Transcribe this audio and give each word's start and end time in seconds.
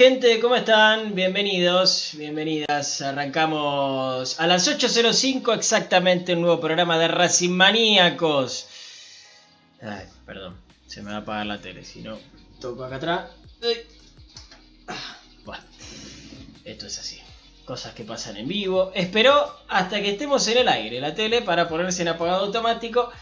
gente? 0.00 0.40
¿Cómo 0.40 0.56
están? 0.56 1.14
Bienvenidos, 1.14 2.12
bienvenidas. 2.16 3.02
Arrancamos 3.02 4.40
a 4.40 4.46
las 4.46 4.66
8.05 4.66 5.54
exactamente 5.54 6.32
un 6.32 6.40
nuevo 6.40 6.58
programa 6.58 6.96
de 6.96 7.06
Racing 7.06 7.50
Maníacos. 7.50 8.66
Ay, 9.82 10.06
perdón, 10.24 10.56
se 10.86 11.02
me 11.02 11.10
va 11.10 11.16
a 11.16 11.20
apagar 11.20 11.44
la 11.44 11.60
tele, 11.60 11.84
si 11.84 12.00
no 12.00 12.18
toco 12.62 12.84
acá 12.84 12.96
atrás. 12.96 13.30
Bueno, 15.44 15.62
esto 16.64 16.86
es 16.86 16.98
así. 16.98 17.18
Cosas 17.66 17.92
que 17.92 18.04
pasan 18.04 18.38
en 18.38 18.48
vivo. 18.48 18.92
Espero 18.94 19.54
hasta 19.68 20.00
que 20.00 20.12
estemos 20.12 20.48
en 20.48 20.56
el 20.56 20.68
aire 20.68 20.98
la 20.98 21.14
tele 21.14 21.42
para 21.42 21.68
ponerse 21.68 22.00
en 22.00 22.08
apagado 22.08 22.46
automático. 22.46 23.12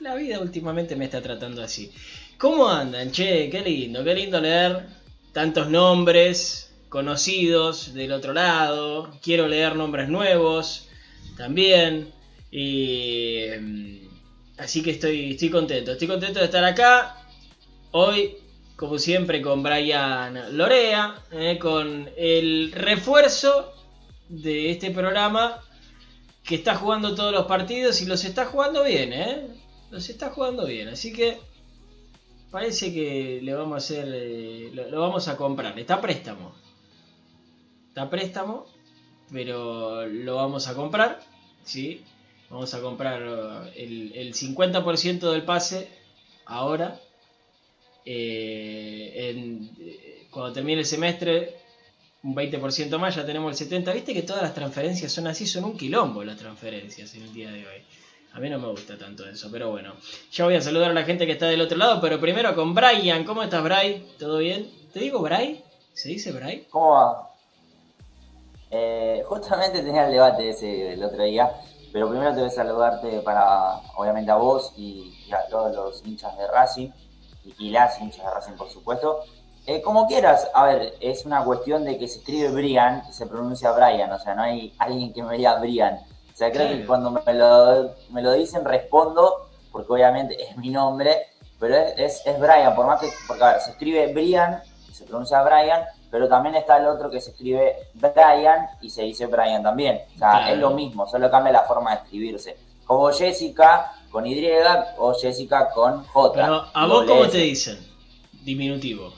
La 0.00 0.14
vida 0.14 0.40
últimamente 0.40 0.96
me 0.96 1.04
está 1.04 1.20
tratando 1.20 1.62
así. 1.62 1.92
¿Cómo 2.38 2.66
andan? 2.66 3.12
Che, 3.12 3.50
qué 3.50 3.60
lindo, 3.60 4.02
qué 4.02 4.14
lindo 4.14 4.40
leer 4.40 4.97
tantos 5.38 5.70
nombres 5.70 6.74
conocidos 6.88 7.94
del 7.94 8.10
otro 8.10 8.32
lado. 8.32 9.08
Quiero 9.22 9.46
leer 9.46 9.76
nombres 9.76 10.08
nuevos 10.08 10.88
también. 11.36 12.12
Y, 12.50 13.46
mm, 13.60 14.08
así 14.58 14.82
que 14.82 14.90
estoy, 14.90 15.30
estoy 15.30 15.48
contento. 15.50 15.92
Estoy 15.92 16.08
contento 16.08 16.40
de 16.40 16.46
estar 16.46 16.64
acá. 16.64 17.24
Hoy, 17.92 18.34
como 18.74 18.98
siempre, 18.98 19.40
con 19.40 19.62
Brian 19.62 20.56
Lorea. 20.56 21.14
eh, 21.30 21.56
con 21.60 22.10
el 22.16 22.72
refuerzo 22.72 23.72
de 24.28 24.72
este 24.72 24.90
programa 24.90 25.62
que 26.42 26.56
está 26.56 26.74
jugando 26.74 27.14
todos 27.14 27.32
los 27.32 27.46
partidos 27.46 28.02
y 28.02 28.06
los 28.06 28.24
está 28.24 28.46
jugando 28.46 28.82
bien, 28.82 29.12
¿eh? 29.12 29.46
Los 29.92 30.08
está 30.08 30.30
jugando 30.30 30.66
bien. 30.66 30.88
Así 30.88 31.12
que 31.12 31.38
Parece 32.50 32.92
que 32.92 33.40
le 33.42 33.52
vamos 33.54 33.74
a 33.74 33.76
hacer. 33.78 34.06
eh, 34.10 34.70
lo, 34.72 35.00
vamos 35.00 35.28
a 35.28 35.36
comprar. 35.36 35.78
Está 35.78 35.94
a 35.94 36.00
préstamo. 36.00 36.54
Está 37.88 38.08
préstamo. 38.08 38.66
Pero 39.32 40.06
lo 40.06 40.36
vamos 40.36 40.68
a 40.68 40.74
comprar. 40.74 41.20
¿Sí? 41.64 42.02
Vamos 42.50 42.72
a 42.72 42.80
comprar 42.80 43.20
eh, 43.22 43.72
el, 43.84 44.12
el 44.14 44.34
50% 44.34 45.30
del 45.30 45.42
pase 45.42 45.88
ahora. 46.46 46.98
Eh, 48.06 49.30
en- 49.30 49.70
eh, 49.78 50.26
cuando 50.30 50.52
termine 50.54 50.80
el 50.80 50.86
semestre, 50.86 51.56
un 52.22 52.34
20% 52.34 52.98
más, 52.98 53.14
ya 53.16 53.26
tenemos 53.26 53.60
el 53.60 53.68
70%. 53.68 53.92
Viste 53.92 54.14
que 54.14 54.22
todas 54.22 54.42
las 54.42 54.54
transferencias 54.54 55.12
son 55.12 55.26
así, 55.26 55.46
son 55.46 55.64
un 55.64 55.76
quilombo 55.76 56.24
las 56.24 56.38
transferencias 56.38 57.14
en 57.14 57.22
el 57.24 57.34
día 57.34 57.50
de 57.50 57.66
hoy. 57.66 57.82
A 58.38 58.40
mí 58.40 58.48
no 58.48 58.60
me 58.60 58.68
gusta 58.68 58.96
tanto 58.96 59.28
eso, 59.28 59.48
pero 59.50 59.72
bueno. 59.72 59.94
Ya 60.30 60.44
voy 60.44 60.54
a 60.54 60.60
saludar 60.60 60.92
a 60.92 60.94
la 60.94 61.02
gente 61.02 61.26
que 61.26 61.32
está 61.32 61.46
del 61.46 61.60
otro 61.60 61.76
lado, 61.76 62.00
pero 62.00 62.20
primero 62.20 62.54
con 62.54 62.72
Brian. 62.72 63.24
¿Cómo 63.24 63.42
estás, 63.42 63.64
Bray? 63.64 64.14
¿Todo 64.16 64.38
bien? 64.38 64.70
¿Te 64.92 65.00
digo 65.00 65.18
Bray? 65.18 65.64
¿Se 65.92 66.08
dice 66.08 66.30
Bray? 66.30 66.68
¿Cómo 66.70 66.90
va? 66.90 67.32
Eh, 68.70 69.24
justamente 69.26 69.82
tenía 69.82 70.06
el 70.06 70.12
debate 70.12 70.50
ese 70.50 70.92
el 70.92 71.02
otro 71.02 71.24
día, 71.24 71.50
pero 71.92 72.08
primero 72.08 72.30
te 72.32 72.38
voy 72.38 72.48
a 72.48 72.52
saludarte 72.52 73.22
para, 73.22 73.72
obviamente, 73.96 74.30
a 74.30 74.36
vos 74.36 74.72
y, 74.76 75.12
a 75.32 75.48
todos 75.48 75.74
los 75.74 76.06
hinchas 76.06 76.38
de 76.38 76.46
Racing, 76.46 76.90
y, 77.44 77.66
y 77.66 77.70
las 77.70 78.00
hinchas 78.00 78.24
de 78.24 78.30
Racing, 78.30 78.52
por 78.52 78.70
supuesto. 78.70 79.18
Eh, 79.66 79.82
como 79.82 80.06
quieras, 80.06 80.48
a 80.54 80.64
ver, 80.64 80.94
es 81.00 81.26
una 81.26 81.42
cuestión 81.42 81.84
de 81.84 81.98
que 81.98 82.06
se 82.06 82.20
escribe 82.20 82.50
Brian 82.50 83.02
y 83.10 83.12
se 83.12 83.26
pronuncia 83.26 83.72
Brian, 83.72 84.12
o 84.12 84.18
sea, 84.20 84.36
no 84.36 84.42
hay 84.42 84.72
alguien 84.78 85.12
que 85.12 85.24
me 85.24 85.36
diga 85.36 85.58
Brian. 85.58 85.98
O 86.38 86.40
sea, 86.40 86.52
creo 86.52 86.68
que 86.68 86.86
cuando 86.86 87.10
me 87.10 87.34
lo, 87.34 87.96
me 88.10 88.22
lo 88.22 88.32
dicen 88.32 88.64
respondo, 88.64 89.48
porque 89.72 89.92
obviamente 89.92 90.40
es 90.40 90.56
mi 90.56 90.70
nombre, 90.70 91.26
pero 91.58 91.74
es, 91.74 91.94
es, 91.96 92.26
es 92.26 92.38
Brian, 92.38 92.76
por 92.76 92.86
más 92.86 93.00
que, 93.00 93.08
porque 93.26 93.42
a 93.42 93.52
ver, 93.54 93.60
se 93.60 93.72
escribe 93.72 94.12
Brian, 94.12 94.62
se 94.92 95.04
pronuncia 95.04 95.42
Brian, 95.42 95.82
pero 96.12 96.28
también 96.28 96.54
está 96.54 96.76
el 96.76 96.86
otro 96.86 97.10
que 97.10 97.20
se 97.20 97.30
escribe 97.30 97.88
Brian 97.94 98.68
y 98.80 98.88
se 98.88 99.02
dice 99.02 99.26
Brian 99.26 99.64
también. 99.64 100.02
O 100.14 100.18
sea, 100.18 100.30
Claro. 100.30 100.52
es 100.54 100.58
lo 100.60 100.70
mismo, 100.70 101.08
solo 101.08 101.28
cambia 101.28 101.52
la 101.54 101.62
forma 101.64 101.90
de 101.90 102.02
escribirse. 102.04 102.56
Como 102.86 103.10
Jessica 103.10 103.94
con 104.08 104.24
Y 104.24 104.40
o 104.96 105.14
Jessica 105.14 105.70
con 105.70 106.04
J. 106.04 106.32
Pero, 106.40 106.64
¿a 106.72 106.86
vos 106.86 107.04
cómo 107.04 107.26
te 107.26 107.38
dicen? 107.38 107.84
Diminutivo. 108.44 109.12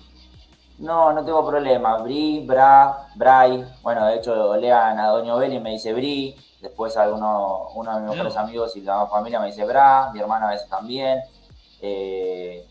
No, 0.81 1.13
no 1.13 1.25
tengo 1.25 1.47
problema. 1.47 1.99
Bri, 1.99 2.41
Bra, 2.47 3.07
Bray. 3.15 3.65
Bueno, 3.83 4.07
de 4.07 4.17
hecho, 4.17 4.57
lean 4.57 4.99
a 4.99 5.09
Doña 5.09 5.35
Beli 5.37 5.57
y 5.57 5.61
me 5.61 5.71
dice 5.71 5.93
Bri. 5.93 6.35
Después 6.61 6.97
alguno, 6.97 7.69
uno 7.75 7.95
de 7.95 8.01
mis 8.01 8.11
mejores 8.11 8.37
amigos 8.37 8.77
y 8.77 8.81
la 8.83 9.07
familia 9.07 9.41
me 9.41 9.47
dice 9.47 9.65
Bra. 9.65 10.11
Mi 10.13 10.21
hermana 10.21 10.49
a 10.49 10.53
veces 10.53 10.69
también. 10.69 11.21
Eh, 11.83 12.67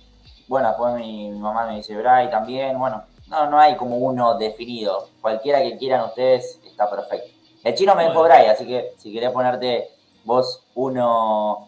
bueno, 0.47 0.67
después 0.69 0.95
mi, 0.95 1.29
mi 1.29 1.39
mamá 1.39 1.65
me 1.67 1.75
dice 1.77 1.95
Bray 1.95 2.29
también. 2.29 2.77
Bueno, 2.79 3.03
no, 3.27 3.50
no 3.50 3.59
hay 3.59 3.75
como 3.77 3.97
uno 3.97 4.38
definido. 4.38 5.07
Cualquiera 5.21 5.61
que 5.61 5.77
quieran 5.77 6.06
ustedes 6.06 6.59
está 6.65 6.89
perfecto. 6.89 7.29
El 7.63 7.75
chino 7.75 7.94
me 7.95 8.07
dijo. 8.07 8.23
Bray, 8.23 8.47
así 8.47 8.65
que 8.65 8.94
si 8.97 9.11
querés 9.13 9.31
ponerte 9.31 9.89
vos 10.23 10.63
uno 10.75 11.67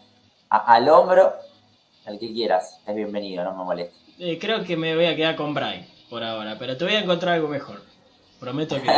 a- 0.50 0.74
al 0.74 0.88
hombro, 0.88 1.32
el 2.06 2.18
que 2.18 2.32
quieras, 2.32 2.80
es 2.86 2.94
bienvenido, 2.96 3.44
no 3.44 3.52
me 3.54 3.64
moleste. 3.64 3.94
Eh, 4.18 4.38
creo 4.40 4.64
que 4.64 4.76
me 4.76 4.94
voy 4.94 5.06
a 5.06 5.16
quedar 5.16 5.36
con 5.36 5.54
Bray 5.54 5.88
por 6.12 6.22
ahora, 6.22 6.56
pero 6.58 6.76
te 6.76 6.84
voy 6.84 6.92
a 6.92 7.00
encontrar 7.00 7.36
algo 7.36 7.48
mejor. 7.48 7.80
Prometo 8.38 8.76
que 8.76 8.88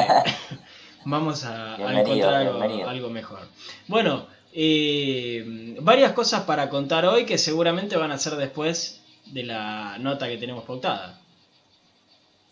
vamos 1.04 1.44
a, 1.44 1.76
encontrar 1.76 2.34
algo, 2.34 3.08
mejor. 3.08 3.38
Bueno, 3.86 4.26
eh, 4.52 5.76
varias 5.80 6.12
cosas 6.12 6.42
para 6.42 6.68
contar 6.68 7.06
hoy 7.06 7.24
que 7.24 7.38
seguramente 7.38 7.96
van 7.96 8.10
a 8.10 8.18
ser 8.18 8.34
después 8.34 9.00
de 9.26 9.44
la 9.44 9.96
nota 10.00 10.26
que 10.26 10.38
tenemos 10.38 10.64
pautada. 10.64 11.20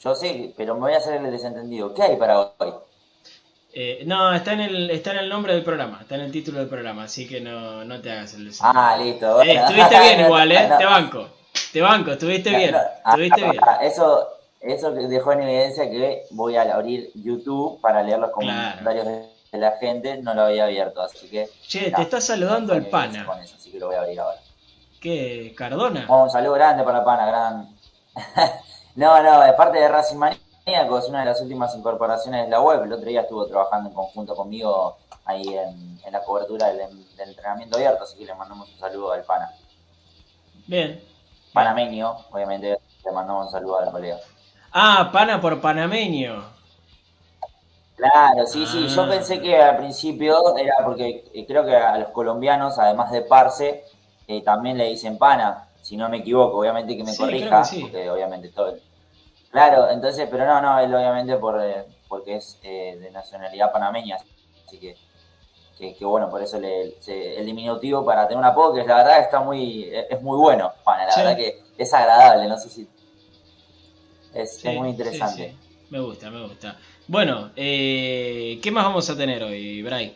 Yo 0.05 0.15
sé, 0.15 0.55
pero 0.57 0.75
me 0.75 0.83
voy 0.83 0.93
a 0.93 0.99
hacer 0.99 1.21
el 1.21 1.29
desentendido. 1.33 1.93
¿Qué 1.93 2.05
hay 2.05 2.17
para 2.17 2.41
hoy? 2.41 2.73
Eh, 3.73 4.05
no, 4.07 4.33
está 4.33 4.53
en, 4.53 4.61
el, 4.61 4.91
está 4.91 5.11
en 5.11 5.19
el 5.19 5.29
nombre 5.29 5.55
del 5.55 5.65
programa, 5.65 5.99
está 6.03 6.15
en 6.15 6.21
el 6.21 6.31
título 6.31 6.61
del 6.61 6.69
programa, 6.69 7.05
así 7.05 7.27
que 7.27 7.41
no, 7.41 7.85
no 7.85 8.01
te 8.01 8.13
hagas 8.13 8.35
el 8.35 8.45
deseo. 8.45 8.65
Ah, 8.73 8.97
listo. 8.97 9.43
Eh, 9.43 9.55
estuviste 9.55 9.99
bien 9.99 10.21
igual, 10.27 10.53
¿eh? 10.53 10.69
no, 10.69 10.79
Te 10.79 10.85
banco. 10.85 11.29
Te 11.73 11.81
banco, 11.81 12.13
estuviste 12.13 12.51
bien. 12.51 12.71
no. 12.71 12.79
Ah, 12.79 13.11
Estuviste 13.11 13.43
bien. 13.43 13.61
Eso, 13.83 14.29
eso 14.63 14.93
dejó 14.93 15.33
en 15.33 15.43
evidencia 15.43 15.91
que 15.91 16.25
voy 16.31 16.57
a 16.57 16.63
abrir 16.63 17.11
YouTube 17.15 17.81
para 17.81 18.03
leer 18.03 18.19
los 18.19 18.31
comentarios 18.31 19.07
de, 19.07 19.29
de 19.53 19.59
la 19.59 19.73
gente. 19.73 20.19
No 20.23 20.35
lo 20.35 20.43
había 20.43 20.65
abierto, 20.65 21.03
así 21.03 21.29
que. 21.29 21.49
Che, 21.67 21.91
no, 21.91 21.97
te 21.97 22.03
está 22.03 22.21
saludando 22.21 22.73
el 22.73 22.79
en 22.79 22.85
evidencia 22.87 23.25
pana. 23.25 23.27
Con 23.27 23.43
eso, 23.43 23.57
así 23.57 23.71
que 23.71 23.79
lo 23.79 23.87
voy 23.89 23.97
a 23.97 24.01
abrir 24.01 24.21
ahora. 24.21 24.41
¿Qué? 25.01 25.53
¿Cardona? 25.57 26.07
Oh, 26.09 26.23
un 26.23 26.31
saludo 26.31 26.53
grande 26.53 26.85
para 26.85 27.05
Pana, 27.05 27.27
gran. 27.27 27.77
no, 28.95 29.23
no, 29.23 29.41
de 29.41 29.53
parte 29.55 29.79
de 29.79 29.89
Racing 29.89 30.17
Maníacos, 30.17 31.09
una 31.09 31.21
de 31.21 31.27
las 31.27 31.41
últimas 31.41 31.75
incorporaciones 31.75 32.45
de 32.45 32.51
la 32.51 32.61
web. 32.61 32.85
El 32.85 32.93
otro 32.93 33.07
día 33.07 33.23
estuvo 33.23 33.45
trabajando 33.47 33.89
en 33.89 33.95
conjunto 33.97 34.37
conmigo 34.37 34.97
ahí 35.25 35.43
en, 35.43 36.01
en 36.05 36.13
la 36.13 36.23
cobertura 36.23 36.69
del, 36.73 36.89
del 37.17 37.29
entrenamiento 37.31 37.77
abierto, 37.77 38.05
así 38.05 38.17
que 38.17 38.27
le 38.27 38.35
mandamos 38.37 38.69
un 38.73 38.79
saludo 38.79 39.11
al 39.11 39.25
Pana. 39.25 39.51
Bien. 40.69 41.03
Panameño, 41.53 42.17
obviamente 42.31 42.79
le 43.05 43.13
mandamos 43.13 43.47
un 43.47 43.53
saludo 43.53 43.81
al 43.81 43.91
colega. 43.91 44.19
Ah, 44.75 45.11
pana 45.13 45.41
por 45.41 45.61
panameño. 45.61 46.35
Claro, 47.95 48.47
sí, 48.47 48.67
sí. 48.67 48.89
Yo 48.89 49.03
Ah. 49.03 49.09
pensé 49.09 49.41
que 49.41 49.57
al 49.57 49.77
principio 49.77 50.57
era 50.57 50.75
porque 50.85 51.25
eh, 51.33 51.47
creo 51.47 51.65
que 51.65 51.77
a 51.77 51.99
los 51.99 52.09
colombianos, 52.11 52.79
además 52.79 53.11
de 53.13 53.23
Parce, 53.23 53.85
eh, 54.27 54.43
también 54.43 54.79
le 54.79 54.87
dicen 54.87 55.19
pana, 55.19 55.69
si 55.81 55.97
no 55.97 56.09
me 56.09 56.19
equivoco, 56.19 56.59
obviamente 56.59 56.97
que 56.97 57.05
me 57.05 57.13
Sí, 57.13 57.19
corrija, 57.19 57.61
que 57.63 57.65
sí. 57.69 57.83
porque 57.83 58.11
obviamente 58.11 58.51
todo. 58.51 58.79
Claro, 59.51 59.91
entonces, 59.91 60.29
pero 60.31 60.47
no, 60.47 60.61
no, 60.63 60.79
él 60.81 60.95
obviamente 60.95 61.37
por, 61.39 61.61
eh, 61.63 61.87
porque 62.09 62.37
es 62.37 62.59
eh, 62.63 62.99
de 63.01 63.11
nacionalidad 63.13 63.73
panameña, 63.73 64.17
así 64.67 64.81
que, 64.81 65.01
que, 65.77 65.97
que 65.97 66.05
bueno, 66.07 66.31
por 66.31 66.43
eso 66.43 66.61
le, 66.61 66.97
se- 67.01 67.39
el 67.39 67.47
diminutivo 67.47 68.05
para 68.05 68.29
tener 68.29 68.39
un 68.39 68.47
apodo 68.47 68.75
que 68.75 68.85
la 68.87 68.97
verdad 68.99 69.21
está 69.21 69.41
muy, 69.41 69.85
es 69.95 70.07
es 70.11 70.23
muy 70.23 70.39
bueno, 70.39 70.73
pana, 70.85 71.07
la 71.07 71.13
Sí. 71.15 71.21
verdad 71.21 71.37
que 71.37 71.65
es 71.79 71.95
agradable, 71.95 72.49
no 72.49 72.59
sé 72.59 72.71
si. 72.71 72.92
Es, 74.35 74.57
Sí, 74.59 74.69
es 74.69 74.79
muy 74.79 74.91
interesante. 74.91 75.51
sí. 75.61 75.69
Me 75.91 76.01
gusta, 76.01 76.31
me 76.31 76.43
gusta. 76.47 76.77
Bueno, 77.07 77.51
eh, 77.57 78.59
¿qué 78.63 78.71
más 78.71 78.85
vamos 78.85 79.09
a 79.11 79.17
tener 79.17 79.43
hoy, 79.45 79.83
Bray? 79.83 80.15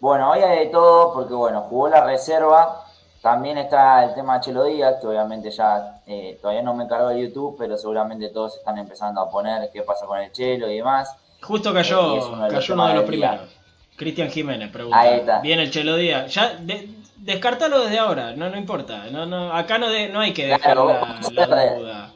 Bueno, 0.00 0.30
hoy 0.32 0.40
hay 0.40 0.66
de 0.66 0.66
todo 0.72 1.12
porque, 1.14 1.34
bueno, 1.34 1.62
jugó 1.62 1.88
la 1.88 2.04
reserva. 2.04 2.84
También 3.20 3.56
está 3.58 4.04
el 4.04 4.14
tema 4.14 4.34
de 4.34 4.40
Chelo 4.40 4.64
Díaz, 4.64 4.96
que 5.00 5.06
obviamente 5.06 5.50
ya 5.52 6.02
eh, 6.08 6.38
todavía 6.42 6.62
no 6.62 6.74
me 6.74 6.88
cargó 6.88 7.10
el 7.10 7.18
YouTube, 7.28 7.54
pero 7.56 7.78
seguramente 7.78 8.28
todos 8.30 8.56
están 8.56 8.78
empezando 8.78 9.20
a 9.20 9.30
poner 9.30 9.70
qué 9.72 9.82
pasa 9.82 10.06
con 10.06 10.18
el 10.18 10.32
Chelo 10.32 10.68
y 10.68 10.78
demás. 10.78 11.14
Justo 11.40 11.70
Eh, 11.70 11.74
cayó, 11.74 12.28
uno 12.32 12.44
de 12.44 12.50
cayó 12.54 12.74
uno 12.74 12.88
de 12.88 12.94
los 12.94 13.04
primeros. 13.04 13.48
Cristian 13.96 14.28
Jiménez 14.30 14.70
pregunta. 14.72 14.98
Ahí 14.98 15.20
está. 15.20 15.38
Bien 15.38 15.60
el 15.60 15.70
Chelo 15.70 15.94
Díaz. 15.94 16.34
Ya, 16.34 16.54
de- 16.58 16.88
descartalo 17.18 17.84
desde 17.84 18.00
ahora, 18.00 18.32
no, 18.34 18.48
no 18.50 18.56
importa. 18.58 19.04
No, 19.12 19.24
no, 19.26 19.52
acá 19.54 19.78
no, 19.78 19.88
de- 19.88 20.08
no 20.08 20.18
hay 20.18 20.32
que 20.32 20.46
dejar 20.46 20.60
Claro, 20.74 20.88
la, 21.32 21.46
la 21.46 21.56
de- 21.56 21.78
duda. 21.78 22.10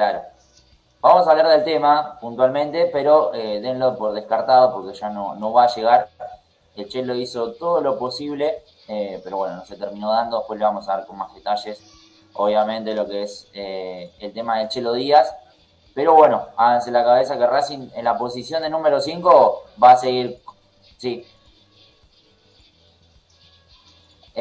Claro. 0.00 0.22
Vamos 1.02 1.28
a 1.28 1.32
hablar 1.32 1.48
del 1.48 1.62
tema 1.62 2.18
puntualmente, 2.22 2.86
pero 2.90 3.34
eh, 3.34 3.60
denlo 3.60 3.98
por 3.98 4.14
descartado 4.14 4.72
porque 4.72 4.98
ya 4.98 5.10
no, 5.10 5.34
no 5.34 5.52
va 5.52 5.64
a 5.64 5.74
llegar. 5.74 6.08
El 6.74 6.88
Chelo 6.88 7.14
hizo 7.14 7.52
todo 7.52 7.82
lo 7.82 7.98
posible, 7.98 8.64
eh, 8.88 9.20
pero 9.22 9.36
bueno, 9.36 9.56
no 9.56 9.66
se 9.66 9.76
terminó 9.76 10.10
dando. 10.10 10.38
Después 10.38 10.58
le 10.58 10.64
vamos 10.64 10.88
a 10.88 10.96
dar 10.96 11.06
con 11.06 11.18
más 11.18 11.34
detalles, 11.34 11.82
obviamente, 12.32 12.94
lo 12.94 13.06
que 13.06 13.24
es 13.24 13.48
eh, 13.52 14.10
el 14.20 14.32
tema 14.32 14.60
del 14.60 14.70
Chelo 14.70 14.94
Díaz. 14.94 15.36
Pero 15.94 16.14
bueno, 16.14 16.46
háganse 16.56 16.90
la 16.90 17.04
cabeza 17.04 17.36
que 17.36 17.46
Racing 17.46 17.90
en 17.94 18.04
la 18.06 18.16
posición 18.16 18.62
de 18.62 18.70
número 18.70 19.00
5 19.00 19.64
va 19.84 19.90
a 19.90 19.96
seguir. 19.96 20.40
Sí. 20.96 21.26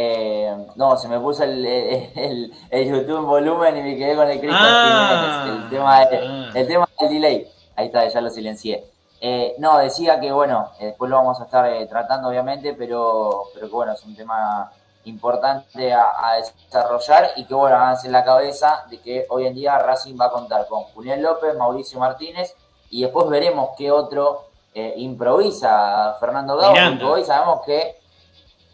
Eh, 0.02 0.56
no, 0.78 0.96
se 0.96 1.10
me 1.10 1.20
puso 1.20 1.44
el, 1.44 1.66
el- 1.66 2.54
el 2.70 2.88
YouTube 2.90 3.18
en 3.18 3.26
volumen 3.26 3.76
y 3.78 3.82
me 3.82 3.98
quedé 3.98 4.16
con 4.16 4.30
el 4.30 4.40
Cristian 4.40 4.62
Ah, 4.64 5.42
Jiménez. 5.44 5.64
El 5.64 5.70
tema, 5.70 6.00
de- 6.06 6.28
ah. 6.28 6.50
el 6.56 6.68
tema 6.68 6.90
del 7.02 7.10
delay. 7.10 7.48
Ahí 7.76 7.88
está, 7.88 8.08
ya 8.08 8.22
lo 8.22 8.30
silencié. 8.30 8.86
Eh, 9.20 9.56
no, 9.58 9.78
decía 9.78 10.18
que 10.22 10.32
bueno, 10.32 10.70
eh, 10.80 10.86
después 10.86 11.10
lo 11.12 11.18
vamos 11.18 11.42
a 11.42 11.44
estar 11.44 11.66
eh, 11.70 11.86
tratando 11.88 12.30
obviamente, 12.30 12.74
pero, 12.76 13.44
pero 13.54 13.68
que 13.68 13.74
bueno, 13.74 13.92
es 13.92 14.02
un 14.06 14.16
tema 14.16 14.72
importante 15.04 15.92
a, 15.92 16.06
a 16.18 16.36
desarrollar 16.38 17.32
y 17.36 17.44
que 17.44 17.54
bueno, 17.54 17.76
háganse 17.76 18.08
en 18.08 18.14
la 18.14 18.24
cabeza 18.24 18.86
de 18.90 19.02
que 19.02 19.26
hoy 19.30 19.48
en 19.48 19.54
día 19.56 19.78
Racing 19.80 20.16
va 20.18 20.28
a 20.28 20.32
contar 20.32 20.66
con 20.68 20.84
Julián 20.94 21.22
López, 21.22 21.54
Mauricio 21.58 22.00
Martínez 22.00 22.56
y 22.90 23.02
después 23.02 23.28
veremos 23.28 23.72
qué 23.78 23.92
otro 23.92 24.46
eh, 24.74 24.94
improvisa 24.96 26.16
Fernando 26.22 26.56
Gago, 26.56 26.74
porque 26.92 27.04
hoy 27.04 27.24
sabemos 27.26 27.62
que 27.66 27.99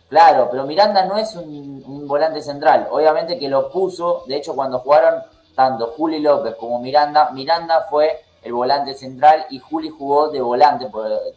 Claro, 0.09 0.49
pero 0.51 0.65
Miranda 0.65 1.05
no 1.05 1.17
es 1.17 1.35
un, 1.35 1.83
un 1.85 2.07
volante 2.07 2.41
central. 2.41 2.87
Obviamente 2.91 3.39
que 3.39 3.49
lo 3.49 3.69
puso, 3.71 4.23
de 4.27 4.37
hecho 4.37 4.55
cuando 4.55 4.79
jugaron 4.79 5.23
tanto 5.55 5.93
Juli 5.97 6.19
López 6.19 6.55
como 6.55 6.79
Miranda, 6.79 7.31
Miranda 7.31 7.87
fue 7.89 8.21
el 8.43 8.53
volante 8.53 8.93
central 8.93 9.47
y 9.49 9.59
Juli 9.59 9.89
jugó 9.89 10.29
de 10.29 10.39
volante, 10.41 10.87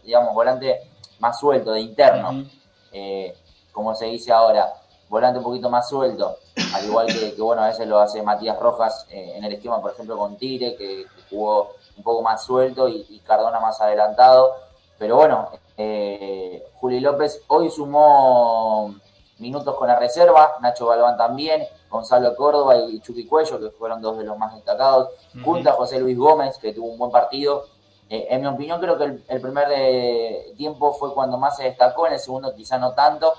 digamos, 0.03 0.35
volante 0.35 0.91
más 1.21 1.39
suelto, 1.39 1.73
de 1.73 1.81
interno, 1.81 2.45
eh, 2.93 3.35
como 3.73 3.95
se 3.95 4.07
dice 4.07 4.31
ahora, 4.33 4.75
volante 5.09 5.39
un 5.39 5.45
poquito 5.45 5.71
más 5.71 5.89
suelto, 5.89 6.37
al 6.75 6.85
igual 6.85 7.07
que, 7.07 7.35
que, 7.35 7.41
bueno, 7.41 7.63
a 7.63 7.69
veces 7.69 7.87
lo 7.87 7.99
hace 7.99 8.23
Matías 8.23 8.59
Rojas 8.59 9.07
eh, 9.09 9.33
en 9.37 9.45
el 9.45 9.55
esquema, 9.55 9.81
por 9.81 9.93
ejemplo, 9.93 10.19
con 10.19 10.37
Tire, 10.37 10.77
que, 10.77 11.07
que 11.07 11.23
jugó 11.31 11.71
un 11.97 12.03
poco 12.03 12.23
más 12.23 12.45
suelto 12.45 12.89
y, 12.89 13.07
y 13.09 13.21
Cardona 13.21 13.59
más 13.59 13.81
adelantado. 13.81 14.57
Pero 14.99 15.17
bueno, 15.17 15.49
eh, 15.79 16.67
Juli 16.81 17.01
López 17.01 17.41
hoy 17.49 17.71
sumó 17.71 18.95
minutos 19.39 19.77
con 19.77 19.87
la 19.89 19.97
reserva, 19.99 20.57
Nacho 20.61 20.87
Galván 20.89 21.17
también, 21.17 21.63
Gonzalo 21.89 22.35
Córdoba 22.35 22.77
y 22.77 23.01
Chucky 23.01 23.25
Cuello, 23.27 23.61
que 23.61 23.71
fueron 23.71 24.03
dos 24.03 24.19
de 24.19 24.25
los 24.25 24.37
más 24.37 24.55
destacados, 24.55 25.11
Ujú. 25.37 25.45
junto 25.45 25.71
a 25.71 25.75
José 25.75 26.01
Luis 26.01 26.19
Gómez, 26.19 26.59
que 26.59 26.73
tuvo 26.73 26.89
un 26.89 26.99
buen 26.99 27.13
partido. 27.13 27.65
Eh, 28.11 28.27
en 28.31 28.41
mi 28.41 28.49
opinión, 28.49 28.81
creo 28.81 28.99
que 28.99 29.05
el, 29.05 29.25
el 29.29 29.41
primer 29.41 29.69
eh, 29.71 30.53
tiempo 30.57 30.93
fue 30.95 31.15
cuando 31.15 31.39
más 31.39 31.57
se 31.57 31.65
destacó, 31.65 32.07
en 32.09 32.15
el 32.15 32.19
segundo 32.19 32.55
quizá 32.55 32.77
no 32.79 32.93
tanto, 32.93 33.33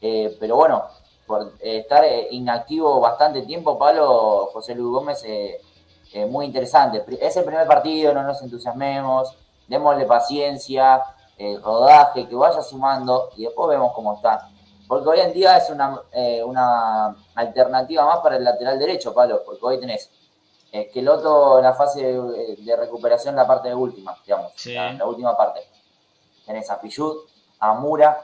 Eh, 0.00 0.36
pero 0.38 0.54
bueno, 0.54 0.84
por 1.26 1.54
estar 1.60 2.04
inactivo 2.30 3.00
bastante 3.00 3.42
tiempo, 3.42 3.76
Pablo, 3.76 4.48
José 4.52 4.74
Luis 4.76 4.92
Gómez, 4.92 5.24
muy 6.28 6.46
interesante. 6.46 7.04
Es 7.20 7.36
el 7.36 7.44
primer 7.44 7.66
partido, 7.66 8.14
no 8.14 8.22
nos 8.22 8.40
entusiasmemos, 8.40 9.34
démosle 9.66 10.04
paciencia, 10.06 11.02
eh, 11.38 11.58
rodaje, 11.62 12.28
que 12.28 12.34
vaya 12.34 12.60
sumando 12.62 13.30
y 13.36 13.44
después 13.44 13.68
vemos 13.68 13.92
cómo 13.94 14.14
está. 14.14 14.48
Porque 14.86 15.08
hoy 15.08 15.20
en 15.20 15.32
día 15.32 15.56
es 15.56 15.70
una, 15.70 16.00
eh, 16.12 16.42
una 16.42 17.14
alternativa 17.34 18.04
más 18.06 18.18
para 18.20 18.36
el 18.36 18.44
lateral 18.44 18.78
derecho, 18.78 19.14
Pablo, 19.14 19.42
porque 19.44 19.60
hoy 19.64 19.80
tenés 19.80 20.10
eh, 20.72 20.90
que 20.92 21.00
el 21.00 21.08
otro 21.08 21.58
en 21.58 21.64
la 21.64 21.74
fase 21.74 22.02
de, 22.04 22.56
de 22.56 22.76
recuperación, 22.76 23.36
la 23.36 23.46
parte 23.46 23.68
de 23.68 23.74
última, 23.74 24.16
digamos, 24.24 24.52
Sí. 24.56 24.74
la, 24.74 24.92
la 24.94 25.06
última 25.06 25.36
parte. 25.36 25.60
Tenés 26.46 26.70
a 26.70 26.80
Pichut, 26.80 27.16
a 27.60 27.74
Mura, 27.74 28.18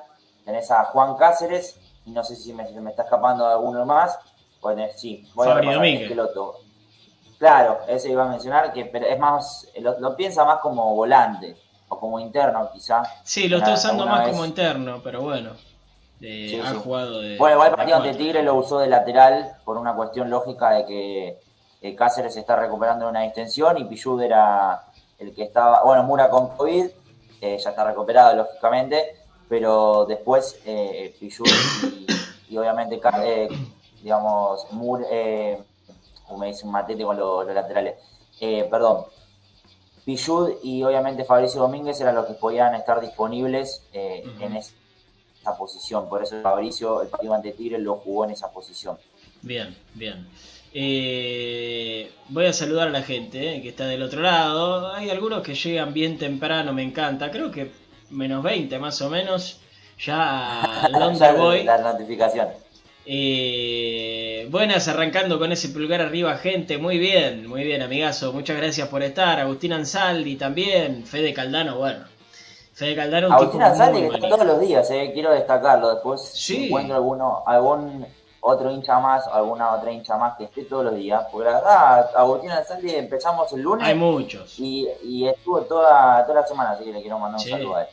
tenés 0.45 0.71
a 0.71 0.85
Juan 0.87 1.17
Cáceres, 1.17 1.79
y 2.07 2.11
no 2.11 2.23
sé 2.25 2.37
si 2.37 2.53
me, 2.53 2.69
me 2.81 2.91
está 2.91 3.03
escapando 3.05 3.47
alguno 3.47 3.85
más. 3.87 4.19
Pues 4.61 4.77
tenés- 4.77 4.97
sí, 4.97 5.31
voy 5.35 5.47
Fabri 5.47 5.69
a 5.69 5.75
Domínguez. 5.75 6.11
el 6.11 6.21
otro. 6.21 6.55
Claro, 7.39 7.81
ese 7.89 8.11
iba 8.11 8.25
a 8.25 8.29
mencionar, 8.29 8.73
que 8.73 8.87
pero 8.87 9.07
es 9.07 9.19
más, 9.19 9.69
lo, 9.81 9.99
lo 10.01 10.17
piensa 10.17 10.45
más 10.45 10.61
como 10.61 10.95
volante, 10.95 11.57
o 11.95 12.01
como 12.01 12.21
interno 12.21 12.71
quizá. 12.73 13.03
Sí, 13.23 13.49
lo 13.49 13.59
está 13.59 13.75
usando 13.75 14.07
más 14.07 14.21
vez. 14.25 14.31
como 14.31 14.45
interno, 14.45 15.01
pero 15.03 15.23
bueno. 15.23 15.51
eh, 16.21 16.49
Sí, 16.51 16.61
ha 16.61 16.71
sí. 16.71 16.77
jugado 16.83 17.21
de. 17.21 17.37
Bueno, 17.39 17.57
igual 17.57 17.71
el 17.71 17.77
partido 17.77 17.97
ante. 17.99 18.15
Tigre 18.15 18.43
lo 18.43 18.55
usó 18.55 18.79
de 18.79 18.89
lateral 18.89 19.57
por 19.65 19.77
una 19.79 19.95
cuestión 19.95 20.31
lógica 20.31 20.71
de 20.71 20.87
que 20.87 21.39
eh, 21.83 21.95
Cáceres 21.95 22.37
está 22.37 22.57
recuperando 22.57 23.09
una 23.09 23.23
distensión 23.23 23.77
y 23.79 23.85
Pillud 23.85 24.21
era 24.23 24.83
el 25.19 25.35
que 25.35 25.43
estaba, 25.45 25.83
bueno, 25.85 26.03
Mura 26.05 26.29
con 26.31 26.49
COVID, 26.57 26.87
eh, 27.41 27.59
ya 27.59 27.71
está 27.71 27.85
recuperado 27.85 28.35
lógicamente, 28.37 29.17
pero 29.49 30.05
después 30.07 30.59
eh, 30.65 31.15
Pillud 31.21 31.47
y, 32.49 32.55
y 32.55 32.57
obviamente, 32.59 33.01
eh, 33.23 33.49
digamos, 34.03 34.67
Mura, 34.73 35.05
eh, 35.11 35.63
como 36.27 36.39
me 36.41 36.47
dice 36.49 36.65
un 36.65 36.73
matete 36.73 37.05
con 37.05 37.17
los, 37.19 37.45
los 37.47 37.55
laterales, 37.55 37.95
perdón, 38.71 39.05
Pillud 40.05 40.59
y 40.63 40.83
obviamente 40.83 41.25
Fabricio 41.25 41.61
Domínguez 41.61 42.01
eran 42.01 42.15
los 42.15 42.27
que 42.27 42.35
podían 42.35 42.75
estar 42.75 43.01
disponibles 43.01 43.83
eh, 43.93 44.25
en 44.41 44.57
esa 44.57 44.73
posición. 45.59 46.09
Por 46.09 46.23
eso 46.23 46.41
Fabricio, 46.43 47.03
el 47.03 47.09
partido 47.09 47.35
ante 47.35 47.53
Tigre, 47.53 47.79
lo 47.79 47.97
jugó 47.97 48.25
en 48.25 48.33
esa 48.33 48.51
posición. 48.51 48.99
Bien, 49.43 49.75
bien. 49.95 50.27
Eh, 50.75 52.11
voy 52.29 52.47
a 52.47 52.53
saludar 52.53 52.89
a 52.89 52.91
la 52.91 53.03
gente 53.03 53.57
eh, 53.57 53.63
que 53.63 53.69
está 53.69 53.87
del 53.87 54.03
otro 54.03 54.21
lado. 54.21 54.93
Hay 54.93 55.09
algunos 55.09 55.43
que 55.43 55.55
llegan 55.55 55.95
bien 55.95 56.19
temprano, 56.19 56.73
me 56.73 56.83
encanta. 56.83 57.31
Creo 57.31 57.51
que 57.51 57.71
menos 58.11 58.43
20 58.43 58.79
más 58.79 59.01
o 59.01 59.09
menos. 59.09 59.61
Ya 59.99 60.89
London 60.91 61.37
Boy. 61.39 61.65
La 61.65 61.79
notificación. 61.79 62.49
Eh, 63.07 64.47
buenas, 64.51 64.89
arrancando 64.89 65.39
con 65.39 65.53
ese 65.53 65.69
pulgar 65.69 66.01
arriba, 66.01 66.37
gente. 66.37 66.79
Muy 66.79 66.99
bien, 66.99 67.47
muy 67.47 67.63
bien, 67.65 67.83
amigazo. 67.83 68.33
Muchas 68.33 68.57
gracias 68.57 68.89
por 68.89 69.03
estar. 69.03 69.39
Agustín 69.41 69.73
Ansaldi 69.73 70.37
también. 70.37 71.05
Fede 71.07 71.33
Caldano, 71.35 71.77
bueno. 71.79 72.05
Fede 72.73 72.97
Caldano, 72.97 73.29
un 73.29 73.33
Agustín 73.35 73.63
Ansaldi, 73.63 74.09
que 74.09 74.15
está 74.17 74.29
todos 74.29 74.47
los 74.47 74.61
días, 74.61 74.91
eh, 74.91 75.11
quiero 75.15 75.33
destacarlo. 75.33 75.91
Después, 75.95 76.21
Sí. 76.23 76.57
si 76.57 76.67
encuentro 76.67 76.97
alguno, 76.97 77.43
algún 77.47 78.05
otro 78.41 78.71
hincha 78.73 78.99
más, 78.99 79.27
alguna 79.29 79.73
otra 79.75 79.93
hincha 79.93 80.17
más 80.17 80.37
que 80.37 80.45
esté 80.45 80.65
todos 80.65 80.85
los 80.87 80.97
días. 80.97 81.25
Porque 81.31 81.49
la 81.51 81.57
verdad, 81.59 82.11
Agustín 82.17 82.51
Ansaldi 82.51 82.95
empezamos 82.95 83.53
el 83.53 83.61
lunes 83.63 83.87
Hay 83.87 83.95
muchos. 83.95 84.59
y, 84.59 84.89
y 85.05 85.29
estuvo 85.29 85.61
toda, 85.63 86.27
toda 86.27 86.41
la 86.41 86.47
semana, 86.47 86.71
así 86.73 86.85
que 86.85 86.93
le 86.93 87.01
quiero 87.01 87.19
mandar 87.19 87.39
un 87.39 87.45
Sí. 87.45 87.51
saludo 87.51 87.77
a 87.77 87.83
él. 87.83 87.89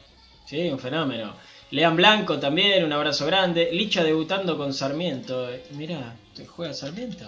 Sí, 0.46 0.70
un 0.70 0.80
fenómeno. 0.80 1.34
Lean 1.72 1.96
Blanco 1.96 2.40
también, 2.40 2.84
un 2.84 2.92
abrazo 2.94 3.26
grande. 3.26 3.70
Licha 3.72 4.04
debutando 4.04 4.58
con 4.58 4.74
Sarmiento. 4.74 5.48
Mirá, 5.72 6.16
¿te 6.36 6.46
juega 6.46 6.74
Sarmiento? 6.74 7.26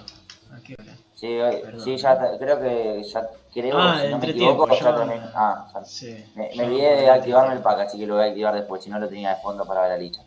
¿A 0.52 0.60
qué 0.62 0.76
hora? 0.78 0.96
Sí, 1.16 1.28
eh, 1.28 1.64
sí, 1.84 1.96
ya 1.96 2.20
te- 2.20 2.38
creo 2.38 2.60
que 2.60 3.02
ya 3.10 3.30
creo, 3.54 3.78
Ah, 3.78 4.02
si 4.02 4.10
no 4.10 4.18
me 4.20 4.30
equivoco, 4.30 4.68
ya- 4.70 4.80
ya 4.80 4.96
terminé. 4.96 5.22
Ah, 5.34 5.72
ya- 5.74 5.86
Sí. 5.86 6.16
me, 6.36 6.50
olvidé 6.66 6.96
de 7.04 7.10
activarme 7.10 7.54
el 7.56 7.62
pack, 7.62 7.80
así 7.82 7.98
que 7.98 8.06
lo 8.06 8.16
voy 8.16 8.24
a 8.26 8.28
activar 8.28 8.54
después, 8.54 8.84
si 8.84 8.90
no 8.90 9.00
lo 9.00 9.08
tenía 9.08 9.30
de 9.36 9.42
fondo 9.42 9.66
para 9.66 9.84
ver 9.84 9.92
a 9.94 9.98
Licha. 9.98 10.22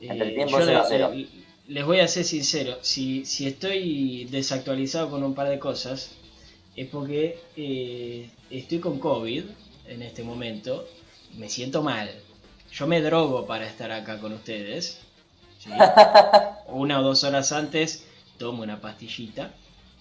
Entre 0.00 0.30
Eh, 0.30 0.34
tiempo 0.34 0.58
yo 0.58 0.64
0 0.66 0.78
a 0.78 0.82
le- 0.82 0.88
0. 0.88 1.10
le- 1.14 1.28
les 1.74 1.86
voy 1.86 2.00
a 2.00 2.08
ser 2.08 2.24
sincero, 2.24 2.78
si, 2.80 3.24
si 3.24 3.46
estoy 3.46 4.24
desactualizado 4.30 5.10
con 5.10 5.22
un 5.22 5.34
par 5.34 5.48
de 5.48 5.60
cosas, 5.60 6.10
es 6.74 6.88
porque 6.88 7.38
eh, 7.56 8.28
estoy 8.50 8.80
con 8.80 8.98
COVID 8.98 9.44
en 9.86 10.02
este 10.02 10.24
momento, 10.24 10.88
me 11.36 11.48
siento 11.48 11.82
mal. 11.82 12.10
Yo 12.72 12.86
me 12.86 13.00
drogo 13.00 13.46
para 13.46 13.66
estar 13.66 13.90
acá 13.92 14.18
con 14.18 14.32
ustedes. 14.32 15.00
¿sí? 15.58 15.70
Una 16.68 17.00
o 17.00 17.02
dos 17.02 17.24
horas 17.24 17.52
antes 17.52 18.06
tomo 18.38 18.62
una 18.62 18.80
pastillita 18.80 19.50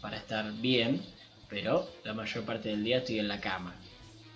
para 0.01 0.17
estar 0.17 0.51
bien, 0.53 1.03
pero 1.49 1.87
la 2.03 2.13
mayor 2.13 2.45
parte 2.45 2.69
del 2.69 2.83
día 2.83 2.97
estoy 2.99 3.19
en 3.19 3.27
la 3.27 3.41
cama. 3.41 3.75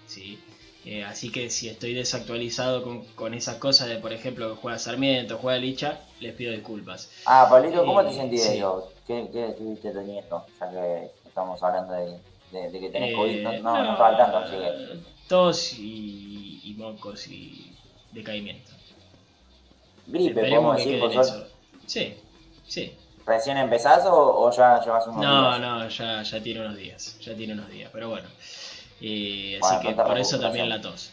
¿sí? 0.07 0.39
Eh, 0.85 1.03
así 1.05 1.31
que 1.31 1.49
si 1.49 1.69
estoy 1.69 1.93
desactualizado 1.93 2.83
con, 2.83 3.05
con 3.15 3.33
esas 3.33 3.55
cosas 3.55 3.87
de, 3.87 3.97
por 3.97 4.11
ejemplo, 4.11 4.49
que 4.53 4.61
juega 4.61 4.77
Sarmiento, 4.79 5.37
juega 5.37 5.57
Licha, 5.59 5.99
les 6.19 6.33
pido 6.33 6.51
disculpas. 6.51 7.09
Ah, 7.25 7.47
Pablito, 7.49 7.85
¿cómo 7.85 8.03
te 8.03 8.09
Eh, 8.09 8.13
sentís 8.13 8.43
sí. 8.43 8.61
¿Qué, 9.07 9.29
¿Qué 9.31 9.49
estuviste 9.49 9.91
teniendo? 9.91 10.45
Ya 10.59 10.69
que 10.71 11.11
estamos 11.25 11.61
hablando 11.63 11.93
de, 11.93 12.19
de- 12.51 12.69
de 12.71 12.79
que 12.79 12.89
tenés 12.89 13.11
Eh, 13.11 13.15
COVID, 13.15 13.41
no, 13.43 13.51
no, 13.53 13.83
no 13.83 13.91
estaba 13.91 14.07
al 14.09 14.17
tanto, 14.17 14.37
así 14.39 14.55
que... 14.57 14.99
Tos 15.29 15.73
y, 15.79 16.59
y 16.65 16.73
mocos 16.73 17.27
y 17.27 17.72
decaimiento. 18.13 18.71
Gripe, 20.07 20.29
Esperemos 20.41 20.77
que 20.77 20.83
decir, 20.83 20.99
quede 21.01 21.13
en 21.13 21.19
eso. 21.19 21.47
Sí, 21.85 22.13
sí. 22.67 22.93
¿Recién 23.25 23.57
empezás 23.57 24.05
o, 24.05 24.13
o 24.45 24.51
ya 24.51 24.81
llevas 24.83 25.07
unos 25.07 25.21
No, 25.21 25.47
días? 25.57 25.59
no, 25.61 25.87
ya, 25.89 26.23
ya 26.23 26.43
tiene 26.43 26.59
unos 26.61 26.75
días. 26.75 27.17
Ya 27.21 27.33
tiene 27.35 27.53
unos 27.53 27.69
días, 27.69 27.89
pero 27.93 28.09
bueno. 28.09 28.27
Eh, 29.01 29.57
Bueno, 29.61 29.77
así 29.77 29.87
que 29.87 29.93
por 29.93 30.17
eso 30.17 30.39
también 30.39 30.67
la 30.69 30.81
tos. 30.81 31.11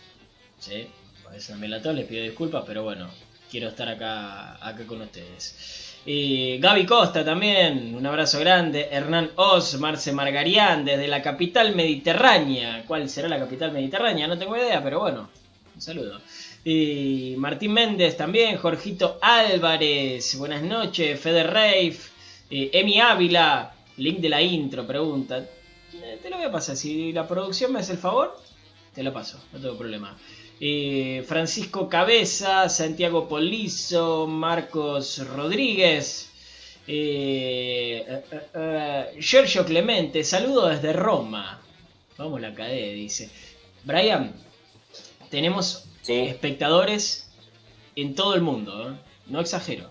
¿sí? 0.59 0.89
Por 1.23 1.35
eso 1.35 1.53
también 1.53 1.71
la 1.71 1.81
tos, 1.81 1.95
les 1.95 2.07
pido 2.07 2.23
disculpas, 2.25 2.65
pero 2.67 2.83
bueno, 2.83 3.09
quiero 3.51 3.69
estar 3.69 3.89
acá, 3.89 4.55
acá 4.65 4.85
con 4.87 5.01
ustedes. 5.03 5.87
Eh, 6.07 6.59
Gaby 6.61 6.87
Costa 6.87 7.25
también, 7.25 7.95
un 7.95 8.05
abrazo 8.07 8.41
grande. 8.41 8.89
Hernán 8.91 9.31
Oz, 9.37 9.75
Marce 9.79 10.13
Margarián, 10.13 10.85
desde 10.85 11.07
la 11.07 11.23
capital 11.23 11.77
mediterránea. 11.77 12.85
¿Cuál 12.89 13.09
será 13.09 13.29
la 13.29 13.39
capital 13.39 13.71
mediterránea? 13.71 14.27
No 14.27 14.37
tengo 14.39 14.57
idea, 14.57 14.83
pero 14.83 14.99
bueno, 15.01 15.29
un 15.77 15.81
saludo. 15.81 16.21
Martín 16.63 17.73
Méndez 17.73 18.19
también, 18.19 18.59
Jorgito 18.59 19.19
Álvarez, 19.23 20.37
buenas 20.37 20.63
noches, 20.63 21.19
Fede 21.19 21.43
Reif, 21.43 22.11
eh, 22.51 22.69
Emi 22.75 23.01
Ávila, 23.01 23.75
link 23.97 24.19
de 24.19 24.29
la 24.29 24.43
intro, 24.43 24.87
pregunta. 24.87 25.39
Eh, 25.39 26.19
te 26.23 26.29
lo 26.29 26.37
voy 26.37 26.45
a 26.45 26.53
pasar, 26.53 26.77
si 26.77 27.13
la 27.13 27.27
producción 27.27 27.73
me 27.73 27.81
hace 27.81 27.93
el 27.93 27.99
favor, 27.99 28.37
te 28.95 29.03
lo 29.03 29.11
paso, 29.11 29.43
no 29.55 29.59
tengo 29.59 29.79
problema. 29.79 30.19
Eh, 30.61 31.25
Francisco 31.27 31.89
Cabeza, 31.89 32.69
Santiago 32.69 33.27
Polizo, 33.27 34.27
Marcos 34.27 35.27
Rodríguez, 35.29 36.31
eh, 36.87 38.05
Giorgio 39.19 39.65
Clemente, 39.65 40.23
saludo 40.25 40.69
desde 40.69 40.93
Roma. 40.93 41.59
Vamos 42.19 42.39
la 42.39 42.53
cadena, 42.53 42.93
dice. 42.93 43.31
Brian, 43.83 44.35
tenemos 45.31 45.90
Sí, 46.03 46.21
espectadores 46.29 47.31
en 47.97 48.15
todo 48.15 48.35
el 48.35 48.41
mundo, 48.43 48.91
¿eh? 48.91 48.95
no 49.27 49.41
exagero. 49.41 49.85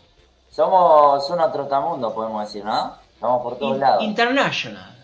somos 0.51 1.29
unos 1.29 1.53
trotamundos, 1.53 2.11
podemos 2.13 2.45
decir, 2.45 2.65
¿no? 2.65 2.95
Estamos 3.13 3.41
por 3.43 3.57
todos 3.57 3.75
In- 3.75 3.81
lados. 3.81 4.03
international. 4.03 4.95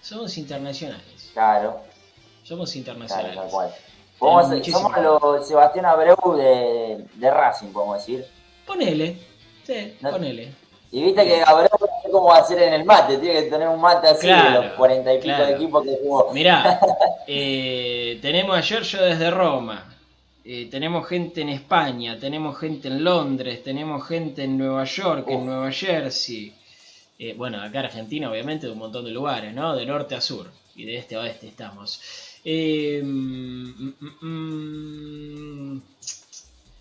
Somos 0.00 0.36
internacionales. 0.38 1.30
Claro, 1.32 1.80
Somos 2.44 2.70
claro, 2.70 2.78
internacionales. 2.78 3.36
tal 3.36 3.48
cual. 3.50 3.70
Podemos- 4.18 4.66
somos 4.66 4.96
los 4.98 5.46
Sebastián 5.48 5.86
Abreu 5.86 6.16
de, 6.36 7.04
de 7.14 7.30
Racing, 7.30 7.68
podemos 7.72 7.98
decir. 7.98 8.26
Ponele. 8.66 9.18
Sí, 9.64 9.96
No- 10.00 10.10
ponele. 10.10 10.54
Y 10.92 11.02
viste 11.02 11.24
que 11.24 11.42
Abreu 11.42 11.68
no 11.80 11.86
sé 11.86 12.10
cómo 12.12 12.26
va 12.28 12.36
a 12.36 12.40
hacer 12.42 12.62
en 12.62 12.74
el 12.74 12.84
mate, 12.84 13.18
tiene 13.18 13.42
que 13.42 13.50
tener 13.50 13.66
un 13.68 13.80
mate 13.80 14.06
así 14.06 14.26
Claro, 14.28 14.60
de 14.60 14.66
los 14.68 14.76
cuarenta 14.76 15.12
y 15.12 15.16
pico 15.16 15.26
claro. 15.34 15.46
de 15.46 15.52
equipos 15.54 15.82
que 15.82 15.98
jugó. 16.02 16.30
Mirá, 16.32 16.78
eh, 17.26 18.18
tenemos 18.22 18.56
a 18.56 18.60
Giorgio 18.62 19.02
desde 19.02 19.30
Roma. 19.30 19.90
Eh, 20.44 20.68
tenemos 20.70 21.08
gente 21.08 21.40
en 21.40 21.48
España, 21.48 22.18
tenemos 22.18 22.58
gente 22.58 22.88
en 22.88 23.02
Londres, 23.02 23.62
tenemos 23.62 24.06
gente 24.06 24.44
en 24.44 24.58
Nueva 24.58 24.84
York, 24.84 25.26
en. 25.28 25.46
Nueva 25.46 25.72
Jersey. 25.72 26.52
Eh, 27.18 27.34
bueno, 27.34 27.62
acá 27.62 27.80
en 27.80 27.86
Argentina, 27.86 28.30
obviamente, 28.30 28.66
de 28.66 28.72
un 28.72 28.78
montón 28.78 29.04
de 29.04 29.10
lugares, 29.10 29.54
¿no? 29.54 29.74
De 29.74 29.86
norte 29.86 30.14
a 30.14 30.20
sur 30.20 30.50
y 30.76 30.84
de 30.84 30.96
este 30.96 31.16
a 31.16 31.20
oeste 31.20 31.48
estamos. 31.48 32.00
Eh, 32.44 33.00
mm, 33.02 33.94
mm, 34.00 34.26
mm, 34.26 35.82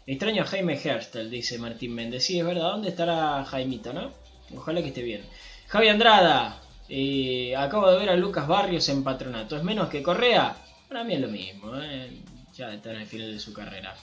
extraño 0.08 0.44
a 0.44 0.46
Jaime 0.46 0.80
Herstel, 0.84 1.30
dice 1.30 1.58
Martín 1.58 1.96
Méndez. 1.96 2.26
Sí, 2.26 2.40
es 2.40 2.46
verdad, 2.46 2.72
¿dónde 2.72 2.90
estará 2.90 3.46
Jaimito, 3.46 3.94
no? 3.94 4.12
Ojalá 4.56 4.82
que 4.82 4.90
esté 4.90 5.04
bien. 5.04 5.22
Javi 5.68 5.88
Andrada, 5.88 6.62
eh, 6.90 7.56
acabo 7.56 7.90
de 7.90 7.98
ver 7.98 8.10
a 8.10 8.18
Lucas 8.18 8.48
Barrios 8.48 8.90
en 8.90 9.04
Patronato. 9.04 9.56
¿Es 9.56 9.64
menos 9.64 9.88
que 9.90 10.04
Correa? 10.04 10.58
Para 10.90 11.04
mí 11.04 11.14
es 11.14 11.22
lo 11.22 11.30
mismo, 11.30 11.76
¿eh? 11.78 12.10
Ya 12.56 12.74
está 12.74 12.92
en 12.92 13.02
el 13.02 13.08
final 13.08 13.32
de 13.32 13.40
su 13.40 13.54
carrera. 13.54 13.96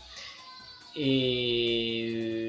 Eh, 0.94 2.42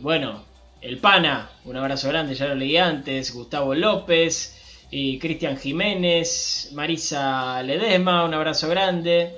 bueno, 0.00 0.44
el 0.80 0.98
Pana, 0.98 1.50
un 1.64 1.76
abrazo 1.76 2.08
grande, 2.08 2.34
ya 2.34 2.46
lo 2.46 2.54
leí 2.54 2.76
antes, 2.76 3.32
Gustavo 3.32 3.74
López, 3.74 4.60
Cristian 4.90 5.56
Jiménez, 5.56 6.70
Marisa 6.72 7.62
Ledesma, 7.62 8.24
un 8.24 8.34
abrazo 8.34 8.68
grande. 8.68 9.34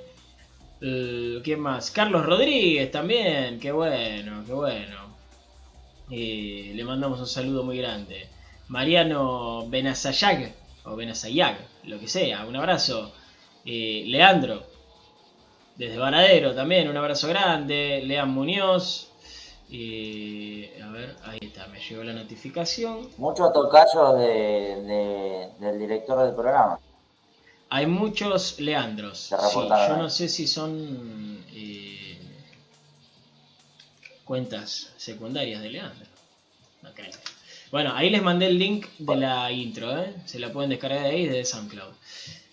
Eh, 0.81 1.41
¿Quién 1.43 1.61
más? 1.61 1.91
Carlos 1.91 2.27
Rodríguez 2.27 2.91
también, 2.91 3.59
qué 3.59 3.73
bueno, 3.73 4.45
qué 4.45 4.53
bueno. 4.53 5.17
Eh, 6.11 6.73
le 6.75 6.85
mandamos 6.85 7.21
un 7.21 7.27
saludo 7.27 7.65
muy 7.65 7.79
grande. 7.79 8.29
Mariano 8.69 9.67
Benazayag, 9.69 10.53
o 10.85 10.97
Benazayag, 10.97 11.57
lo 11.85 11.99
que 11.99 12.09
sea, 12.09 12.45
un 12.45 12.57
abrazo. 12.57 13.13
Eh, 13.65 14.05
Leandro, 14.07 14.67
desde 15.79 15.99
Varadero 15.99 16.55
también, 16.55 16.89
un 16.89 16.97
abrazo 16.97 17.29
grande. 17.29 18.03
Lean 18.05 18.31
Muñoz. 18.31 19.11
Eh, 19.71 20.81
a 20.83 20.89
ver, 20.91 21.17
ahí 21.25 21.39
está, 21.43 21.67
me 21.67 21.81
llegó 21.81 22.05
la 22.05 22.13
notificación. 22.13 23.09
Muchos 23.19 23.53
tocayos 23.53 24.19
de, 24.19 24.27
de- 24.83 25.49
del 25.59 25.79
director 25.79 26.25
del 26.25 26.35
programa. 26.35 26.79
Hay 27.69 27.87
muchos 27.87 28.61
Leandros. 28.61 29.19
Sí, 29.19 29.35
yo 29.89 29.97
no 29.97 30.09
sé 30.09 30.29
si 30.29 30.47
son 30.47 31.45
eh, 31.53 32.17
cuentas 34.25 34.93
secundarias 34.97 35.61
de 35.63 35.71
Leandro. 35.71 36.07
No 36.83 36.93
creo. 36.95 37.11
Bueno, 37.73 37.93
ahí 37.95 38.11
les 38.11 38.23
mandé 38.23 38.47
el 38.47 38.59
link 38.59 38.87
de 38.99 39.17
la 39.17 39.51
intro, 39.51 39.99
¿eh? 40.01 40.15
se 40.25 40.39
la 40.39 40.53
pueden 40.53 40.71
descargar 40.71 41.03
de 41.03 41.09
ahí 41.09 41.27
desde 41.27 41.45
SoundCloud. 41.45 41.93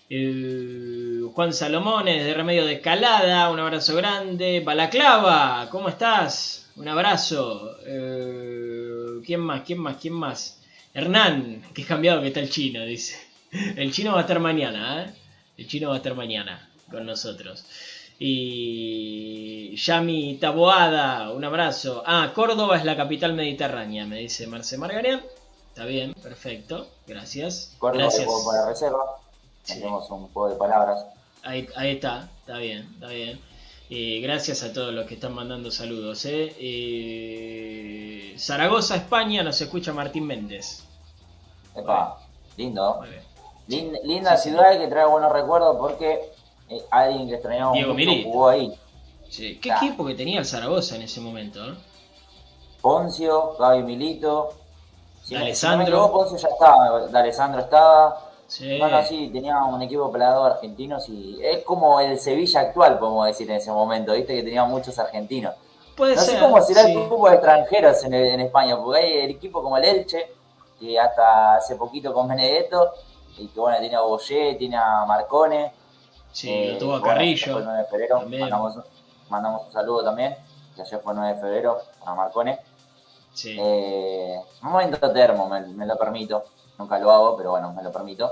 Juan 0.08 1.52
Salomones 1.52 2.24
de 2.24 2.34
Remedio 2.34 2.66
de 2.66 2.74
Escalada, 2.74 3.50
un 3.50 3.58
abrazo 3.58 3.96
grande. 3.96 4.60
Balaclava, 4.60 5.68
¿cómo 5.70 5.88
estás? 5.88 6.70
Un 6.76 6.88
abrazo. 6.88 7.76
Eh, 7.86 9.20
¿Quién 9.24 9.40
más? 9.40 9.62
¿Quién 9.62 9.78
más? 9.78 9.96
¿Quién 9.96 10.14
más? 10.14 10.60
Hernán, 10.92 11.62
qué 11.74 11.84
cambiado 11.84 12.20
que 12.20 12.28
está 12.28 12.40
el 12.40 12.50
chino, 12.50 12.84
dice. 12.84 13.18
El 13.76 13.92
chino 13.92 14.12
va 14.12 14.18
a 14.18 14.22
estar 14.22 14.40
mañana, 14.40 15.04
¿eh? 15.04 15.14
El 15.56 15.68
chino 15.68 15.88
va 15.88 15.94
a 15.94 15.98
estar 15.98 16.14
mañana 16.14 16.68
con 16.90 17.06
nosotros. 17.06 17.64
Y 18.18 19.74
Yami 19.76 20.36
Taboada, 20.36 21.30
un 21.30 21.44
abrazo. 21.44 22.02
Ah, 22.06 22.32
Córdoba 22.34 22.76
es 22.76 22.84
la 22.84 22.96
capital 22.96 23.32
mediterránea, 23.32 24.06
me 24.06 24.18
dice 24.18 24.46
Marce 24.46 24.76
Margarian. 24.76 25.22
Está 25.68 25.86
bien, 25.86 26.14
perfecto. 26.14 26.88
Gracias. 27.06 27.74
Córdoba 27.78 28.04
Gracias. 28.04 28.28
la 28.52 28.68
reserva. 28.68 28.98
Sí. 29.64 29.72
Hacemos 29.74 30.08
un 30.10 30.28
juego 30.28 30.48
de 30.50 30.56
palabras. 30.56 31.06
Ahí, 31.42 31.68
ahí 31.76 31.92
está, 31.92 32.28
está 32.40 32.58
bien, 32.58 32.88
está 32.94 33.08
bien. 33.08 33.40
Y 33.88 34.20
gracias 34.22 34.62
a 34.62 34.72
todos 34.72 34.94
los 34.94 35.06
que 35.06 35.14
están 35.14 35.34
mandando 35.34 35.70
saludos. 35.70 36.24
¿eh? 36.24 36.54
Eh, 36.58 38.34
Zaragoza, 38.38 38.96
España, 38.96 39.42
nos 39.42 39.60
escucha 39.60 39.92
Martín 39.92 40.26
Méndez. 40.26 40.84
Epa, 41.74 42.18
lindo. 42.56 43.02
Lin- 43.68 43.98
linda 44.04 44.36
ciudad 44.36 44.78
que 44.78 44.86
trae 44.88 45.06
buenos 45.06 45.32
recuerdos 45.32 45.76
porque 45.78 46.32
eh, 46.68 46.82
alguien 46.90 47.28
que 47.28 47.34
extrañamos 47.34 47.74
Diego 47.74 47.94
mucho 47.94 48.10
jugó 48.24 48.48
ahí. 48.48 48.72
Sí, 49.28 49.58
¿Qué 49.60 49.70
equipo 49.70 50.04
que 50.06 50.14
tenía 50.14 50.38
el 50.40 50.46
Zaragoza 50.46 50.96
en 50.96 51.02
ese 51.02 51.20
momento? 51.20 51.64
eh? 51.72 51.74
Poncio, 52.80 53.56
Gaby 53.58 53.82
Milito. 53.82 54.52
Si, 55.24 55.34
no 55.34 55.40
D'Alessandro. 55.40 56.12
Poncio 56.12 56.36
ya 56.36 56.48
estaba, 56.48 57.06
de 57.06 57.18
Alessandro 57.18 57.60
estaba. 57.62 58.30
Sí. 58.46 58.78
Bueno, 58.78 59.02
sí, 59.02 59.30
tenía 59.32 59.62
un 59.64 59.80
equipo 59.82 60.10
pelado 60.12 60.44
argentino 60.44 60.98
y 61.08 61.40
es 61.42 61.64
como 61.64 61.98
el 62.00 62.18
Sevilla 62.20 62.60
actual, 62.60 62.98
podemos 62.98 63.26
decir 63.26 63.50
en 63.50 63.56
ese 63.56 63.72
momento, 63.72 64.12
viste 64.12 64.34
que 64.34 64.42
tenía 64.42 64.64
muchos 64.64 64.98
argentinos. 64.98 65.54
Puede 65.96 66.14
No 66.14 66.20
ser. 66.22 66.34
sé 66.34 66.40
cómo 66.40 66.60
será 66.60 66.82
sí. 66.84 66.92
el 66.92 67.06
grupo 67.06 67.28
de 67.28 67.34
extranjeros 67.36 68.04
en, 68.04 68.14
en 68.14 68.40
España, 68.40 68.76
porque 68.76 69.00
hay 69.00 69.12
el 69.20 69.30
equipo 69.30 69.62
como 69.62 69.76
el 69.76 69.84
Elche, 69.84 70.30
que 70.78 70.98
hasta 70.98 71.56
hace 71.56 71.76
poquito 71.76 72.12
con 72.12 72.28
Benedetto, 72.28 72.92
y 73.38 73.46
que 73.48 73.58
bueno, 73.60 73.78
tiene 73.80 73.96
a 73.96 74.00
Boyé, 74.02 74.54
tiene 74.56 74.76
a 74.76 75.04
Marcone. 75.06 75.72
Sí, 76.32 76.50
eh, 76.52 76.72
lo 76.72 76.78
tuvo 76.78 76.94
a 76.96 76.98
bueno, 77.00 77.14
Carrillo. 77.14 77.58
el 77.58 77.64
9 77.64 77.78
de 77.78 77.84
febrero, 77.86 78.20
mandamos, 78.28 78.74
mandamos 79.30 79.66
un 79.66 79.72
saludo 79.72 80.04
también, 80.04 80.36
que 80.76 80.82
ayer 80.82 81.00
fue 81.00 81.12
el 81.12 81.18
9 81.20 81.34
de 81.34 81.40
febrero 81.40 81.78
a 82.04 82.14
Marcone. 82.14 82.58
Sí. 83.32 83.56
Eh, 83.58 84.36
un 84.62 84.70
momento 84.70 85.12
termo, 85.12 85.48
me, 85.48 85.60
me 85.60 85.86
lo 85.86 85.96
permito. 85.96 86.44
Nunca 86.78 86.98
lo 86.98 87.10
hago, 87.10 87.36
pero 87.36 87.50
bueno, 87.52 87.72
me 87.72 87.82
lo 87.82 87.92
permito. 87.92 88.30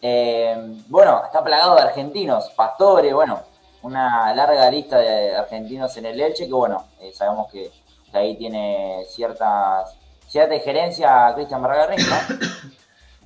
Eh, 0.00 0.56
bueno, 0.88 1.22
está 1.24 1.42
plagado 1.42 1.74
de 1.74 1.82
argentinos, 1.82 2.50
Pastore, 2.50 3.12
bueno, 3.12 3.42
una 3.82 4.34
larga 4.34 4.70
lista 4.70 4.98
de 4.98 5.34
argentinos 5.36 5.96
en 5.96 6.06
el 6.06 6.20
Elche, 6.20 6.46
que 6.46 6.52
bueno, 6.52 6.86
eh, 7.00 7.12
sabemos 7.12 7.50
que, 7.50 7.70
ahí 8.12 8.36
tiene 8.36 9.04
ciertas, 9.08 9.94
cierta 10.26 10.54
injerencia 10.54 11.32
Cristian 11.34 11.62
Barragarín, 11.62 12.06
¿no? 12.08 12.16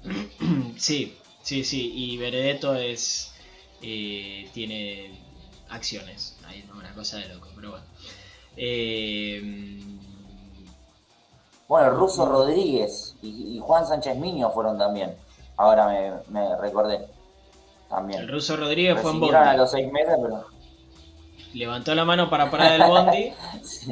Sí, 0.78 1.16
sí, 1.42 1.62
sí. 1.64 1.92
Y 1.94 2.16
Benedetto 2.18 2.74
es. 2.74 3.32
eh, 3.82 4.50
tiene 4.52 5.12
acciones. 5.70 6.36
Ahí 6.46 6.64
no, 6.68 6.78
una 6.78 6.92
cosa 6.94 7.18
de 7.18 7.28
loco, 7.28 7.48
pero 7.54 7.70
bueno. 7.70 7.86
Eh, 8.56 9.40
Bueno, 11.72 11.88
el 11.88 11.96
ruso 11.96 12.26
Rodríguez 12.26 13.16
y, 13.22 13.56
y 13.56 13.58
Juan 13.58 13.86
Sánchez 13.86 14.18
Miño 14.18 14.50
fueron 14.50 14.76
también. 14.76 15.16
Ahora 15.56 15.86
me, 15.88 16.12
me 16.28 16.54
recordé. 16.56 17.06
También. 17.88 18.20
el 18.20 18.28
ruso 18.28 18.58
Rodríguez 18.58 19.00
fue 19.00 19.10
en 19.10 19.16
Rescindieron 19.22 19.42
a 19.42 19.46
Bondi. 19.46 19.56
los 19.56 19.70
seis 19.70 19.90
meses, 19.90 20.18
pero. 20.22 20.46
Levantó 21.54 21.94
la 21.94 22.04
mano 22.04 22.28
para 22.28 22.50
parar 22.50 22.78
el 22.78 22.86
Bondi 22.86 23.32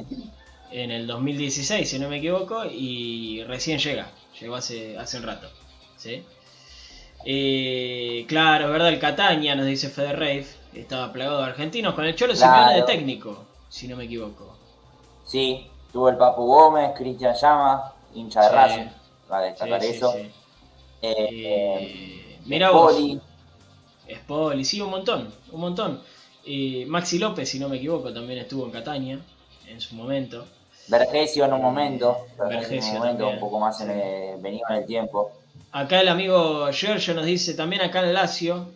en 0.73 0.90
el 0.90 1.07
2016, 1.07 1.88
si 1.88 1.99
no 1.99 2.11
me 2.11 2.19
equivoco, 2.19 2.66
y 2.66 3.45
recién 3.45 3.79
llega. 3.79 4.11
Llegó 4.38 4.57
hace, 4.57 4.99
hace 4.99 5.16
un 5.16 5.23
rato. 5.23 5.49
¿sí? 5.97 6.23
Eh, 7.25 8.27
claro, 8.29 8.66
es 8.66 8.73
verdad, 8.73 8.90
el 8.90 9.01
Cataña, 9.01 9.55
nos 9.55 9.64
dice 9.64 9.88
Fede 9.88 10.12
Reif, 10.12 10.55
estaba 10.75 11.14
plagado 11.14 11.38
de 11.38 11.45
argentinos 11.45 11.95
con 11.95 12.05
el 12.05 12.14
Cholo 12.14 12.35
Claro. 12.35 12.57
Simeone 12.57 12.77
de 12.77 12.83
técnico, 12.83 13.47
si 13.71 13.88
no 13.88 13.97
me 13.97 14.05
equivoco. 14.05 14.55
Sí, 15.25 15.66
tuvo 15.92 16.09
el 16.09 16.16
Papu 16.16 16.46
Gómez, 16.46 16.92
Cristian 16.96 17.35
Llama, 17.35 17.92
hincha 18.14 18.42
de 18.42 18.48
Sí. 18.48 18.55
Racing, 18.55 18.88
va 19.31 19.38
a 19.38 19.42
Sí, 19.44 19.48
destacar 19.50 19.83
sí, 19.83 19.96
eso. 19.96 20.12
sí. 20.12 20.18
Eh, 21.03 21.31
Eh, 21.42 21.92
eh, 22.26 22.38
mira 22.44 22.70
vos. 22.70 22.92
Poli, 22.94 23.20
Spoli, 24.14 24.64
sí, 24.64 24.81
un 24.81 24.90
montón, 24.90 25.33
un 25.53 25.61
montón. 25.61 26.03
Eh, 26.44 26.85
Maxi 26.88 27.18
López, 27.18 27.48
si 27.48 27.59
no 27.59 27.68
me 27.68 27.76
equivoco, 27.79 28.12
también 28.12 28.40
estuvo 28.40 28.64
en 28.66 28.72
Cataña 28.72 29.20
en 29.66 29.81
su 29.81 29.94
momento. 29.94 30.46
Vergesio 30.88 31.44
en 31.46 31.53
un 31.55 31.62
momento, 31.62 32.29
Vergesio 32.37 32.76
en 32.85 32.88
Vergesio 32.88 32.92
un 32.92 32.98
momento, 32.98 33.24
también, 33.24 33.35
un 33.35 33.38
poco 33.40 33.59
más 33.61 33.81
en 33.81 33.90
el- 33.90 34.40
venido 34.40 34.66
en 34.70 34.76
el 34.76 34.87
tiempo. 34.87 35.31
Acá 35.72 36.00
el 36.00 36.09
amigo 36.09 36.70
Giorgio 36.72 37.14
nos 37.14 37.24
dice, 37.26 37.55
también 37.55 37.83
acá 37.83 38.00
en 38.03 38.14
Lazio, 38.14 38.68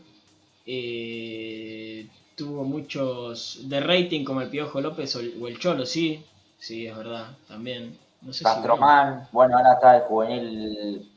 eh, 0.66 2.06
tuvo 2.36 2.64
muchos 2.64 3.68
de 3.68 3.80
rating 3.80 4.24
como 4.24 4.40
el 4.40 4.50
Piojo 4.50 4.80
López 4.80 5.14
o 5.16 5.20
el, 5.20 5.34
o 5.42 5.48
el 5.48 5.58
Cholo, 5.58 5.86
sí, 5.86 6.22
sí, 6.66 6.86
es 6.86 6.96
verdad, 6.96 7.26
también. 7.48 7.98
No 8.22 8.32
sé 8.32 8.38
si- 8.38 8.44
Castromán, 8.44 9.28
bueno, 9.32 9.56
ahora 9.56 9.74
está 9.74 9.96
el 9.96 10.02
juvenil 10.02 11.10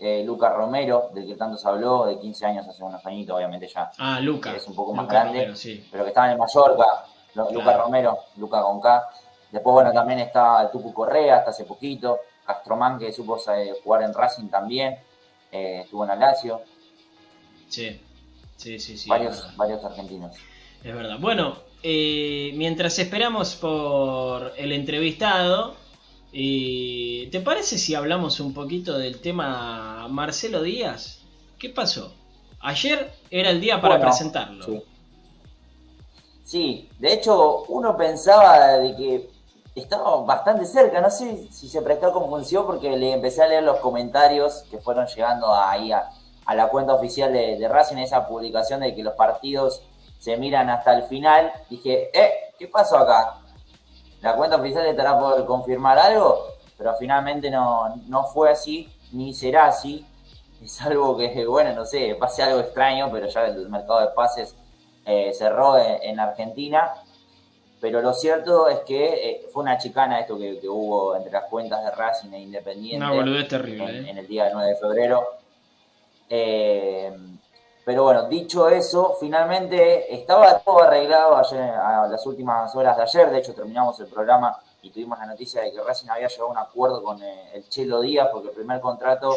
eh, 0.00 0.24
Lucas 0.24 0.52
Romero, 0.54 1.10
del 1.14 1.26
que 1.26 1.36
tanto 1.36 1.56
se 1.56 1.68
habló, 1.68 2.06
de 2.06 2.18
15 2.18 2.44
años, 2.46 2.66
hace 2.66 2.82
unos 2.82 3.04
añitos, 3.06 3.36
obviamente 3.36 3.68
ya, 3.68 3.92
Ah, 3.98 4.18
Luca. 4.20 4.52
es 4.56 4.66
un 4.66 4.74
poco 4.74 4.92
más 4.94 5.04
Luca 5.04 5.14
grande. 5.14 5.38
Romero, 5.40 5.54
sí. 5.56 5.86
pero 5.92 6.02
que 6.04 6.08
estaba 6.08 6.26
en 6.26 6.32
el 6.32 6.38
Mallorca, 6.38 6.84
Claro. 7.32 7.50
Lucas 7.52 7.76
Romero, 7.78 8.18
Lucas 8.36 8.62
con 8.62 8.80
K. 8.80 9.08
Después, 9.52 9.72
bueno, 9.74 9.92
también 9.92 10.18
está 10.18 10.62
el 10.62 10.70
Tucu 10.70 10.92
Correa, 10.92 11.36
hasta 11.36 11.50
hace 11.50 11.64
poquito, 11.64 12.18
Castromán, 12.44 12.98
que 12.98 13.12
supo 13.12 13.38
eh, 13.54 13.74
jugar 13.84 14.02
en 14.02 14.12
Racing 14.12 14.48
también, 14.48 14.98
eh, 15.52 15.82
estuvo 15.84 16.04
en 16.04 16.10
Alacio, 16.10 16.62
Sí, 17.68 18.00
sí, 18.56 18.78
sí, 18.78 18.98
sí. 18.98 19.08
varios, 19.08 19.56
varios 19.56 19.84
argentinos. 19.84 20.34
Es 20.82 20.94
verdad. 20.94 21.16
Bueno, 21.20 21.56
eh, 21.82 22.52
mientras 22.56 22.98
esperamos 22.98 23.56
por 23.56 24.52
el 24.56 24.72
entrevistado, 24.72 25.76
eh, 26.32 27.28
¿te 27.32 27.40
parece 27.40 27.78
si 27.78 27.94
hablamos 27.94 28.40
un 28.40 28.54
poquito 28.54 28.98
del 28.98 29.20
tema 29.20 30.08
Marcelo 30.08 30.62
Díaz? 30.62 31.20
¿Qué 31.58 31.70
pasó? 31.70 32.18
Ayer 32.60 33.12
era 33.30 33.50
el 33.50 33.60
día 33.60 33.80
para 33.80 33.96
Bueno, 33.96 34.06
presentarlo. 34.06 34.64
Sí. 34.64 34.82
Sí, 36.44 36.88
de 36.98 37.12
hecho 37.14 37.64
uno 37.68 37.96
pensaba 37.96 38.78
de 38.78 38.96
que 38.96 39.30
estaba 39.74 40.22
bastante 40.22 40.64
cerca, 40.66 41.00
no 41.00 41.10
sé 41.10 41.48
si 41.50 41.68
se 41.68 41.80
prestó 41.82 42.12
confusión 42.12 42.66
porque 42.66 42.96
le 42.96 43.12
empecé 43.12 43.42
a 43.42 43.48
leer 43.48 43.62
los 43.62 43.78
comentarios 43.80 44.64
que 44.70 44.78
fueron 44.78 45.06
llegando 45.06 45.54
ahí 45.54 45.92
a, 45.92 46.10
a 46.44 46.54
la 46.54 46.68
cuenta 46.68 46.94
oficial 46.94 47.32
de, 47.32 47.56
de 47.58 47.68
Racing, 47.68 47.96
esa 47.98 48.26
publicación 48.26 48.80
de 48.80 48.94
que 48.94 49.02
los 49.02 49.14
partidos 49.14 49.82
se 50.22 50.36
miran 50.36 50.70
hasta 50.70 50.96
el 50.96 51.02
final. 51.02 51.52
Dije, 51.68 52.10
eh, 52.14 52.54
¿qué 52.56 52.68
pasó 52.68 52.96
acá? 52.96 53.40
La 54.20 54.36
cuenta 54.36 54.54
oficial 54.54 54.86
estará 54.86 55.18
por 55.18 55.44
confirmar 55.46 55.98
algo, 55.98 56.46
pero 56.78 56.94
finalmente 56.94 57.50
no, 57.50 57.96
no 58.06 58.22
fue 58.26 58.50
así, 58.50 58.88
ni 59.10 59.34
será 59.34 59.66
así. 59.66 60.06
Es 60.62 60.80
algo 60.80 61.16
que, 61.16 61.44
bueno, 61.48 61.74
no 61.74 61.84
sé, 61.84 62.14
pase 62.14 62.44
algo 62.44 62.60
extraño, 62.60 63.10
pero 63.10 63.26
ya 63.26 63.46
el 63.46 63.68
mercado 63.68 63.98
de 63.98 64.08
pases 64.14 64.54
eh, 65.04 65.32
cerró 65.34 65.76
en, 65.76 66.00
en 66.02 66.20
Argentina. 66.20 66.92
pero 67.80 68.00
lo 68.00 68.14
cierto 68.14 68.68
es 68.68 68.78
que 68.86 69.28
eh, 69.28 69.48
fue 69.52 69.64
una 69.64 69.76
chicana 69.76 70.20
esto 70.20 70.38
que, 70.38 70.60
que, 70.60 70.68
hubo 70.68 71.16
entre 71.16 71.32
las 71.32 71.46
cuentas 71.50 71.82
de 71.82 71.90
Racing 71.90 72.32
e 72.32 72.42
Independiente. 72.42 73.04
Una 73.04 73.10
boludez 73.12 73.48
terrible. 73.48 73.84
En, 73.90 74.06
¿eh? 74.06 74.10
en, 74.10 74.18
el 74.18 74.28
día 74.28 74.44
del 74.44 74.52
9 74.52 74.68
de 74.68 74.76
febrero. 74.76 75.28
Pero 77.84 78.04
bueno, 78.04 78.28
dicho 78.28 78.68
eso, 78.68 79.16
finalmente 79.18 80.14
estaba 80.14 80.58
todo 80.60 80.82
arreglado 80.82 81.36
ayer, 81.36 81.60
a 81.60 82.06
las 82.06 82.24
últimas 82.26 82.74
horas 82.76 82.96
de 82.96 83.02
ayer. 83.02 83.30
De 83.30 83.38
hecho, 83.38 83.54
terminamos 83.54 83.98
el 84.00 84.06
programa 84.06 84.56
y 84.82 84.90
tuvimos 84.90 85.18
la 85.18 85.26
noticia 85.26 85.62
de 85.62 85.72
que 85.72 85.82
Racing 85.82 86.08
había 86.08 86.28
llegado 86.28 86.48
a 86.48 86.52
un 86.52 86.58
acuerdo 86.58 87.02
con 87.02 87.22
eh, 87.22 87.50
el 87.54 87.68
Chelo 87.68 88.00
Díaz 88.00 88.28
porque 88.32 88.48
el 88.48 88.54
primer 88.54 88.80
contrato 88.80 89.36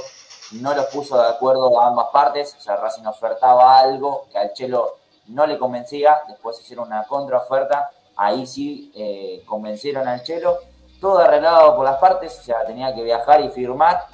no 0.53 0.73
los 0.75 0.85
puso 0.87 1.19
de 1.19 1.27
acuerdo 1.27 1.79
a 1.79 1.87
ambas 1.87 2.07
partes. 2.13 2.55
O 2.57 2.61
sea, 2.61 2.75
Racing 2.75 3.05
ofertaba 3.05 3.79
algo 3.79 4.27
que 4.31 4.37
al 4.37 4.53
Chelo 4.53 4.97
no 5.27 5.47
le 5.47 5.57
convencía. 5.57 6.21
Después 6.27 6.59
hicieron 6.59 6.87
una 6.87 7.03
contraoferta 7.05 7.91
ahí 8.15 8.45
sí 8.45 8.91
eh, 8.95 9.43
convencieron 9.45 10.07
al 10.07 10.23
Chelo, 10.23 10.59
todo 10.99 11.19
arreglado 11.19 11.75
por 11.75 11.85
las 11.85 11.97
partes, 11.97 12.37
o 12.39 12.43
sea, 12.43 12.65
tenía 12.65 12.93
que 12.93 13.03
viajar 13.03 13.41
y 13.41 13.49
firmar, 13.49 14.05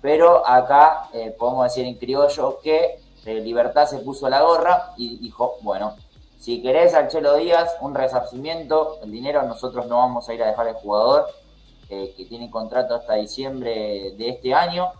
pero 0.00 0.46
acá 0.46 1.08
eh, 1.12 1.34
podemos 1.38 1.64
decir 1.64 1.86
en 1.86 1.96
criollo 1.96 2.58
que 2.62 2.98
eh, 3.26 3.40
Libertad 3.40 3.86
se 3.86 3.98
puso 3.98 4.28
la 4.28 4.42
gorra 4.42 4.92
y 4.96 5.18
dijo, 5.18 5.56
bueno, 5.62 5.96
si 6.38 6.62
querés 6.62 6.94
al 6.94 7.08
Chelo 7.08 7.36
Díaz 7.36 7.76
un 7.80 7.94
resarcimiento, 7.94 8.98
el 9.02 9.10
dinero 9.10 9.42
nosotros 9.42 9.86
no 9.86 9.98
vamos 9.98 10.28
a 10.28 10.34
ir 10.34 10.42
a 10.42 10.48
dejar 10.48 10.68
al 10.68 10.74
jugador, 10.74 11.26
que 11.88 12.24
tiene 12.28 12.48
contrato 12.48 12.94
hasta 12.94 13.14
diciembre 13.14 14.12
de 14.16 14.28
este 14.28 14.54
año. 14.54 14.92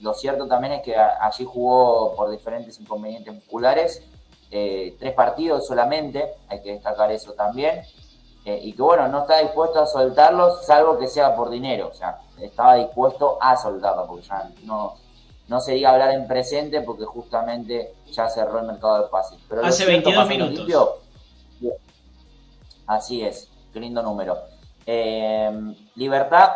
lo 0.00 0.14
cierto 0.14 0.48
también 0.48 0.72
es 0.72 0.82
que 0.82 0.96
allí 0.96 1.44
jugó 1.44 2.16
por 2.16 2.30
diferentes 2.30 2.80
inconvenientes 2.80 3.34
musculares 3.34 4.02
eh, 4.50 4.96
tres 4.98 5.12
partidos 5.12 5.66
solamente, 5.66 6.34
hay 6.48 6.62
que 6.62 6.72
destacar 6.72 7.10
eso 7.10 7.32
también, 7.32 7.82
eh, 8.44 8.60
y 8.62 8.72
que 8.74 8.82
bueno, 8.82 9.08
no 9.08 9.22
está 9.22 9.38
dispuesto 9.40 9.80
a 9.80 9.86
soltarlos, 9.86 10.64
salvo 10.64 10.98
que 10.98 11.08
sea 11.08 11.34
por 11.34 11.50
dinero, 11.50 11.88
o 11.88 11.94
sea, 11.94 12.20
estaba 12.40 12.76
dispuesto 12.76 13.38
a 13.40 13.56
soltarlo, 13.56 14.06
porque 14.06 14.22
ya 14.22 14.48
no, 14.62 14.94
no 15.48 15.60
sería 15.60 15.90
hablar 15.90 16.10
en 16.12 16.26
presente, 16.26 16.80
porque 16.80 17.04
justamente 17.04 17.94
ya 18.12 18.28
cerró 18.28 18.60
el 18.60 18.66
mercado 18.66 19.02
de 19.04 19.08
pases. 19.08 19.38
Pero 19.48 19.64
Hace 19.64 19.86
22 19.86 20.28
minutos. 20.28 20.54
Limpio, 20.54 20.94
así 22.86 23.22
es, 23.22 23.48
qué 23.72 23.80
lindo 23.80 24.02
número. 24.02 24.38
Eh, 24.84 25.74
Libertad 25.94 26.50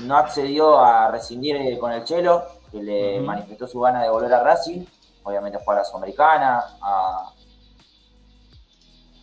no 0.00 0.16
accedió 0.16 0.78
a 0.78 1.10
rescindir 1.10 1.78
con 1.78 1.92
el 1.92 2.04
Chelo, 2.04 2.44
que 2.70 2.82
le 2.82 3.18
uh 3.18 3.22
-huh. 3.22 3.26
manifestó 3.26 3.66
su 3.66 3.80
gana 3.80 4.02
de 4.02 4.10
volver 4.10 4.32
a 4.32 4.42
Racing 4.42 4.84
obviamente 5.22 5.58
fue 5.58 5.74
a 5.74 5.78
la 5.78 5.84
Sudamericana, 5.84 6.64
a, 6.80 7.32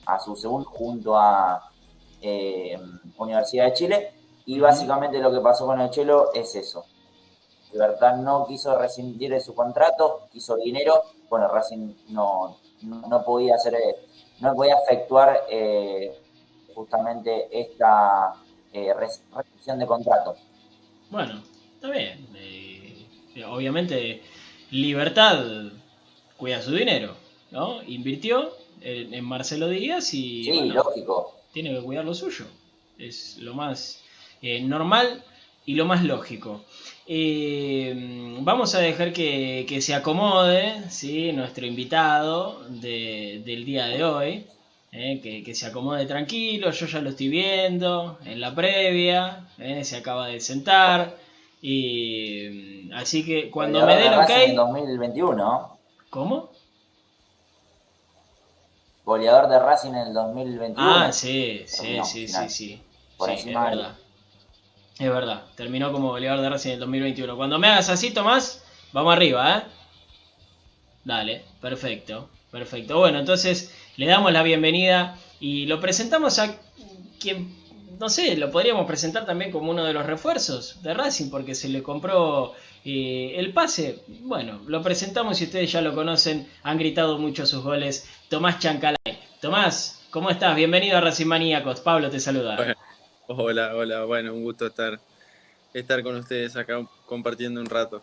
a 0.06 0.20
su 0.20 0.36
segundo 0.36 0.70
junto 0.70 1.18
a 1.18 1.70
eh, 2.22 2.78
Universidad 3.18 3.66
de 3.66 3.74
Chile. 3.74 4.14
Y 4.46 4.60
básicamente 4.60 5.20
lo 5.20 5.32
que 5.32 5.42
pasó 5.42 5.66
con 5.66 5.82
el 5.82 5.90
Chelo 5.90 6.34
es 6.34 6.56
eso. 6.56 6.86
Libertad 7.74 8.18
no 8.18 8.46
quiso 8.48 8.78
rescindir 8.78 9.32
de 9.32 9.40
su 9.40 9.54
contrato, 9.54 10.28
quiso 10.32 10.56
dinero. 10.58 11.04
Bueno, 11.30 11.48
Racing 11.50 11.94
no, 12.10 12.58
no, 12.84 13.02
no 13.08 13.24
podía 13.24 13.56
hacer, 13.56 13.76
no 14.40 14.56
podía 14.56 14.76
efectuar 14.84 15.46
eh, 15.50 16.18
justamente 16.74 17.48
esta 17.52 18.34
eh, 18.72 18.94
restricción 18.94 19.80
de 19.80 19.86
contrato. 19.86 20.36
Bueno, 21.10 21.42
está 21.76 21.90
bien. 21.90 22.28
Eh, 22.36 23.06
obviamente, 23.50 24.22
Libertad 24.72 25.44
cuida 26.38 26.62
su 26.62 26.72
dinero, 26.72 27.16
¿no? 27.52 27.82
Invirtió 27.84 28.52
en, 28.82 29.14
en 29.14 29.26
Marcelo 29.26 29.68
Díaz 29.68 30.14
y. 30.14 30.44
Sí, 30.44 30.52
bueno, 30.52 30.74
lógico. 30.76 31.34
Tiene 31.54 31.74
que 31.74 31.82
cuidar 31.82 32.06
lo 32.06 32.14
suyo. 32.14 32.46
Es 32.98 33.38
lo 33.38 33.54
más 33.54 34.02
eh, 34.42 34.62
normal 34.62 35.24
y 35.66 35.76
lo 35.76 35.86
más 35.86 36.04
lógico. 36.04 36.62
Eh, 37.10 38.38
vamos 38.42 38.76
a 38.76 38.80
dejar 38.80 39.14
que, 39.14 39.66
que, 39.68 39.80
se 39.82 39.96
acomode 39.96 40.90
¿sí? 40.90 41.32
nuestro 41.32 41.66
invitado 41.66 42.64
de, 42.68 43.42
del 43.46 43.64
día 43.64 43.86
de 43.86 44.04
hoy. 44.04 44.48
Eh, 44.92 45.20
que, 45.22 45.44
que, 45.44 45.54
se 45.54 45.68
acomode 45.68 46.06
tranquilo, 46.06 46.72
yo 46.72 46.86
ya 46.86 47.02
lo 47.02 47.10
estoy 47.12 47.30
viendo 47.30 48.18
en 48.26 48.40
la 48.40 48.56
previa, 48.56 49.48
eh, 49.58 49.84
se 49.84 49.98
acaba 49.98 50.28
de 50.28 50.40
sentar. 50.40 51.16
Y, 51.62 52.92
así 52.94 53.26
que 53.26 53.50
cuando 53.50 53.86
me 53.86 53.96
dé 53.96 54.10
ok. 54.10 54.30
En 54.30 54.56
2021. 54.56 55.78
¿Cómo? 56.10 56.50
Goleador 59.06 59.48
de 59.48 59.60
Racing 59.60 59.92
en 59.92 60.08
el 60.08 60.14
2021. 60.14 60.76
Ah, 60.78 61.12
sí, 61.14 61.64
sí, 61.68 62.00
sí, 62.04 62.28
sí, 62.28 62.50
sí. 62.50 62.82
Por 63.18 63.30
sí, 63.30 63.36
encima 63.36 63.72
es 63.72 63.78
verdad. 63.78 63.96
Es 65.00 65.10
verdad, 65.12 65.44
terminó 65.56 65.92
como 65.92 66.10
goleador 66.10 66.42
de 66.42 66.50
Racing 66.50 66.70
en 66.70 66.74
el 66.76 66.80
2021. 66.80 67.38
Cuando 67.38 67.60
me 67.60 67.68
hagas 67.68 67.90
así, 67.90 68.12
Tomás, 68.12 68.64
vamos 68.94 69.14
arriba, 69.14 69.58
¿eh? 69.60 69.64
Dale, 71.04 71.44
perfecto, 71.62 72.30
perfecto. 72.52 72.98
Bueno, 72.98 73.20
entonces 73.20 73.72
le 73.96 74.08
damos 74.08 74.34
la 74.34 74.42
bienvenida 74.42 75.16
y 75.40 75.68
lo 75.68 75.80
presentamos 75.80 76.40
a 76.40 76.56
quien, 77.20 77.56
no 78.00 78.10
sé, 78.10 78.36
lo 78.38 78.52
podríamos 78.52 78.88
presentar 78.88 79.26
también 79.26 79.52
como 79.52 79.70
uno 79.70 79.86
de 79.86 79.94
los 79.94 80.06
refuerzos 80.06 80.82
de 80.82 80.96
Racing 80.96 81.30
porque 81.30 81.54
se 81.54 81.70
le 81.70 81.84
compró 81.84 82.56
eh, 82.84 83.36
el 83.36 83.54
pase, 83.54 84.04
bueno, 84.22 84.62
lo 84.66 84.82
presentamos 84.82 85.40
y 85.42 85.44
ustedes 85.44 85.72
ya 85.72 85.82
lo 85.82 85.94
conocen, 85.94 86.48
han 86.64 86.80
gritado 86.80 87.20
mucho 87.20 87.46
sus 87.46 87.64
goles. 87.64 88.10
Tomás 88.30 88.58
Chancalay. 88.58 88.98
Tomás, 89.42 90.02
¿cómo 90.10 90.32
estás? 90.32 90.56
Bienvenido 90.56 90.98
a 90.98 91.02
Racing 91.02 91.28
Maníacos. 91.28 91.82
Pablo 91.82 92.10
te 92.10 92.20
saluda. 92.20 92.76
Hola, 93.28 93.76
hola, 93.76 94.06
bueno, 94.06 94.34
un 94.34 94.44
gusto 94.44 94.68
estar, 94.68 95.00
estar 95.74 96.04
con 96.04 96.16
ustedes 96.16 96.56
acá 96.56 96.86
compartiendo 97.06 97.62
un 97.62 97.68
rato. 97.68 98.02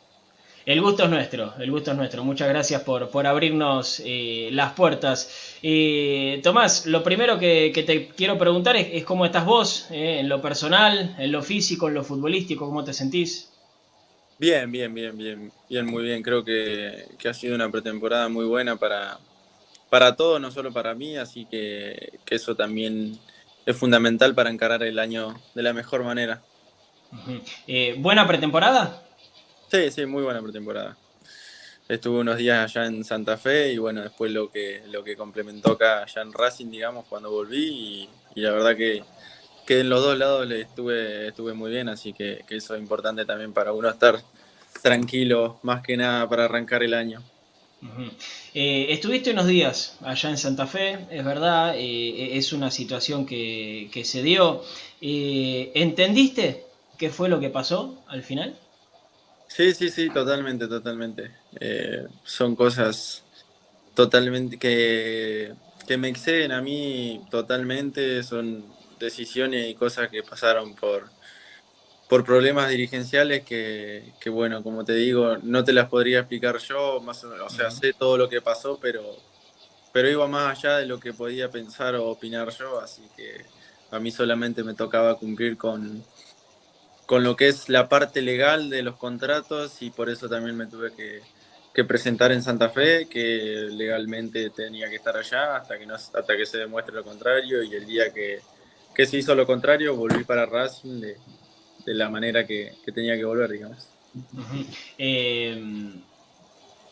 El 0.67 0.81
gusto 0.81 1.05
es 1.05 1.11
nuestro, 1.11 1.53
el 1.59 1.71
gusto 1.71 1.91
es 1.91 1.97
nuestro. 1.97 2.25
Muchas 2.25 2.49
gracias 2.49 2.83
por, 2.83 3.11
por 3.11 3.27
abrirnos 3.27 4.01
eh, 4.05 4.49
las 4.53 4.73
puertas. 4.73 5.59
Eh, 5.63 6.41
Tomás, 6.43 6.87
lo 6.87 7.03
primero 7.03 7.39
que, 7.39 7.71
que, 7.75 7.83
te 7.83 8.09
quiero 8.09 8.39
preguntar 8.39 8.77
es, 8.77 8.89
es 8.93 9.05
cómo 9.05 9.27
estás 9.27 9.45
vos, 9.45 9.89
eh, 9.91 10.21
en 10.21 10.29
lo 10.31 10.41
personal, 10.41 11.17
en 11.19 11.33
lo 11.33 11.43
físico, 11.43 11.89
en 11.89 11.95
lo 11.95 12.03
futbolístico, 12.03 12.65
cómo 12.65 12.83
te 12.83 12.95
sentís. 12.95 13.51
Bien, 14.39 14.73
bien, 14.73 14.93
bien, 14.95 15.17
bien, 15.17 15.53
bien, 15.69 15.87
muy 15.87 16.03
bien. 16.03 16.23
Creo 16.23 16.43
que, 16.43 17.09
que 17.19 17.29
ha 17.29 17.35
sido 17.35 17.55
una 17.55 17.71
pretemporada 17.71 18.31
muy 18.31 18.47
buena 18.47 18.77
para, 18.77 19.19
para 19.91 20.17
todos, 20.17 20.41
no 20.41 20.51
solo 20.51 20.73
para 20.73 20.95
mí, 20.95 21.17
así 21.19 21.45
que, 21.45 22.15
que, 22.25 22.35
eso 22.35 22.57
también 22.57 23.19
es 23.67 23.77
fundamental 23.77 24.35
para 24.35 24.51
encarar 24.51 24.83
el 24.83 24.99
año 24.99 25.41
de 25.55 25.63
la 25.63 25.73
mejor 25.73 26.05
manera. 26.05 26.43
Uh 27.13 27.17
-huh. 27.17 27.43
eh, 27.67 27.95
¿Buena 27.99 28.27
pretemporada? 28.27 29.03
Sí, 29.71 29.91
sí, 29.91 30.07
muy 30.07 30.23
buena 30.23 30.43
pretemporada. 30.43 30.97
Estuve 31.89 32.21
unos 32.21 32.39
días 32.39 32.65
allá 32.65 32.87
en 32.87 33.05
Santa 33.05 33.37
Fe 33.37 33.73
y 33.73 33.79
bueno, 33.79 34.03
después 34.03 34.33
lo 34.33 34.51
que, 34.51 34.83
lo 34.91 35.05
que 35.05 35.17
complementó 35.17 35.73
acá 35.73 36.03
allá 36.03 36.23
en 36.23 36.33
Racing, 36.33 36.71
digamos, 36.71 37.07
cuando 37.07 37.31
volví 37.31 38.09
y, 38.35 38.41
y 38.41 38.41
la 38.41 38.53
verdad 38.53 38.75
que, 38.75 39.05
que 39.67 39.81
en 39.81 39.91
los 39.91 40.03
dos 40.03 40.17
lados 40.17 40.47
le 40.47 40.63
estuve, 40.63 41.29
estuve 41.29 41.53
muy 41.53 41.71
bien, 41.71 41.91
así 41.91 42.15
que, 42.15 42.43
que, 42.47 42.57
eso 42.57 42.75
es 42.75 42.81
importante 42.81 43.27
también 43.27 43.53
para 43.53 43.73
uno 43.73 43.91
estar 43.91 44.19
tranquilo, 44.83 45.59
más 45.63 45.83
que 45.83 45.97
nada 45.97 46.27
para 46.29 46.47
arrancar 46.47 46.83
el 46.83 46.95
año. 46.95 47.23
Eh, 48.55 48.87
estuviste 48.91 49.31
unos 49.31 49.47
días 49.47 49.97
allá 50.03 50.31
en 50.31 50.39
Santa 50.39 50.67
Fe, 50.67 51.07
es 51.11 51.25
verdad, 51.25 51.75
eh, 51.77 52.37
es 52.37 52.53
una 52.53 52.71
situación 52.71 53.27
que, 53.27 53.91
que 53.93 54.05
se 54.05 54.23
dio. 54.23 54.63
Eh, 55.01 55.73
¿Entendiste 55.75 56.65
qué 56.97 57.11
fue 57.11 57.29
lo 57.29 57.41
que 57.41 57.51
pasó 57.51 58.03
al 58.09 58.23
final? 58.23 58.57
Sí, 59.49 59.75
sí, 59.75 59.91
sí, 59.91 60.11
totalmente, 60.11 60.67
totalmente. 60.67 61.31
Son 62.25 62.57
cosas 62.57 63.23
totalmente 63.95 64.59
que, 64.59 65.53
que 65.87 65.97
me 65.97 66.09
exceden 66.09 66.53
a 66.53 66.61
mí 66.61 67.21
totalmente, 67.31 68.23
son 68.23 68.65
decisiones 68.99 69.69
y 69.69 69.75
cosas 69.75 70.09
que 70.09 70.23
pasaron 70.23 70.75
por, 70.75 71.11
por 72.09 72.25
problemas 72.25 72.69
dirigenciales 72.69 73.45
que, 73.45 74.13
que, 74.21 74.31
bueno, 74.31 74.63
como 74.63 74.85
te 74.85 74.95
digo, 74.95 75.37
no 75.43 75.65
te 75.65 75.73
las 75.73 75.89
podría 75.89 76.21
explicar 76.21 76.59
yo, 76.59 77.01
más 77.01 77.25
o, 77.25 77.45
o 77.45 77.51
sea, 77.51 77.71
sé 77.71 77.93
todo 77.93 78.19
lo 78.19 78.29
que 78.29 78.41
pasó, 78.41 78.79
pero, 78.81 79.03
pero 79.93 80.09
iba 80.09 80.27
más 80.27 80.59
allá 80.59 80.79
de 80.79 80.87
lo 80.87 81.01
que 81.01 81.15
podía 81.15 81.51
pensar 81.51 81.95
o 81.95 82.07
opinar 82.07 82.51
yo, 82.51 82.81
así 82.81 83.03
que 83.17 83.45
a 83.91 83.99
mí 83.99 84.11
solamente 84.11 84.63
me 84.65 84.75
tocaba 84.75 85.17
cumplir 85.17 85.57
con, 85.57 86.05
con 87.07 87.25
lo 87.25 87.37
que 87.37 87.49
es 87.49 87.69
la 87.69 87.89
parte 87.89 88.21
legal 88.21 88.71
de 88.71 88.83
los 88.83 88.97
contratos 88.97 89.81
y 89.81 89.91
por 89.91 90.11
eso 90.11 90.29
también 90.29 90.57
me 90.57 90.67
tuve 90.67 90.93
que, 90.95 91.23
que 91.73 91.85
presentar 91.85 92.33
en 92.33 92.43
Santa 92.43 92.69
Fe, 92.69 93.09
que 93.09 93.69
legalmente 93.71 94.51
tenía 94.51 94.91
que 94.91 94.97
estar 94.97 95.17
allá 95.17 95.57
hasta 95.57 95.79
que, 95.79 95.87
no, 95.87 95.95
hasta 95.95 96.37
que 96.37 96.45
se 96.45 96.59
demuestre 96.59 96.95
lo 96.95 97.05
contrario 97.05 97.63
y 97.63 97.75
el 97.75 97.87
día 97.87 98.13
que 98.13 98.41
que 98.95 99.07
se 99.07 99.19
hizo 99.19 99.35
lo 99.35 99.45
contrario, 99.45 99.97
volví 99.97 100.25
para 100.25 100.47
Racing 100.47 101.01
de, 101.01 101.17
de 101.85 101.95
la 101.95 102.09
manera 102.09 102.47
que, 102.47 102.75
que, 102.85 102.93
tenía 102.93 103.17
que 103.17 103.25
volver, 103.25 103.51
digamos. 103.51 103.89
Uh 104.15 104.41
-huh. 104.41 104.67
eh, 104.99 105.93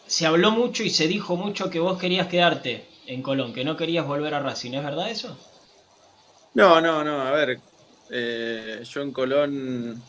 se 0.06 0.26
habló 0.26 0.50
mucho 0.50 0.82
y 0.82 0.90
se 0.90 1.08
dijo 1.08 1.36
mucho 1.36 1.70
que 1.70 1.78
vos 1.78 1.98
querías 1.98 2.26
quedarte 2.26 2.86
en 3.06 3.22
Colón, 3.22 3.52
que 3.52 3.64
no 3.64 3.76
querías 3.76 4.06
volver 4.06 4.34
a 4.34 4.40
Racing, 4.40 4.72
¿es 4.72 4.84
verdad 4.84 5.10
eso? 5.10 5.38
No, 6.54 6.80
no, 6.80 7.02
no, 7.02 7.22
a 7.22 7.30
ver, 7.30 7.60
eh, 8.10 8.82
yo 8.84 9.00
en 9.00 9.12
Colón 9.12 10.02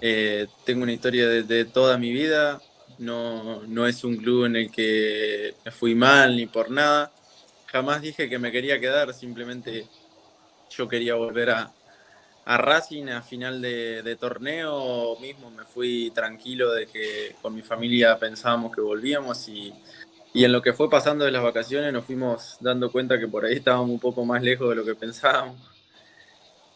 eh, 0.00 0.46
tengo 0.64 0.82
una 0.82 0.92
historia 0.92 1.28
de, 1.28 1.44
de, 1.44 1.64
toda 1.64 1.96
mi 1.96 2.12
vida, 2.12 2.60
no, 2.98 3.62
no 3.62 3.86
es 3.86 4.02
un 4.02 4.16
club 4.16 4.46
en 4.46 4.56
el 4.56 4.70
que 4.70 5.54
me 5.64 5.70
fui 5.70 5.94
mal 5.94 6.36
ni 6.36 6.46
por 6.46 6.70
nada, 6.70 7.12
jamás 7.66 8.02
dije 8.02 8.28
que 8.28 8.38
me 8.38 8.50
quería 8.50 8.80
quedar, 8.80 9.14
simplemente 9.14 9.86
yo 10.70 10.88
quería 10.88 11.14
volver 11.14 11.50
a, 11.50 11.72
a 12.50 12.56
Racing 12.56 13.06
a 13.10 13.22
final 13.22 13.62
de, 13.62 14.16
torneo, 14.18 15.16
mismo 15.20 15.52
me 15.52 15.64
fui 15.64 16.10
tranquilo 16.12 16.72
de 16.72 16.88
que 16.88 17.36
con 17.40 17.54
mi 17.54 17.62
familia 17.62 18.18
pensábamos 18.18 18.74
que 18.74 18.80
volvíamos 18.80 19.46
y, 19.46 19.72
y, 20.34 20.44
en 20.44 20.50
lo 20.50 20.60
que 20.60 20.72
fue 20.72 20.90
pasando 20.90 21.24
de 21.24 21.30
las 21.30 21.44
vacaciones 21.44 21.92
nos 21.92 22.04
fuimos 22.04 22.56
dando 22.58 22.90
cuenta 22.90 23.20
que 23.20 23.28
por 23.28 23.44
ahí 23.44 23.54
estábamos 23.54 23.90
un 23.90 24.00
poco 24.00 24.24
más 24.24 24.42
lejos 24.42 24.68
de 24.68 24.74
lo 24.74 24.84
que 24.84 24.96
pensábamos. 24.96 25.60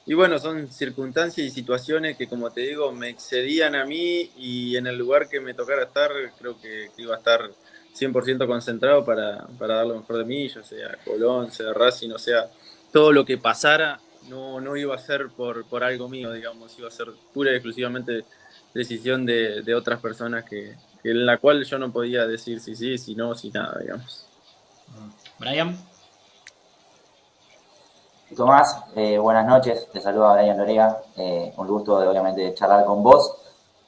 Y 0.06 0.14
bueno, 0.14 0.38
son 0.38 0.70
circunstancias 0.70 1.44
y 1.44 1.50
situaciones 1.50 2.16
que 2.16 2.28
como 2.28 2.52
te 2.52 2.60
digo 2.60 2.92
me 2.92 3.08
excedían 3.08 3.74
a 3.74 3.84
mí 3.84 4.30
y 4.38 4.76
en 4.76 4.86
el 4.86 4.96
lugar 4.96 5.28
que 5.28 5.40
me 5.40 5.54
tocara 5.54 5.82
estar 5.82 6.12
creo 6.38 6.56
que 6.60 6.90
iba 6.98 7.16
a 7.16 7.18
estar 7.18 7.50
100% 7.98 8.46
concentrado 8.46 9.04
para, 9.04 9.44
para 9.58 9.78
dar 9.78 9.88
lo 9.88 9.96
mejor 9.96 10.18
de 10.18 10.24
mí, 10.24 10.48
ya 10.48 10.62
sea 10.62 10.96
Colón, 11.04 11.50
sea 11.50 11.72
Racing, 11.72 12.10
o 12.10 12.18
sea, 12.18 12.48
todo 12.92 13.10
lo 13.10 13.24
que 13.24 13.38
pasara 13.38 13.98
no, 14.28 14.60
no 14.60 14.76
iba 14.76 14.94
a 14.94 14.98
ser 14.98 15.28
por, 15.30 15.64
por 15.66 15.84
algo 15.84 16.08
mío, 16.08 16.32
digamos, 16.32 16.78
iba 16.78 16.88
a 16.88 16.90
ser 16.90 17.08
pura 17.32 17.52
y 17.52 17.54
exclusivamente 17.54 18.24
decisión 18.72 19.24
de, 19.24 19.62
de 19.62 19.74
otras 19.74 20.00
personas 20.00 20.44
que, 20.44 20.76
que, 21.02 21.10
en 21.10 21.26
la 21.26 21.38
cual 21.38 21.64
yo 21.64 21.78
no 21.78 21.92
podía 21.92 22.26
decir 22.26 22.60
si 22.60 22.74
sí, 22.74 22.98
si 22.98 23.14
no, 23.14 23.34
si 23.34 23.50
nada, 23.50 23.78
digamos. 23.80 24.26
Brian. 25.38 25.76
Tomás, 28.36 28.82
eh, 28.96 29.16
buenas 29.18 29.46
noches, 29.46 29.88
te 29.92 30.00
saluda 30.00 30.34
Brian 30.34 30.58
Lorea, 30.58 30.96
eh, 31.16 31.52
un 31.56 31.68
gusto 31.68 32.00
de 32.00 32.08
obviamente 32.08 32.52
charlar 32.54 32.84
con 32.84 33.02
vos. 33.02 33.36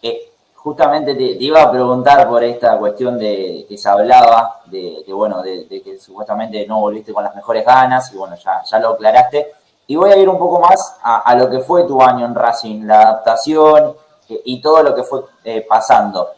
Eh, 0.00 0.32
justamente 0.54 1.14
te, 1.14 1.34
te, 1.36 1.44
iba 1.44 1.62
a 1.62 1.70
preguntar 1.70 2.28
por 2.28 2.44
esta 2.44 2.78
cuestión 2.78 3.18
de 3.18 3.66
que 3.68 3.76
se 3.76 3.88
hablaba, 3.88 4.60
de, 4.66 5.02
de 5.04 5.12
bueno, 5.12 5.42
de, 5.42 5.64
de, 5.64 5.82
que 5.82 5.98
supuestamente 5.98 6.64
no 6.66 6.80
volviste 6.80 7.12
con 7.12 7.24
las 7.24 7.34
mejores 7.34 7.64
ganas, 7.64 8.12
y 8.12 8.16
bueno, 8.16 8.36
ya, 8.36 8.62
ya 8.62 8.78
lo 8.78 8.90
aclaraste. 8.90 9.52
Y 9.88 9.94
voy 9.94 10.10
a 10.10 10.16
ir 10.16 10.28
un 10.28 10.38
poco 10.38 10.60
más 10.60 10.96
a, 11.02 11.34
lo 11.36 11.48
que 11.48 11.60
fue 11.60 11.84
tu 11.84 12.02
año 12.02 12.26
en 12.26 12.34
Racing, 12.34 12.84
la 12.84 13.02
adaptación 13.02 13.94
eh, 14.28 14.42
y 14.44 14.60
todo 14.60 14.82
lo 14.82 14.94
que 14.94 15.04
fue 15.04 15.22
eh, 15.44 15.64
pasando. 15.68 16.30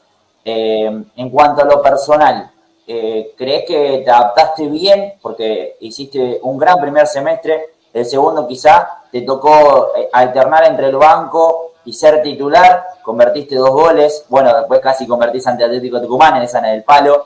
Eh, 0.45 1.05
en 1.17 1.31
cuanto 1.31 1.63
a 1.63 1.65
lo 1.65 1.83
personal, 1.83 2.51
¿crees 2.87 3.65
que 3.67 4.03
te 4.05 4.11
adaptaste 4.11 4.67
bien? 4.67 5.15
Porque 5.21 5.77
hiciste 5.81 6.41
un 6.43 6.57
gran 6.57 6.81
primer 6.81 7.07
semestre, 7.07 7.75
el 7.93 8.05
segundo 8.07 8.47
quizá 8.47 9.03
te 9.11 9.23
tocó 9.23 9.93
alternar 10.13 10.65
entre 10.65 10.87
el 10.87 10.97
banco 10.97 11.73
y 11.85 11.93
ser 11.93 12.23
titular, 12.23 12.85
convertiste 13.03 13.57
dos 13.57 13.71
goles, 13.71 14.25
bueno, 14.31 14.55
después 14.57 14.81
casi 14.81 15.07
convertís 15.07 15.47
ante 15.47 15.65
Atlético 15.65 16.01
Tucumán 16.01 16.37
en 16.37 16.43
esa 16.45 16.61
en 16.61 16.67
el 16.67 16.85
palo. 16.85 17.25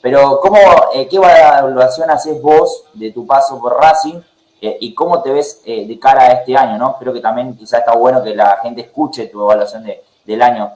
pero, 0.00 0.40
¿cómo, 0.40 0.58
¿qué 0.92 1.16
evaluación 1.16 2.10
haces 2.10 2.40
vos 2.40 2.84
de 2.94 3.10
tu 3.10 3.26
paso 3.26 3.60
por 3.60 3.78
Racing? 3.78 4.20
Eh, 4.64 4.76
y 4.78 4.94
cómo 4.94 5.20
te 5.20 5.32
ves 5.32 5.60
eh, 5.64 5.88
de 5.88 5.98
cara 5.98 6.22
a 6.22 6.32
este 6.34 6.56
año, 6.56 6.78
¿no? 6.78 6.96
Creo 6.96 7.12
que 7.12 7.18
también 7.18 7.56
quizá 7.56 7.78
está 7.78 7.96
bueno 7.96 8.22
que 8.22 8.32
la 8.32 8.58
gente 8.62 8.82
escuche 8.82 9.26
tu 9.26 9.42
evaluación 9.42 9.82
de, 9.82 10.04
del 10.24 10.40
año 10.40 10.72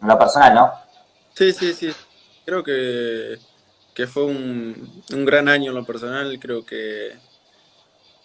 en 0.00 0.08
lo 0.08 0.18
personal, 0.18 0.52
¿no? 0.52 0.72
Sí, 1.32 1.52
sí, 1.52 1.72
sí. 1.72 1.92
Creo 2.44 2.64
que, 2.64 3.38
que 3.94 4.08
fue 4.08 4.24
un, 4.24 5.04
un, 5.12 5.24
gran 5.24 5.48
año 5.48 5.70
en 5.70 5.76
lo 5.76 5.86
personal. 5.86 6.36
Creo 6.40 6.66
que, 6.66 7.12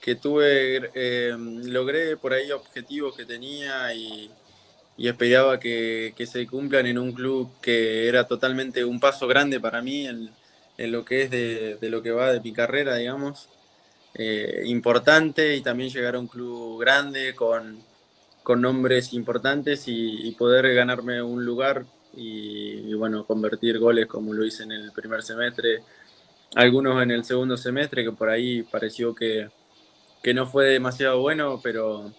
que 0.01 0.15
tuve, 0.15 0.89
eh, 0.95 1.35
logré 1.37 2.17
por 2.17 2.33
ahí 2.33 2.51
objetivos 2.51 3.15
que 3.15 3.25
tenía 3.25 3.93
y, 3.93 4.31
y 4.97 5.07
esperaba 5.07 5.59
que, 5.59 6.15
que, 6.17 6.25
se 6.25 6.47
cumplan 6.47 6.87
en 6.87 6.97
un 6.97 7.11
club 7.11 7.51
que 7.61 8.07
era 8.07 8.25
totalmente 8.25 8.83
un 8.83 8.99
paso 8.99 9.27
grande 9.27 9.59
para 9.59 9.79
mí 9.83 10.07
en, 10.07 10.31
en 10.79 10.91
lo 10.91 11.05
que 11.05 11.21
es 11.21 11.29
de, 11.29 11.75
de 11.75 11.89
lo 11.91 12.01
que 12.01 12.09
va 12.09 12.33
de 12.33 12.39
mi 12.39 12.51
carrera, 12.51 12.95
digamos 12.95 13.47
eh, 14.17 14.63
importante 14.65 15.55
y 15.55 15.61
también 15.61 15.91
llegar 15.91 16.15
a 16.15 16.19
un 16.19 16.27
club 16.27 16.79
grande 16.79 17.35
con, 17.35 17.79
con 18.41 18.61
nombres 18.61 19.13
importantes 19.13 19.83
y, 19.87 20.31
poder 20.37 20.73
ganarme 20.73 21.21
un 21.21 21.45
lugar 21.45 21.85
y, 22.15 22.93
bueno, 22.95 23.25
convertir 23.25 23.77
goles 23.77 24.07
como 24.07 24.33
lo 24.33 24.43
hice 24.45 24.63
en 24.63 24.71
el 24.71 24.91
primer 24.91 25.21
semestre, 25.21 25.83
algunos 26.55 27.03
en 27.03 27.11
el 27.11 27.25
segundo 27.25 27.57
semestre 27.57 28.03
que 28.03 28.11
por 28.11 28.29
ahí 28.29 28.63
pareció 28.63 29.13
que, 29.13 29.49
que 30.23 30.33
no 30.33 30.47
fue 30.47 30.65
demasiado 30.67 31.19
bueno, 31.19 31.59
pero, 31.61 32.11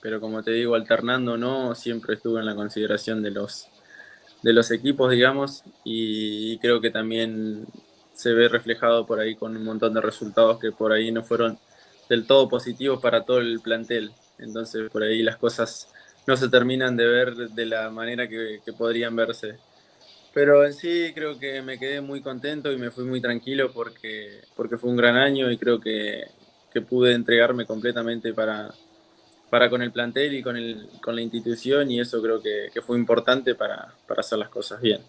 pero 0.00 0.20
como 0.20 0.42
te 0.42 0.52
digo, 0.52 0.74
alternando 0.74 1.36
no, 1.36 1.74
siempre 1.74 2.14
estuve 2.14 2.40
en 2.40 2.46
la 2.46 2.56
consideración 2.56 3.22
de 3.22 3.30
los, 3.30 3.68
de 4.42 4.52
los 4.52 4.70
equipos, 4.72 5.12
digamos, 5.12 5.62
y 5.84 6.58
creo 6.58 6.80
que 6.80 6.90
también 6.90 7.66
se 8.14 8.32
ve 8.32 8.48
reflejado 8.48 9.06
por 9.06 9.20
ahí 9.20 9.34
con 9.34 9.56
un 9.56 9.64
montón 9.64 9.94
de 9.94 10.00
resultados 10.00 10.58
que 10.58 10.72
por 10.72 10.92
ahí 10.92 11.10
no 11.10 11.22
fueron 11.22 11.58
del 12.08 12.26
todo 12.26 12.48
positivos 12.48 13.00
para 13.00 13.24
todo 13.24 13.38
el 13.38 13.60
plantel. 13.60 14.12
Entonces 14.38 14.90
por 14.90 15.02
ahí 15.02 15.22
las 15.22 15.36
cosas 15.36 15.88
no 16.26 16.36
se 16.36 16.48
terminan 16.48 16.96
de 16.96 17.06
ver 17.06 17.34
de 17.34 17.66
la 17.66 17.90
manera 17.90 18.28
que, 18.28 18.60
podrían 18.76 19.16
verse. 19.16 19.56
Pero 20.32 20.64
en 20.64 20.72
sí 20.72 21.12
creo 21.14 21.38
que 21.38 21.60
me 21.62 21.78
quedé 21.78 22.00
muy 22.00 22.20
contento 22.22 22.72
y 22.72 22.78
me 22.78 22.90
fui 22.90 23.04
muy 23.04 23.20
tranquilo 23.20 23.72
porque, 23.72 24.40
porque 24.56 24.78
fue 24.78 24.90
un 24.90 24.96
gran 24.96 25.16
año 25.16 25.50
y 25.50 25.58
creo 25.58 25.80
que, 25.80 26.24
que 26.72 26.80
pude 26.80 27.12
entregarme 27.12 27.66
completamente 27.66 28.32
para, 28.32 28.72
para 29.50 29.68
con 29.68 29.82
el 29.82 29.92
plantel 29.92 30.34
y 30.34 30.42
con, 30.42 30.56
el, 30.56 30.88
con 31.02 31.14
la 31.14 31.22
institución 31.22 31.90
y 31.90 32.00
eso 32.00 32.22
creo 32.22 32.40
que, 32.40 32.70
que 32.72 32.80
fue 32.80 32.96
importante 32.96 33.54
para, 33.54 33.94
para 34.06 34.20
hacer 34.20 34.38
las 34.38 34.48
cosas 34.48 34.80
bien. 34.80 35.02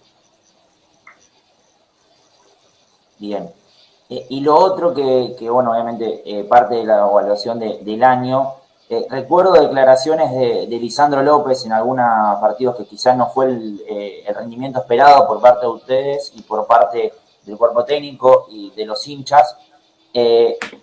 Bien. 3.20 3.52
Eh, 4.10 4.28
y 4.30 4.42
lo 4.42 4.56
otro 4.56 4.94
que, 4.94 5.36
que 5.38 5.50
bueno, 5.50 5.72
obviamente 5.72 6.22
eh, 6.26 6.44
parte 6.44 6.76
de 6.76 6.86
la 6.86 7.00
evaluación 7.00 7.60
de, 7.60 7.80
del 7.80 8.04
año, 8.04 8.54
eh, 8.90 9.08
recuerdo 9.10 9.54
declaraciones 9.54 10.32
de, 10.32 10.68
de, 10.68 10.78
Lisandro 10.78 11.24
López 11.24 11.66
en 11.66 11.72
algunos 11.72 12.06
partidos 12.40 12.76
que 12.76 12.86
quizás 12.86 13.16
no 13.18 13.30
fue 13.30 13.46
el, 13.46 13.82
rendimiento 14.36 14.80
esperado 14.80 15.26
por 15.26 15.42
parte 15.42 15.66
de 15.66 15.72
ustedes 15.72 16.32
y 16.36 16.42
por 16.42 16.68
parte 16.68 17.14
del 17.44 17.58
cuerpo 17.58 17.86
técnico 17.86 18.48
y 18.50 18.72
de 18.72 18.86
los 18.86 19.08
hinchas. 19.08 19.56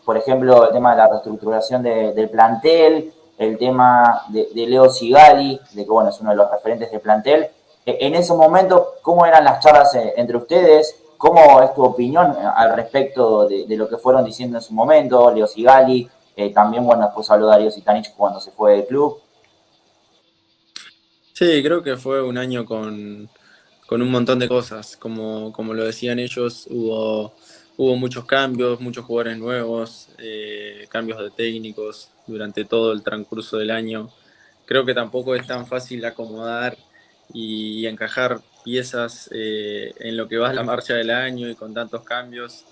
por 0.04 0.16
ejemplo, 0.16 0.66
el 0.66 0.72
tema 0.72 0.90
de 0.92 0.96
la 0.96 1.08
reestructuración 1.08 1.82
de, 1.82 2.12
del 2.12 2.30
plantel, 2.30 3.12
el 3.38 3.58
tema 3.58 4.24
de, 4.28 4.48
Leo 4.66 4.90
Sigali, 4.90 5.60
de 5.72 5.84
que 5.84 5.90
bueno, 5.90 6.10
es 6.10 6.20
uno 6.20 6.30
de 6.30 6.36
los 6.36 6.50
referentes 6.50 6.90
del 6.90 7.00
plantel. 7.00 7.48
en 7.86 8.14
esos 8.14 8.36
momentos, 8.36 8.82
¿cómo 9.02 9.24
eran 9.26 9.44
las 9.44 9.60
charlas 9.62 9.94
entre 9.94 10.36
ustedes? 10.36 10.96
¿Cómo 11.20 11.62
es 11.62 11.74
tu 11.74 11.84
opinión 11.84 12.34
al 12.56 12.74
respecto 12.74 13.46
de, 13.46 13.76
lo 13.76 13.86
que 13.86 13.98
fueron 13.98 14.24
diciendo 14.24 14.56
en 14.56 14.62
su 14.62 14.72
momento, 14.72 15.30
Leo 15.30 15.46
Sigali? 15.46 16.08
Eh, 16.34 16.50
también, 16.50 16.82
bueno, 16.82 17.02
después 17.04 17.30
habló 17.30 17.48
Darío 17.48 17.70
Sitanich 17.70 18.14
cuando 18.16 18.40
se 18.40 18.50
fue 18.50 18.76
del 18.76 18.86
club. 18.86 19.20
Sí, 21.34 21.62
creo 21.62 21.82
que 21.82 21.98
fue 21.98 22.22
un 22.22 22.38
año 22.38 22.64
con, 22.64 23.28
con 23.86 24.00
un 24.00 24.10
montón 24.10 24.38
de 24.38 24.48
cosas. 24.48 24.96
Como, 24.96 25.52
como 25.52 25.74
lo 25.74 25.84
decían 25.84 26.18
ellos, 26.18 26.66
hubo, 26.70 27.34
hubo 27.76 27.96
muchos 27.96 28.24
cambios, 28.24 28.80
muchos 28.80 29.04
jugadores 29.04 29.36
nuevos, 29.36 30.08
eh, 30.16 30.86
cambios 30.88 31.18
de 31.18 31.30
técnicos 31.30 32.08
durante 32.26 32.64
todo 32.64 32.92
el 32.92 33.02
transcurso 33.02 33.58
del 33.58 33.72
año. 33.72 34.08
Creo 34.64 34.86
que 34.86 34.94
tampoco 34.94 35.34
es 35.34 35.46
tan 35.46 35.66
fácil 35.66 36.02
acomodar 36.02 36.78
y 37.30 37.84
encajar 37.84 38.40
piezas 38.64 39.28
eh, 39.32 39.92
en 39.98 40.16
lo 40.16 40.28
que 40.28 40.38
va 40.38 40.52
la 40.52 40.62
marcha 40.62 40.94
del 40.94 41.10
año 41.10 41.48
y 41.48 41.54
con 41.54 41.74
tantos 41.74 42.02
cambios, 42.02 42.64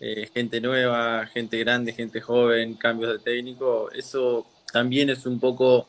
eh, 0.00 0.28
gente 0.32 0.60
nueva, 0.60 1.26
gente 1.26 1.58
grande, 1.58 1.92
gente 1.92 2.20
joven, 2.20 2.74
cambios 2.74 3.12
de 3.12 3.18
técnico, 3.18 3.90
eso 3.92 4.46
también 4.72 5.10
es 5.10 5.26
un 5.26 5.40
poco, 5.40 5.88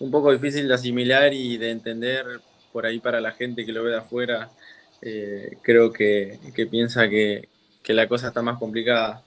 un 0.00 0.10
poco 0.10 0.32
difícil 0.32 0.66
de 0.68 0.74
asimilar 0.74 1.32
y 1.32 1.56
de 1.56 1.70
entender 1.70 2.40
por 2.72 2.86
ahí 2.86 2.98
para 2.98 3.20
la 3.20 3.32
gente 3.32 3.66
que 3.66 3.72
lo 3.72 3.84
ve 3.84 3.90
de 3.90 3.98
afuera. 3.98 4.50
Eh, 5.02 5.58
creo 5.62 5.92
que, 5.92 6.38
que 6.54 6.66
piensa 6.66 7.08
que, 7.08 7.48
que, 7.82 7.92
la 7.92 8.08
cosa 8.08 8.28
está 8.28 8.42
más 8.42 8.58
complicada. 8.58 9.22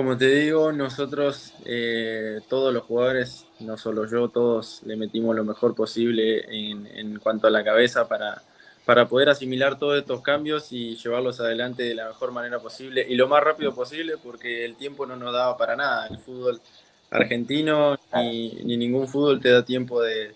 Como 0.00 0.16
te 0.16 0.28
digo, 0.28 0.72
nosotros, 0.72 1.52
eh, 1.66 2.40
todos 2.48 2.72
los 2.72 2.84
jugadores, 2.84 3.44
no 3.58 3.76
solo 3.76 4.08
yo, 4.08 4.30
todos 4.30 4.80
le 4.86 4.96
metimos 4.96 5.36
lo 5.36 5.44
mejor 5.44 5.74
posible 5.74 6.38
en, 6.48 6.86
en 6.86 7.18
cuanto 7.18 7.48
a 7.48 7.50
la 7.50 7.62
cabeza 7.62 8.08
para, 8.08 8.40
para 8.86 9.08
poder 9.08 9.28
asimilar 9.28 9.78
todos 9.78 9.98
estos 9.98 10.22
cambios 10.22 10.72
y 10.72 10.96
llevarlos 10.96 11.38
adelante 11.40 11.82
de 11.82 11.94
la 11.94 12.08
mejor 12.08 12.32
manera 12.32 12.60
posible 12.60 13.04
y 13.06 13.14
lo 13.14 13.28
más 13.28 13.44
rápido 13.44 13.74
posible 13.74 14.14
porque 14.16 14.64
el 14.64 14.74
tiempo 14.76 15.04
no 15.04 15.16
nos 15.16 15.34
daba 15.34 15.58
para 15.58 15.76
nada. 15.76 16.06
El 16.06 16.16
fútbol 16.16 16.62
argentino 17.10 17.98
ni, 18.14 18.54
ni 18.64 18.78
ningún 18.78 19.06
fútbol 19.06 19.38
te 19.38 19.50
da 19.50 19.66
tiempo 19.66 20.00
de, 20.00 20.34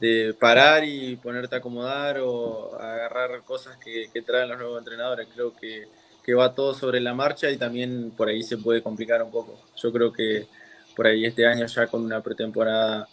de, 0.00 0.34
parar 0.38 0.84
y 0.84 1.16
ponerte 1.16 1.54
a 1.54 1.60
acomodar 1.60 2.18
o 2.20 2.78
agarrar 2.78 3.42
cosas 3.44 3.78
que, 3.78 4.10
que 4.12 4.20
traen 4.20 4.50
los 4.50 4.58
nuevos 4.58 4.78
entrenadores. 4.78 5.28
Creo 5.34 5.56
que 5.56 5.88
que 6.28 6.34
va 6.34 6.54
todo 6.54 6.74
sobre 6.74 7.00
la 7.00 7.14
marcha 7.14 7.50
y 7.50 7.56
también 7.56 8.12
por 8.14 8.28
ahí 8.28 8.42
se 8.42 8.58
puede 8.58 8.82
complicar 8.82 9.22
un 9.22 9.30
poco. 9.30 9.58
Yo 9.74 9.90
creo 9.90 10.12
que 10.12 10.46
por 10.94 11.06
ahí 11.06 11.24
este 11.24 11.46
año 11.46 11.64
ya 11.64 11.86
con 11.86 12.04
una 12.04 12.20
pretemporada 12.22 13.08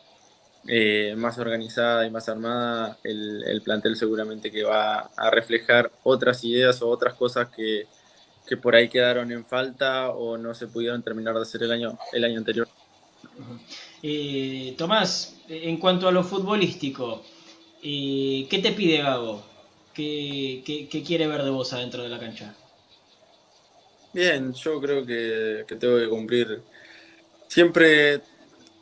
eh, 0.68 1.14
más 1.16 1.38
organizada 1.38 2.06
y 2.06 2.12
más 2.12 2.28
armada, 2.28 2.98
el, 3.06 3.62
plantel 3.64 3.96
seguramente 3.96 4.52
que 4.52 4.64
va 4.64 5.12
a 5.16 5.30
reflejar 5.30 5.90
otras 6.04 6.44
ideas 6.44 6.82
o 6.82 6.90
otras 6.90 7.14
cosas 7.14 7.48
que, 7.56 7.88
que, 8.46 8.58
por 8.58 8.76
ahí 8.76 8.90
quedaron 8.90 9.32
en 9.32 9.46
falta 9.46 10.10
o 10.10 10.38
no 10.38 10.54
se 10.54 10.68
pudieron 10.68 11.02
terminar 11.02 11.36
de 11.36 11.44
hacer 11.44 11.64
el 11.64 11.72
año, 11.72 11.98
el 12.12 12.26
año 12.26 12.40
anterior. 12.40 12.68
Eh, 14.04 14.76
Tomás, 14.78 15.38
en 15.48 15.78
cuanto 15.78 16.10
a 16.10 16.12
lo 16.12 16.22
futbolístico, 16.22 17.24
eh, 17.82 18.46
¿qué 18.50 18.60
te 18.60 18.74
pide 18.74 18.98
Gago? 18.98 19.42
¿Qué, 19.94 20.62
¿Qué, 20.92 21.02
quiere 21.02 21.28
ver 21.28 21.44
de 21.44 21.50
vos 21.50 21.72
adentro 21.72 22.04
de 22.04 22.10
la 22.10 22.20
cancha? 22.20 22.54
Bien, 24.16 24.54
yo 24.54 24.80
creo 24.80 25.06
que, 25.06 25.66
que 25.68 25.76
tengo 25.76 25.98
que 25.98 26.08
cumplir. 26.08 26.62
Siempre 27.50 28.22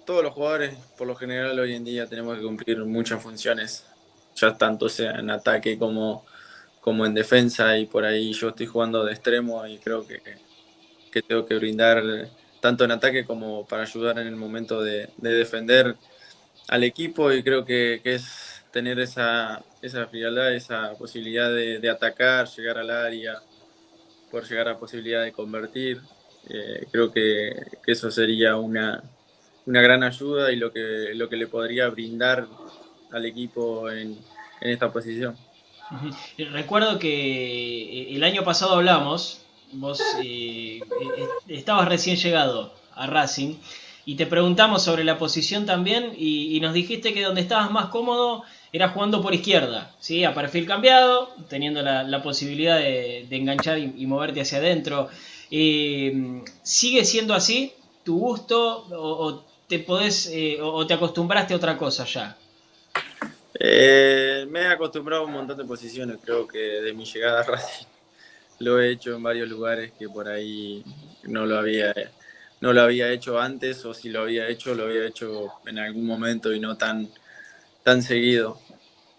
todos 0.05 0.21
los 0.21 0.31
jugadores, 0.31 0.75
por 0.95 1.07
lo 1.07 1.15
general 1.15 1.57
hoy 1.57 1.73
en 1.73 1.83
día 1.83 2.05
tenemos 2.05 2.37
que 2.37 2.43
cumplir 2.43 2.77
muchas 2.85 3.19
funciones, 3.19 3.83
ya 4.35 4.55
tanto 4.55 4.87
sea 4.89 5.13
en 5.13 5.31
ataque 5.31 5.79
como, 5.79 6.23
como 6.81 7.03
en 7.07 7.15
defensa 7.15 7.75
y 7.79 7.87
por 7.87 8.05
ahí 8.05 8.31
yo 8.33 8.49
estoy 8.49 8.67
jugando 8.67 9.03
de 9.03 9.13
extremo 9.13 9.65
y 9.65 9.79
creo 9.79 10.05
que, 10.05 10.21
que 11.11 11.23
tengo 11.23 11.47
que 11.47 11.55
brindar 11.55 12.03
tanto 12.61 12.83
en 12.83 12.91
ataque 12.91 13.25
como 13.25 13.65
para 13.65 13.81
ayudar 13.81 14.19
en 14.19 14.27
el 14.27 14.35
momento 14.35 14.83
de, 14.83 15.09
defender 15.17 15.95
al 16.67 16.83
equipo 16.83 17.31
y 17.31 17.41
creo 17.41 17.65
que, 17.65 18.01
es 18.03 18.63
tener 18.71 18.99
esa, 18.99 19.63
esa 19.81 20.05
frialdad, 20.05 20.53
esa 20.53 20.93
posibilidad 20.93 21.51
de, 21.51 21.89
atacar, 21.89 22.47
llegar 22.49 22.77
al 22.77 22.91
área, 22.91 23.41
poder 24.33 24.49
llegar 24.49 24.67
a 24.67 24.79
posibilidad 24.79 25.23
de 25.23 25.31
convertir. 25.31 26.01
Eh, 26.49 26.87
creo 26.91 27.11
que, 27.11 27.53
eso 27.85 28.09
sería 28.09 28.57
una, 28.57 29.03
una 29.67 29.79
gran 29.79 30.01
ayuda 30.01 30.51
y 30.51 30.55
lo 30.55 30.73
que, 30.73 31.11
lo 31.13 31.29
que 31.29 31.37
le 31.37 31.45
podría 31.45 31.87
brindar 31.89 32.47
al 33.11 33.25
equipo 33.27 33.91
en, 33.91 34.17
esta 34.59 34.91
posición. 34.91 35.37
Recuerdo 36.51 36.97
que 36.97 37.11
eh, 37.11 38.15
el 38.15 38.23
año 38.23 38.43
pasado 38.43 38.73
hablamos, 38.75 39.45
vos 39.73 40.01
eh, 40.23 40.79
estabas 41.47 41.87
recién 41.87 42.15
llegado 42.15 42.73
a 42.95 43.05
Racing 43.05 43.57
y 44.05 44.15
te 44.15 44.25
preguntamos 44.25 44.83
sobre 44.83 45.03
la 45.03 45.17
posición 45.17 45.65
también 45.65 46.13
y, 46.17 46.59
nos 46.59 46.73
dijiste 46.73 47.13
que 47.13 47.23
donde 47.23 47.41
estabas 47.41 47.71
más 47.71 47.87
cómodo 47.87 48.43
era 48.71 48.89
jugando 48.89 49.21
por 49.21 49.33
izquierda, 49.33 49.93
¿sí? 49.99 50.23
a 50.23 50.33
perfil 50.33 50.65
cambiado, 50.65 51.29
teniendo 51.47 51.81
la, 51.81 52.23
posibilidad 52.23 52.77
de, 52.77 53.27
enganchar 53.31 53.77
y, 53.79 54.05
moverte 54.05 54.41
hacia 54.41 54.57
adentro. 54.57 55.09
¿Sigue 55.49 57.05
siendo 57.05 57.33
así 57.33 57.73
tu 58.03 58.19
gusto 58.19 58.85
o, 58.91 59.43
te 59.67 59.79
podés 59.79 60.27
eh, 60.27 60.57
o 60.61 60.85
te 60.85 60.93
acostumbraste 60.93 61.53
a 61.53 61.57
otra 61.57 61.77
cosa 61.77 62.05
ya? 62.05 62.35
Eh, 63.59 64.45
me 64.49 64.61
he 64.61 64.67
acostumbrado 64.67 65.23
a 65.23 65.25
un 65.25 65.33
montón 65.33 65.57
de 65.57 65.63
posiciones, 65.63 66.17
creo 66.23 66.47
que 66.47 66.57
de 66.57 66.93
mi 66.93 67.05
llegada 67.05 67.41
a 67.41 67.43
Racing 67.43 67.85
lo 68.59 68.81
he 68.81 68.91
hecho 68.91 69.15
en 69.15 69.23
varios 69.23 69.47
lugares 69.47 69.91
que 69.97 70.09
por 70.09 70.27
ahí 70.27 70.83
no 71.23 71.45
lo 71.45 71.57
había 71.57 71.93
no 72.63 72.71
lo 72.71 72.81
había 72.81 73.11
hecho 73.11 73.41
antes 73.41 73.83
o 73.83 73.93
si 73.93 74.07
lo 74.07 74.21
había 74.21 74.47
hecho 74.47 74.73
lo 74.73 74.85
había 74.85 75.05
hecho 75.05 75.51
en 75.65 75.79
algún 75.79 76.05
momento 76.05 76.53
y 76.53 76.61
no 76.61 76.77
tan 76.77 77.09
tan 77.83 78.01
seguido. 78.01 78.57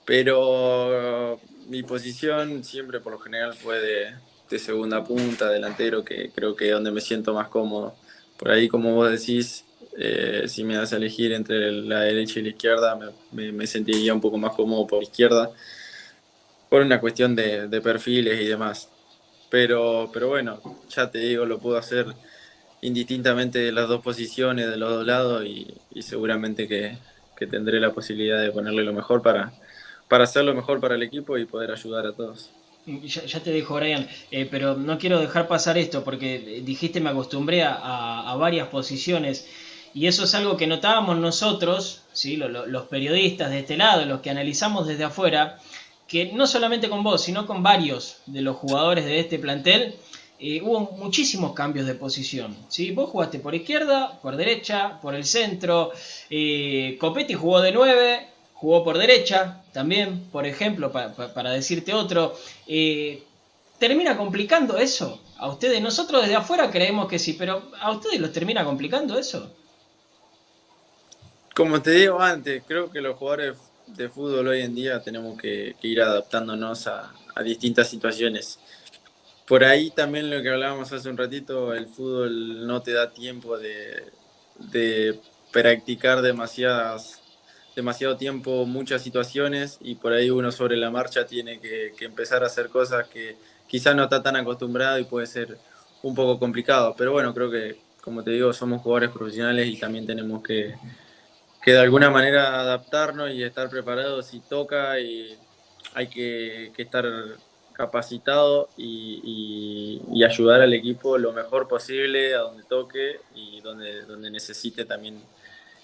Pero 0.06 1.38
mi 1.68 1.82
posición 1.82 2.64
siempre 2.64 3.00
por 3.00 3.12
lo 3.12 3.18
general 3.18 3.52
fue 3.52 3.80
de, 3.80 4.14
de 4.48 4.58
segunda 4.58 5.04
punta, 5.04 5.50
delantero, 5.50 6.02
que 6.02 6.30
creo 6.34 6.56
que 6.56 6.68
es 6.68 6.72
donde 6.72 6.90
me 6.90 7.02
siento 7.02 7.34
más 7.34 7.48
cómodo. 7.48 7.94
Por 8.38 8.50
ahí, 8.50 8.66
como 8.66 8.94
vos 8.94 9.10
decís, 9.10 9.66
eh, 9.98 10.44
si 10.48 10.64
me 10.64 10.76
das 10.76 10.94
a 10.94 10.96
elegir 10.96 11.32
entre 11.34 11.70
la 11.70 12.00
derecha 12.00 12.40
y 12.40 12.44
la 12.44 12.48
izquierda, 12.48 12.98
me, 13.32 13.66
sentiría 13.66 14.14
un 14.14 14.22
poco 14.22 14.38
más 14.38 14.54
cómodo 14.54 14.86
por 14.86 15.02
izquierda, 15.02 15.50
por 16.70 16.80
una 16.80 16.98
cuestión 16.98 17.36
de, 17.36 17.80
perfiles 17.82 18.40
y 18.40 18.46
demás. 18.46 18.88
Pero, 19.50 20.10
pero 20.14 20.28
bueno, 20.28 20.62
ya 20.88 21.10
te 21.10 21.18
digo, 21.18 21.44
lo 21.44 21.58
puedo 21.58 21.76
hacer 21.76 22.06
indistintamente 22.84 23.58
de 23.58 23.72
las 23.72 23.88
dos 23.88 24.02
posiciones, 24.02 24.68
de 24.68 24.76
los 24.76 24.90
dos 24.90 25.06
lados, 25.06 25.44
y, 25.44 25.74
seguramente 26.00 26.68
que, 26.68 26.96
tendré 27.50 27.78
la 27.78 27.92
posibilidad 27.92 28.40
de 28.40 28.50
ponerle 28.50 28.84
lo 28.84 28.94
mejor 28.94 29.20
para, 29.20 29.52
para 30.08 30.24
hacer 30.24 30.44
lo 30.44 30.54
mejor 30.54 30.80
para 30.80 30.94
el 30.94 31.02
equipo 31.02 31.36
y 31.36 31.44
poder 31.44 31.72
ayudar 31.72 32.06
a 32.06 32.12
todos. 32.12 32.48
Ya, 32.86 33.40
te 33.40 33.50
dejo, 33.50 33.74
Brian, 33.74 34.08
eh, 34.30 34.48
pero 34.50 34.76
no 34.76 34.98
quiero 34.98 35.20
dejar 35.20 35.46
pasar 35.46 35.76
esto 35.76 36.04
porque 36.04 36.62
dijiste 36.64 37.00
me 37.00 37.10
acostumbré 37.10 37.62
a 37.62 38.34
varias 38.38 38.68
posiciones. 38.68 39.46
Y 39.94 40.08
eso 40.08 40.24
es 40.24 40.34
algo 40.34 40.56
que 40.56 40.66
notábamos 40.66 41.18
nosotros, 41.18 42.02
¿sí? 42.12 42.36
los, 42.36 42.86
periodistas 42.88 43.50
de 43.50 43.60
este 43.60 43.76
lado, 43.76 44.04
los 44.04 44.20
que 44.22 44.30
analizamos 44.30 44.88
desde 44.88 45.04
afuera, 45.04 45.60
que 46.08 46.32
no 46.32 46.48
solamente 46.48 46.88
con 46.88 47.04
vos, 47.04 47.22
sino 47.22 47.46
con 47.46 47.62
varios 47.62 48.16
de 48.26 48.42
los 48.42 48.56
jugadores 48.56 49.04
de 49.04 49.20
este 49.20 49.38
plantel, 49.38 49.94
hubo 50.40 50.92
muchísimos 50.92 51.52
cambios 51.54 51.86
de 51.86 51.94
posición. 51.94 52.56
¿sí? 52.68 52.90
Vos 52.90 53.10
jugaste 53.10 53.38
por 53.38 53.54
izquierda, 53.54 54.18
por 54.20 54.36
derecha, 54.36 55.00
por 55.00 55.14
el 55.14 55.24
centro. 55.24 55.92
Eh, 56.30 56.96
Copetti 57.00 57.34
jugó 57.34 57.60
de 57.60 57.72
9, 57.72 58.26
jugó 58.54 58.84
por 58.84 58.98
derecha 58.98 59.62
también, 59.72 60.28
por 60.30 60.46
ejemplo, 60.46 60.92
para 60.92 61.50
decirte 61.50 61.94
otro. 61.94 62.36
¿Termina 63.78 64.16
complicando 64.16 64.78
eso? 64.78 65.20
A 65.36 65.48
ustedes, 65.48 65.80
nosotros 65.82 66.22
desde 66.22 66.36
afuera 66.36 66.70
creemos 66.70 67.08
que 67.08 67.18
sí, 67.18 67.34
pero 67.34 67.70
¿a 67.80 67.90
ustedes 67.90 68.20
los 68.20 68.32
termina 68.32 68.64
complicando 68.64 69.18
eso? 69.18 69.50
Como 71.54 71.82
te 71.82 71.90
digo 71.90 72.20
antes, 72.20 72.62
creo 72.66 72.90
que 72.90 73.00
los 73.00 73.16
jugadores 73.16 73.56
de 73.86 74.08
fútbol 74.08 74.48
hoy 74.48 74.62
en 74.62 74.74
día 74.74 75.02
tenemos 75.02 75.38
que, 75.38 75.76
ir 75.82 76.00
adaptándonos 76.00 76.86
a, 76.86 77.12
distintas 77.44 77.88
situaciones. 77.88 78.60
Por 79.46 79.64
ahí 79.64 79.90
también 79.90 80.30
lo 80.30 80.42
que 80.42 80.50
hablábamos 80.50 80.92
hace 80.92 81.08
un 81.08 81.16
ratito, 81.16 81.74
el 81.74 81.86
fútbol 81.86 82.66
no 82.66 82.82
te 82.82 82.92
da 82.92 83.12
tiempo 83.12 83.58
de, 83.58 84.10
practicar 85.52 86.22
demasiadas, 86.22 87.22
demasiado 87.76 88.16
tiempo 88.16 88.64
muchas 88.66 89.02
situaciones 89.02 89.78
y 89.80 89.96
por 89.96 90.12
ahí 90.12 90.30
uno 90.30 90.50
sobre 90.50 90.76
la 90.76 90.90
marcha 90.90 91.26
tiene 91.26 91.60
que, 91.60 91.92
que 91.96 92.06
empezar 92.06 92.42
a 92.42 92.46
hacer 92.46 92.68
cosas 92.68 93.06
que 93.08 93.36
quizás 93.68 93.94
no 93.94 94.04
está 94.04 94.22
tan 94.22 94.36
acostumbrado 94.36 94.98
y 94.98 95.04
puede 95.04 95.26
ser 95.26 95.58
un 96.02 96.14
poco 96.14 96.38
complicado. 96.38 96.94
Pero 96.96 97.12
bueno, 97.12 97.34
creo 97.34 97.50
que, 97.50 97.78
como 98.00 98.22
te 98.24 98.30
digo, 98.30 98.52
somos 98.52 98.82
jugadores 98.82 99.10
profesionales 99.10 99.68
y 99.68 99.78
también 99.78 100.06
tenemos 100.06 100.42
que 100.42 100.74
que 101.64 101.72
de 101.72 101.80
alguna 101.80 102.10
manera 102.10 102.60
adaptarnos 102.60 103.30
y 103.30 103.42
estar 103.42 103.70
preparados 103.70 104.26
si 104.26 104.40
toca 104.40 105.00
y 105.00 105.38
hay 105.94 106.08
que, 106.08 106.72
estar 106.76 107.06
capacitado 107.74 108.68
y, 108.76 110.00
ayudar 110.24 110.62
al 110.62 110.72
equipo 110.72 111.18
lo 111.18 111.32
mejor 111.32 111.68
posible 111.68 112.34
a 112.34 112.38
donde 112.38 112.62
toque 112.62 113.20
y 113.34 113.60
donde, 113.60 114.02
donde 114.06 114.30
necesite 114.30 114.86
también 114.86 115.20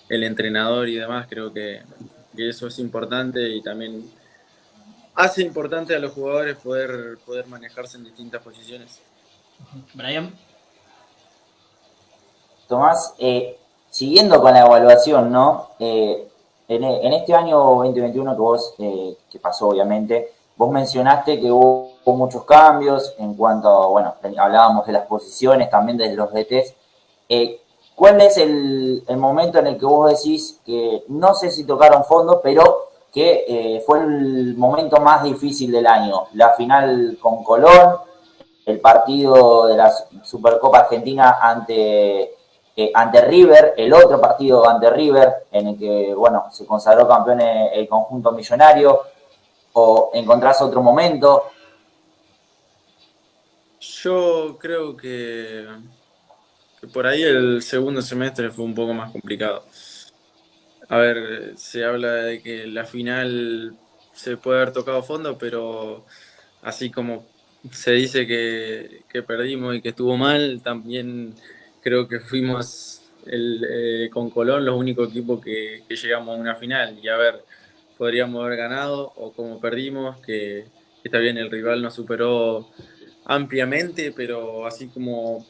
el 0.08 0.24
entrenador 0.24 0.88
y 0.88 0.96
demás. 0.96 1.26
Creo 1.28 1.52
que, 1.52 1.82
eso 2.36 2.68
es 2.68 2.78
importante 2.78 3.46
y 3.50 3.60
también 3.60 4.10
hace 5.14 5.42
importante 5.42 5.94
a 5.94 5.98
los 5.98 6.12
jugadores 6.12 6.56
poder, 6.56 7.18
poder 7.26 7.46
manejarse 7.48 7.98
en 7.98 8.04
distintas 8.04 8.40
posiciones. 8.42 9.00
Brian. 9.92 10.32
Tomás, 12.66 13.14
eh, 13.18 13.58
siguiendo 13.90 14.40
con 14.40 14.54
la 14.54 14.60
evaluación, 14.64 15.30
¿no? 15.30 15.72
Eh, 15.80 16.28
en, 16.68 17.12
este 17.12 17.34
año 17.34 17.58
2021 17.58 18.32
que 18.32 18.40
vos, 18.40 18.74
eh, 18.78 19.16
que 19.28 19.38
pasó 19.40 19.68
obviamente, 19.68 20.32
vos 20.60 20.70
mencionaste 20.70 21.40
que 21.40 21.50
hubo, 21.50 21.88
muchos 22.04 22.44
cambios 22.44 23.14
en 23.18 23.34
cuanto, 23.34 23.90
bueno, 23.90 24.14
hablábamos 24.36 24.84
de 24.84 24.92
las 24.92 25.06
posiciones, 25.06 25.70
también 25.70 25.96
de 25.96 26.12
los 26.14 26.32
DTs. 26.32 26.74
Eh, 27.28 27.60
¿Cuál 27.94 28.20
es 28.20 28.36
el, 28.36 29.04
momento 29.16 29.60
en 29.60 29.68
el 29.68 29.78
que 29.78 29.86
vos 29.86 30.10
decís 30.10 30.60
que 30.66 31.04
no 31.08 31.34
sé 31.34 31.50
si 31.50 31.64
tocaron 31.64 32.04
fondo, 32.04 32.40
pero 32.42 32.88
que 33.12 33.82
fue 33.86 34.00
el 34.00 34.56
momento 34.56 35.00
más 35.00 35.22
difícil 35.22 35.70
del 35.70 35.86
año? 35.86 36.24
La 36.34 36.50
final 36.50 37.16
con 37.22 37.42
Colón, 37.44 37.96
el 38.66 38.80
partido 38.80 39.66
de 39.66 39.76
la 39.76 39.90
Supercopa 40.22 40.80
Argentina 40.80 41.38
ante 41.40 42.34
ante 42.94 43.20
River, 43.22 43.74
el 43.76 43.92
otro 43.92 44.20
partido 44.20 44.68
ante 44.68 44.90
River, 44.90 45.46
en 45.52 45.68
el 45.68 45.78
que, 45.78 46.14
bueno, 46.14 46.46
se 46.50 46.66
consagró 46.66 47.06
campeón 47.06 47.40
el 47.40 47.86
conjunto 47.88 48.32
millonario, 48.32 49.00
o 49.72 50.10
encontrás 50.14 50.60
otro 50.62 50.82
momento. 50.82 51.44
Yo 53.80 54.58
creo 54.60 54.96
que, 54.96 55.66
por 56.92 57.06
ahí 57.06 57.22
el 57.22 57.62
segundo 57.62 58.02
semestre 58.02 58.50
fue 58.50 58.64
un 58.64 58.74
poco 58.74 58.92
más 58.94 59.10
complicado. 59.10 59.64
A 60.88 60.98
ver, 60.98 61.54
se 61.56 61.84
habla 61.84 62.14
de 62.14 62.42
que 62.42 62.66
la 62.66 62.84
final 62.84 63.76
se 64.12 64.36
puede 64.36 64.60
haber 64.60 64.72
tocado 64.72 65.02
fondo, 65.02 65.38
pero 65.38 66.04
así 66.62 66.90
como 66.90 67.24
se 67.70 67.92
dice 67.92 68.26
que, 68.26 69.02
que, 69.08 69.22
perdimos 69.22 69.76
y 69.76 69.82
que 69.82 69.90
estuvo 69.90 70.16
mal, 70.16 70.60
también 70.62 71.34
creo 71.82 72.08
que 72.08 72.20
fuimos 72.20 73.02
el, 73.26 73.64
eh, 73.68 74.10
con 74.10 74.30
Colón 74.30 74.64
los 74.64 74.76
únicos 74.76 75.10
equipos 75.10 75.42
que, 75.42 75.84
que, 75.88 75.96
llegamos 75.96 76.36
a 76.36 76.40
una 76.40 76.56
final. 76.56 76.98
Y 77.02 77.08
a 77.08 77.16
ver, 77.16 77.44
podríamos 78.00 78.42
haber 78.42 78.56
ganado 78.56 79.12
o 79.16 79.30
como 79.30 79.60
perdimos, 79.60 80.18
que, 80.22 80.64
está 81.04 81.18
bien, 81.18 81.36
el 81.36 81.50
rival 81.50 81.82
nos 81.82 81.92
superó 81.92 82.66
ampliamente, 83.26 84.10
pero 84.16 84.66
así 84.66 84.88
como 84.88 85.46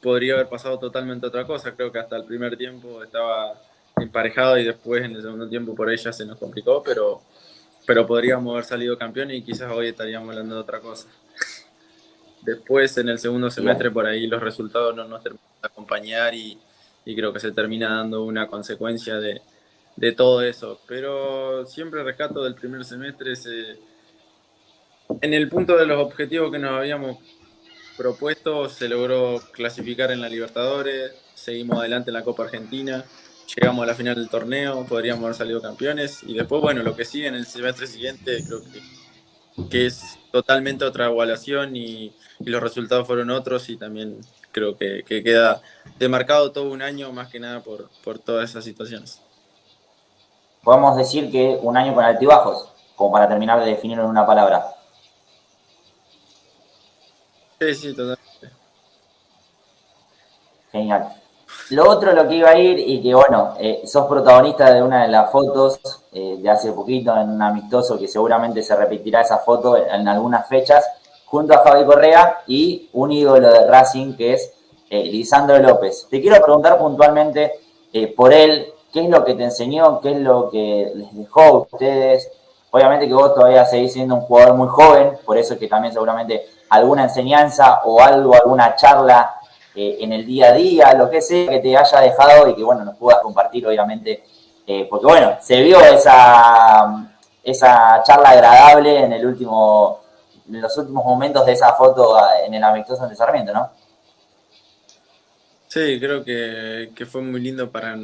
podría 0.00 0.32
haber 0.32 0.48
pasado 0.48 0.78
totalmente 0.78 1.26
otra 1.26 1.46
cosa. 1.46 1.76
Creo 1.76 1.92
que 1.92 1.98
hasta 1.98 2.16
el 2.16 2.24
primer 2.24 2.56
tiempo 2.56 3.02
estaba 3.04 3.60
emparejado 4.00 4.56
y 4.56 4.64
después 4.64 5.04
en 5.04 5.16
el 5.16 5.20
segundo 5.20 5.46
tiempo 5.46 5.74
por 5.74 5.92
ella 5.92 6.14
se 6.14 6.24
nos 6.24 6.38
complicó, 6.38 6.82
pero, 6.82 7.20
pero 7.86 8.06
podríamos 8.06 8.54
haber 8.54 8.64
salido 8.64 8.96
campeones 8.96 9.36
y 9.36 9.42
quizás 9.42 9.70
hoy 9.70 9.88
estaríamos 9.88 10.30
hablando 10.30 10.54
de 10.54 10.60
otra 10.62 10.80
cosa. 10.80 11.08
Después 12.40 12.96
en 12.96 13.10
el 13.10 13.18
segundo 13.18 13.50
semestre 13.50 13.90
por 13.90 14.06
ahí 14.06 14.26
los 14.28 14.40
resultados 14.40 14.96
no 14.96 15.04
nos 15.04 15.22
terminan 15.22 15.60
de 15.60 15.68
acompañar 15.68 16.34
y, 16.34 16.58
y 17.04 17.14
creo 17.14 17.34
que 17.34 17.40
se 17.40 17.52
termina 17.52 17.96
dando 17.96 18.24
una 18.24 18.46
consecuencia 18.46 19.16
de, 19.16 19.42
de, 19.96 20.12
todo 20.12 20.42
eso. 20.42 20.80
Pero 20.86 21.66
siempre 21.66 22.02
rescato 22.02 22.44
del 22.44 22.54
primer 22.54 22.84
semestre 22.84 23.32
ese, 23.32 23.78
en 25.20 25.34
el 25.34 25.48
punto 25.48 25.76
de 25.76 25.86
los 25.86 25.98
objetivos 25.98 26.50
que 26.50 26.58
nos 26.58 26.72
habíamos 26.72 27.18
propuesto, 27.96 28.68
se 28.68 28.88
logró 28.88 29.40
clasificar 29.52 30.10
en 30.10 30.20
la 30.20 30.28
Libertadores, 30.28 31.12
seguimos 31.34 31.78
adelante 31.78 32.10
en 32.10 32.14
la 32.14 32.24
Copa 32.24 32.44
Argentina, 32.44 33.04
llegamos 33.54 33.82
a 33.82 33.86
la 33.86 33.94
final 33.94 34.16
del 34.16 34.28
torneo, 34.28 34.84
podríamos 34.86 35.24
haber 35.24 35.36
salido 35.36 35.62
campeones 35.62 36.22
y 36.22 36.34
después, 36.34 36.60
bueno, 36.60 36.82
lo 36.82 36.94
que 36.94 37.04
sigue 37.04 37.28
en 37.28 37.34
el 37.34 37.46
semestre 37.46 37.86
siguiente 37.86 38.44
creo 38.46 38.62
que, 38.62 39.68
que 39.70 39.86
es 39.86 40.18
totalmente 40.30 40.84
otra 40.84 41.06
evaluación 41.06 41.76
y, 41.76 42.12
y, 42.40 42.50
los 42.50 42.62
resultados 42.62 43.06
fueron 43.06 43.30
otros 43.30 43.68
y 43.70 43.76
también 43.76 44.20
creo 44.52 44.76
que, 44.76 45.02
que, 45.06 45.22
queda 45.22 45.62
demarcado 45.98 46.52
todo 46.52 46.70
un 46.70 46.82
año 46.82 47.12
más 47.12 47.28
que 47.28 47.40
nada 47.40 47.62
por, 47.62 47.88
por 48.04 48.18
todas 48.18 48.50
esas 48.50 48.64
situaciones. 48.64 49.22
Podemos 50.66 50.96
decir 50.96 51.30
que 51.30 51.60
un 51.62 51.76
año 51.76 51.94
con 51.94 52.04
altibajos, 52.04 52.72
como 52.96 53.12
para 53.12 53.28
terminar 53.28 53.60
de 53.60 53.66
definirlo 53.66 54.02
en 54.02 54.10
una 54.10 54.26
palabra. 54.26 54.74
Sí, 57.60 57.72
sí, 57.72 57.90
totalmente. 57.90 58.50
Genial. 60.72 61.14
Lo 61.70 61.88
otro, 61.88 62.12
lo 62.12 62.26
que 62.26 62.34
iba 62.34 62.50
a 62.50 62.58
ir, 62.58 62.80
y 62.80 63.00
que 63.00 63.14
bueno, 63.14 63.54
eh, 63.60 63.82
sos 63.86 64.08
protagonista 64.08 64.74
de 64.74 64.82
una 64.82 65.02
de 65.02 65.08
las 65.08 65.30
fotos 65.30 65.78
eh, 66.10 66.38
de 66.40 66.50
hace 66.50 66.72
poquito 66.72 67.16
en 67.16 67.30
un 67.30 67.42
amistoso 67.42 67.96
que 67.96 68.08
seguramente 68.08 68.60
se 68.60 68.74
repetirá 68.74 69.20
esa 69.20 69.38
foto 69.38 69.76
en 69.76 70.08
algunas 70.08 70.48
fechas, 70.48 70.84
junto 71.26 71.54
a 71.54 71.58
Javi 71.58 71.84
Correa 71.84 72.42
y 72.48 72.90
un 72.94 73.12
ídolo 73.12 73.52
de 73.52 73.68
Racing 73.68 74.16
que 74.16 74.32
es 74.32 74.52
eh, 74.90 75.04
Lisandro 75.04 75.60
López. 75.60 76.08
Te 76.10 76.20
quiero 76.20 76.42
preguntar 76.42 76.76
puntualmente 76.76 77.60
por 78.16 78.32
él, 78.32 78.74
qué 78.96 79.02
es 79.02 79.10
lo 79.10 79.26
que 79.26 79.34
te 79.34 79.44
enseñó, 79.44 80.00
qué 80.00 80.12
es 80.12 80.20
lo 80.20 80.48
que 80.48 80.90
les 80.94 81.14
dejó 81.14 81.42
a 81.42 81.52
ustedes. 81.58 82.30
Obviamente 82.70 83.06
que 83.06 83.12
vos 83.12 83.34
todavía 83.34 83.66
seguís 83.66 83.92
siendo 83.92 84.14
un 84.14 84.22
jugador 84.22 84.54
muy 84.54 84.68
joven, 84.68 85.18
por 85.26 85.36
eso 85.36 85.52
es 85.52 85.60
que 85.60 85.68
también 85.68 85.92
seguramente 85.92 86.46
alguna 86.70 87.02
enseñanza 87.02 87.80
o 87.84 88.00
algo, 88.00 88.34
alguna 88.34 88.74
charla 88.74 89.34
eh, 89.74 89.98
en 90.00 90.14
el 90.14 90.24
día 90.24 90.46
a 90.46 90.52
día, 90.52 90.94
lo 90.94 91.10
que 91.10 91.20
sea 91.20 91.46
que 91.46 91.58
te 91.58 91.76
haya 91.76 92.00
dejado 92.00 92.48
y 92.48 92.54
que, 92.54 92.64
bueno, 92.64 92.86
nos 92.86 92.96
puedas 92.96 93.20
compartir, 93.20 93.66
obviamente, 93.66 94.24
eh, 94.66 94.86
porque, 94.88 95.04
bueno, 95.04 95.36
se 95.42 95.60
vio 95.60 95.78
esa, 95.78 97.06
esa 97.44 98.02
charla 98.02 98.30
agradable 98.30 99.04
en, 99.04 99.12
el 99.12 99.26
último, 99.26 100.00
en 100.48 100.62
los 100.62 100.74
últimos 100.78 101.04
momentos 101.04 101.44
de 101.44 101.52
esa 101.52 101.74
foto 101.74 102.16
en 102.42 102.54
el 102.54 102.64
amistoso 102.64 103.06
de 103.06 103.14
Sarmiento, 103.14 103.52
¿no? 103.52 103.70
Sí, 105.66 106.00
creo 106.00 106.24
que, 106.24 106.92
que 106.96 107.04
fue 107.04 107.20
muy 107.20 107.42
lindo 107.42 107.70
para, 107.70 107.94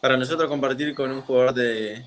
para 0.00 0.16
nosotros 0.16 0.48
compartir 0.48 0.94
con 0.94 1.10
un 1.10 1.22
jugador 1.22 1.54
de, 1.54 2.04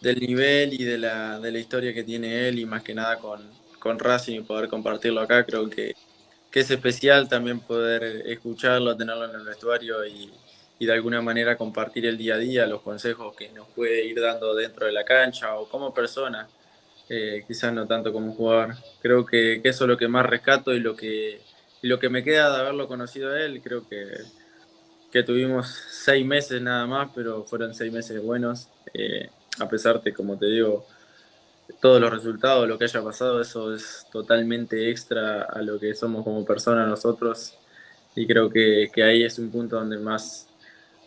del 0.00 0.20
nivel 0.20 0.72
y 0.74 0.84
de 0.84 0.98
la, 0.98 1.38
de 1.40 1.50
la 1.50 1.58
historia 1.58 1.92
que 1.92 2.04
tiene 2.04 2.48
él 2.48 2.58
y 2.58 2.66
más 2.66 2.82
que 2.82 2.94
nada 2.94 3.18
con, 3.18 3.40
con 3.78 3.98
Racing 3.98 4.40
y 4.40 4.42
poder 4.42 4.68
compartirlo 4.68 5.20
acá, 5.20 5.44
creo 5.44 5.68
que, 5.68 5.94
que, 6.50 6.60
es 6.60 6.70
especial 6.70 7.28
también 7.28 7.60
poder 7.60 8.22
escucharlo, 8.26 8.96
tenerlo 8.96 9.24
en 9.26 9.34
el 9.34 9.44
vestuario 9.44 10.04
y, 10.06 10.32
y, 10.78 10.86
de 10.86 10.92
alguna 10.92 11.22
manera 11.22 11.56
compartir 11.56 12.06
el 12.06 12.18
día 12.18 12.34
a 12.34 12.38
día, 12.38 12.66
los 12.66 12.82
consejos 12.82 13.34
que 13.36 13.50
nos 13.50 13.68
puede 13.68 14.04
ir 14.04 14.20
dando 14.20 14.54
dentro 14.54 14.86
de 14.86 14.92
la 14.92 15.04
cancha 15.04 15.56
o 15.56 15.68
como 15.68 15.92
persona, 15.94 16.48
eh, 17.08 17.44
quizás 17.46 17.72
no 17.72 17.86
tanto 17.86 18.12
como 18.12 18.32
jugador. 18.32 18.74
Creo 19.00 19.24
que, 19.24 19.60
que, 19.62 19.68
eso 19.70 19.84
es 19.84 19.88
lo 19.88 19.96
que 19.96 20.08
más 20.08 20.26
rescato 20.26 20.74
y 20.74 20.80
lo 20.80 20.96
que, 20.96 21.40
lo 21.82 21.98
que 21.98 22.08
me 22.08 22.24
queda 22.24 22.52
de 22.52 22.60
haberlo 22.60 22.88
conocido 22.88 23.32
a 23.32 23.40
él, 23.40 23.60
creo 23.62 23.88
que, 23.88 24.06
tuvimos 25.22 25.68
seis 25.90 26.24
meses 26.26 26.60
nada 26.60 26.86
más, 26.86 27.10
pero 27.14 27.44
fueron 27.44 27.74
seis 27.74 27.92
meses 27.92 28.22
buenos. 28.22 28.68
Eh, 28.94 29.28
a 29.58 29.68
pesar 29.68 30.02
de, 30.02 30.12
como 30.12 30.36
te 30.38 30.46
digo, 30.46 30.86
todos 31.80 32.00
los 32.00 32.10
resultados, 32.10 32.68
lo 32.68 32.78
que 32.78 32.84
haya 32.84 33.02
pasado, 33.02 33.40
eso 33.40 33.74
es 33.74 34.06
totalmente 34.12 34.90
extra 34.90 35.42
a 35.42 35.62
lo 35.62 35.78
que 35.78 35.94
somos 35.94 36.24
como 36.24 36.44
personas 36.44 36.88
nosotros. 36.88 37.56
Y 38.14 38.26
creo 38.26 38.50
que, 38.50 38.90
ahí 39.04 39.24
es 39.24 39.38
un 39.38 39.50
punto 39.50 39.76
donde 39.76 39.98
más 39.98 40.48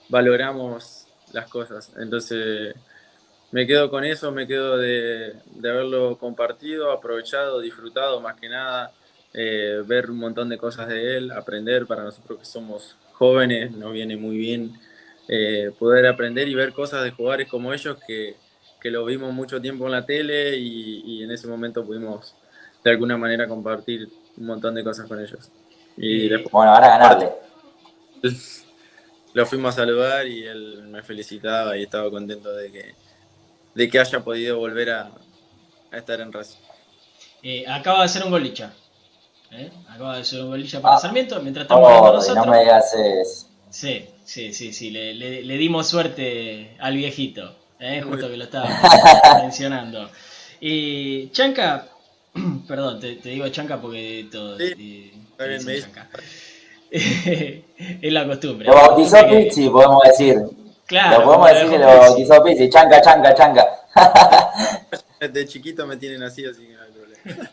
valoramos 0.09 1.07
las 1.33 1.47
cosas. 1.49 1.91
Entonces, 1.97 2.75
me 3.51 3.65
quedo 3.65 3.89
con 3.89 4.03
eso, 4.05 4.31
me 4.31 4.47
quedo 4.47 4.77
de, 4.77 5.35
de 5.45 5.69
haberlo 5.69 6.17
compartido, 6.17 6.91
aprovechado, 6.91 7.61
disfrutado 7.61 8.21
más 8.21 8.39
que 8.39 8.49
nada, 8.49 8.93
eh, 9.33 9.83
ver 9.85 10.09
un 10.09 10.17
montón 10.17 10.49
de 10.49 10.57
cosas 10.57 10.87
de 10.87 11.17
él, 11.17 11.31
aprender 11.31 11.85
para 11.85 12.03
nosotros 12.03 12.39
que 12.39 12.45
somos 12.45 12.95
jóvenes, 13.19 13.71
nos 13.71 13.91
viene 13.91 14.15
muy 14.15 14.37
bien 14.37 14.79
eh, 15.27 15.71
poder 15.77 16.07
aprender 16.07 16.47
y 16.47 16.55
ver 16.55 16.73
cosas 16.73 17.03
de 17.03 17.11
jugadores 17.11 17.49
como 17.49 17.73
ellos 17.73 17.97
que, 18.07 18.37
que 18.81 18.89
lo 18.89 19.05
vimos 19.05 19.33
mucho 19.33 19.61
tiempo 19.61 19.85
en 19.85 19.91
la 19.91 20.05
tele 20.05 20.57
y, 20.57 21.03
y, 21.05 21.23
en 21.23 21.31
ese 21.31 21.47
momento 21.47 21.85
pudimos 21.85 22.33
de 22.81 22.91
alguna 22.91 23.17
manera 23.17 23.47
compartir 23.47 24.07
un 24.37 24.45
montón 24.47 24.73
de 24.73 24.83
cosas 24.83 25.05
con 25.05 25.19
ellos. 25.19 25.51
Y 25.97 26.29
después, 26.29 26.51
bueno, 26.51 26.73
ahora 26.73 26.97
ganarle. 26.97 27.29
Lo 29.33 29.45
fuimos 29.45 29.75
a 29.75 29.81
saludar 29.81 30.25
y 30.25 30.45
él 30.45 30.83
me 30.87 31.03
felicitaba 31.03 31.77
y 31.77 31.83
estaba 31.83 32.09
contento 32.09 32.51
de 32.53 32.71
que, 32.71 32.95
de 33.75 33.89
que 33.89 33.99
haya 33.99 34.21
podido 34.21 34.57
volver 34.57 34.89
a, 34.89 35.11
a 35.91 35.97
estar 35.97 36.19
en 36.21 36.31
Racing. 36.31 36.59
Eh, 37.43 37.65
acaba 37.67 37.99
de 37.99 38.05
hacer 38.05 38.23
un 38.23 38.31
golicha. 38.31 38.73
¿Eh? 39.51 39.71
Acaba 39.89 40.15
de 40.15 40.21
hacer 40.21 40.41
un 40.41 40.49
golicha 40.49 40.81
para 40.81 40.95
ah, 40.95 40.99
Sarmiento 40.99 41.39
mientras 41.41 41.63
estamos 41.63 41.83
oh, 41.83 41.87
hablando 41.87 42.13
nosotros. 42.13 42.45
No 42.45 42.51
me 42.51 42.59
digas 42.59 42.93
eso. 42.93 43.47
Sí, 43.69 44.05
sí, 44.23 44.53
sí, 44.53 44.73
sí. 44.73 44.91
Le, 44.91 45.13
le, 45.13 45.43
le 45.43 45.57
dimos 45.57 45.87
suerte 45.87 46.75
al 46.79 46.95
viejito. 46.95 47.55
¿eh? 47.79 48.01
justo 48.01 48.29
que 48.29 48.37
lo 48.37 48.43
estaba 48.43 48.69
mencionando. 49.41 50.09
Y 50.59 51.29
Chanca, 51.29 51.87
perdón, 52.67 52.99
te, 52.99 53.15
te, 53.15 53.29
digo 53.29 53.47
Chanca 53.49 53.79
porque 53.79 54.27
todo. 54.31 54.57
Sí, 54.57 55.13
está 55.31 55.45
bien, 55.45 55.65
me 55.65 55.81
Chanca. 55.81 56.09
es 56.91 58.13
la 58.13 58.27
costumbre. 58.27 58.67
Lo 58.67 58.75
bautizó. 58.75 59.27
Pizzi, 59.27 59.69
podemos 59.69 60.01
decir. 60.03 60.37
Claro. 60.85 61.19
Lo 61.19 61.25
podemos 61.25 61.49
decir 61.49 61.69
que 61.69 61.77
lo 61.77 61.85
bautizó 61.85 62.43
Pizzi. 62.43 62.69
Chanca, 62.69 63.01
chanca, 63.01 63.33
chanca. 63.33 63.65
De 65.19 65.45
chiquito 65.45 65.85
me 65.85 65.97
tienen 65.97 66.23
así, 66.23 66.45
así 66.45 66.65
que 66.65 66.73
no 66.73 66.81
hay 66.81 66.91
problema. 66.91 67.51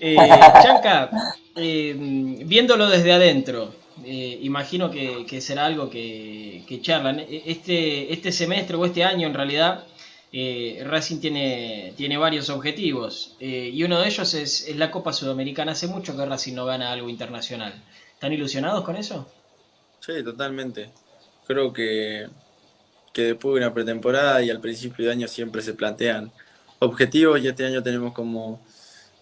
Eh, 0.00 0.16
Chanca, 0.62 1.10
eh, 1.56 1.94
viéndolo 2.44 2.88
desde 2.88 3.12
adentro, 3.12 3.74
eh, 4.04 4.38
imagino 4.42 4.90
que, 4.90 5.26
que, 5.26 5.40
será 5.40 5.66
algo 5.66 5.90
que, 5.90 6.64
que, 6.66 6.80
charlan. 6.80 7.20
Este, 7.28 8.12
este 8.12 8.32
semestre 8.32 8.76
o 8.76 8.84
este 8.84 9.04
año 9.04 9.26
en 9.26 9.34
realidad 9.34 9.84
eh, 10.32 10.82
Racing 10.86 11.18
tiene, 11.18 11.92
tiene 11.96 12.16
varios 12.16 12.50
objetivos 12.50 13.36
eh, 13.40 13.70
y 13.72 13.82
uno 13.82 14.00
de 14.00 14.06
ellos 14.06 14.32
es, 14.34 14.68
es, 14.68 14.76
la 14.76 14.90
Copa 14.90 15.12
Sudamericana. 15.12 15.72
Hace 15.72 15.88
mucho 15.88 16.16
que 16.16 16.24
Racing 16.24 16.54
no 16.54 16.64
gana 16.64 16.92
algo 16.92 17.08
internacional. 17.08 17.74
¿Están 18.12 18.32
ilusionados 18.32 18.84
con 18.84 18.96
eso? 18.96 19.26
Sí, 20.00 20.22
totalmente. 20.24 20.90
Creo 21.46 21.72
que, 21.72 22.28
que 23.12 23.22
después 23.22 23.54
de 23.54 23.66
una 23.66 23.74
pretemporada 23.74 24.42
y 24.42 24.50
al 24.50 24.60
principio 24.60 25.06
de 25.06 25.12
año 25.12 25.28
siempre 25.28 25.62
se 25.62 25.74
plantean 25.74 26.32
objetivos 26.78 27.40
y 27.42 27.48
este 27.48 27.66
año 27.66 27.82
tenemos 27.82 28.14
como, 28.14 28.60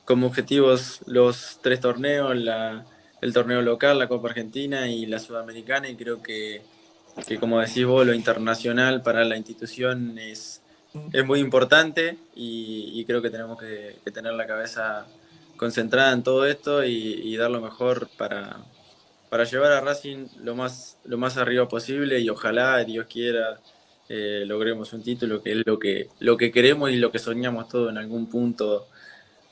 como 0.09 0.27
objetivos 0.27 1.01
los 1.05 1.59
tres 1.61 1.81
torneos, 1.81 2.35
la 2.35 2.87
el 3.21 3.35
torneo 3.35 3.61
local, 3.61 3.99
la 3.99 4.09
Copa 4.09 4.29
Argentina 4.29 4.89
y 4.89 5.05
la 5.05 5.19
Sudamericana 5.19 5.91
y 5.91 5.97
creo 5.97 6.23
que, 6.23 6.63
que 7.27 7.37
como 7.39 7.61
decís 7.61 7.85
vos, 7.85 8.07
lo 8.07 8.15
internacional 8.15 9.03
para 9.03 9.23
la 9.25 9.37
institución 9.37 10.19
es, 10.19 10.63
es 11.13 11.27
muy 11.27 11.41
importante 11.41 12.17
y, 12.35 13.05
creo 13.05 13.21
que 13.21 13.29
tenemos 13.29 13.59
que, 13.61 13.97
tener 14.11 14.33
la 14.33 14.47
cabeza 14.47 15.07
concentrada 15.59 16.13
en 16.13 16.23
todo 16.23 16.47
esto 16.47 16.85
y, 16.85 17.37
dar 17.37 17.51
lo 17.51 17.61
mejor 17.61 18.09
para, 18.17 18.65
para 19.29 19.45
llevar 19.45 19.73
a 19.73 19.83
Racing 19.83 20.29
lo 20.43 20.55
más, 20.55 20.97
lo 21.05 21.19
más 21.19 21.37
arriba 21.37 21.69
posible 21.69 22.19
y 22.21 22.31
ojalá, 22.31 22.83
Dios 22.85 23.07
quiera, 23.11 23.61
eh, 24.09 24.45
logremos 24.47 24.95
un 24.95 25.03
título 25.03 25.43
que 25.43 25.53
es 25.53 25.67
lo 25.67 25.79
que, 25.79 26.09
lo 26.21 26.39
que 26.39 26.51
queremos 26.51 26.91
y 26.91 26.97
lo 26.97 27.11
que 27.13 27.19
soñamos 27.19 27.69
todos 27.69 27.91
en 27.91 27.99
algún 27.99 28.27
punto 28.27 28.87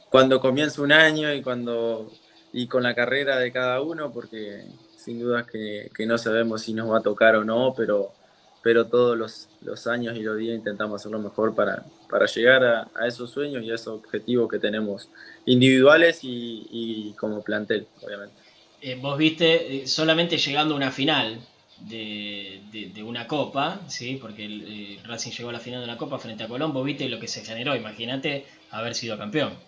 cuando 0.09 0.41
comienza 0.41 0.83
un 0.83 0.93
año 0.93 1.33
y 1.35 1.43
cuando 1.43 2.19
y 2.53 2.69
con 2.69 2.83
la 2.85 2.95
carrera 2.95 3.39
de 3.39 3.53
cada 3.53 3.83
uno, 3.83 4.13
porque 4.13 4.65
sin 4.95 5.19
duda 5.21 5.47
que, 5.47 5.91
que 5.95 6.07
no 6.07 6.17
sabemos 6.19 6.63
si 6.63 6.73
nos 6.75 6.91
va 6.91 6.99
a 6.99 7.03
tocar 7.03 7.37
o 7.37 7.45
no, 7.45 7.75
pero, 7.77 8.17
pero 8.63 8.89
todos 8.89 9.17
los, 9.19 9.51
los 9.61 9.87
años 9.87 10.17
y 10.17 10.23
los 10.23 10.39
días 10.39 10.57
intentamos 10.57 11.03
hacer 11.03 11.13
lo 11.13 11.19
mejor 11.21 11.55
para, 11.55 11.87
para 12.09 12.27
llegar 12.27 12.65
a, 12.65 12.91
esos 13.07 13.31
sueños 13.31 13.63
y 13.63 13.71
a 13.71 13.75
esos 13.75 13.89
objetivos 13.99 14.49
que 14.51 14.59
tenemos 14.59 15.11
individuales 15.45 16.21
y, 16.23 16.67
y 16.71 17.15
como 17.17 17.43
plantel, 17.45 17.91
obviamente. 18.01 18.43
Eh, 18.81 18.97
vos 18.97 19.17
viste 19.19 19.83
eh, 19.83 19.87
solamente 19.87 20.39
llegando 20.39 20.75
a 20.75 20.77
una 20.77 20.91
final 20.93 21.49
de, 21.77 22.63
de- 22.71 23.03
una 23.03 23.27
copa, 23.27 23.85
¿sí? 23.89 24.17
porque 24.21 24.45
el, 24.45 24.65
eh, 24.99 25.03
Racing 25.05 25.31
llegó 25.33 25.51
a 25.51 25.53
la 25.53 25.61
final 25.61 25.81
de 25.81 25.85
una 25.87 25.97
copa 25.99 26.19
frente 26.19 26.45
a 26.45 26.49
Colón, 26.49 26.73
viste 26.85 27.09
lo 27.09 27.19
que 27.21 27.29
se 27.29 27.45
generó, 27.45 27.75
imagínate 27.77 28.47
haber 28.71 28.95
sido 28.95 29.19
campeón. 29.19 29.66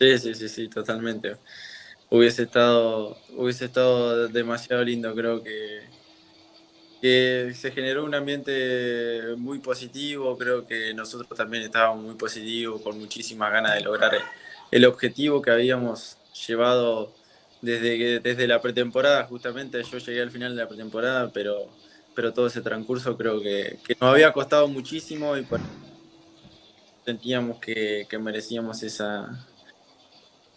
Sí, 0.00 0.16
sí, 0.18 0.34
sí, 0.34 0.48
sí, 0.48 0.68
totalmente. 0.68 1.40
Hubiese 2.10 2.44
estado, 2.44 3.24
hubiese 3.28 3.66
estado 3.66 4.28
demasiado 4.28 4.84
lindo, 4.84 5.14
creo 5.14 5.42
que, 5.42 5.94
que 7.00 7.52
se 7.54 7.70
generó 7.70 8.04
un 8.04 8.14
ambiente 8.14 9.36
muy 9.36 9.60
positivo, 9.60 10.36
creo 10.36 10.66
que 10.66 10.92
nosotros 10.94 11.28
también 11.36 11.62
estábamos 11.64 12.04
muy 12.04 12.16
positivos, 12.16 12.82
con 12.82 12.98
muchísimas 12.98 13.52
ganas 13.52 13.74
de 13.74 13.82
lograr 13.82 14.12
el, 14.70 14.84
objetivo 14.84 15.40
que 15.40 15.50
habíamos 15.52 16.18
llevado 16.46 17.16
desde, 17.60 18.18
desde 18.20 18.48
la 18.48 18.60
pretemporada, 18.60 19.24
justamente 19.26 19.82
yo 19.84 19.98
llegué 19.98 20.22
al 20.22 20.30
final 20.32 20.56
de 20.56 20.62
la 20.62 20.68
pretemporada, 20.68 21.32
pero, 21.32 21.78
pero 22.12 22.32
todo 22.32 22.48
ese 22.48 22.62
transcurso 22.62 23.16
creo 23.16 23.40
que, 23.42 23.80
que 23.84 23.94
nos 24.00 24.10
había 24.12 24.32
costado 24.32 24.66
muchísimo 24.68 25.36
y 25.36 25.44
por- 25.44 25.60
sentíamos 27.04 27.58
que, 27.60 28.06
que 28.08 28.18
merecíamos 28.18 28.82
esa, 28.82 29.47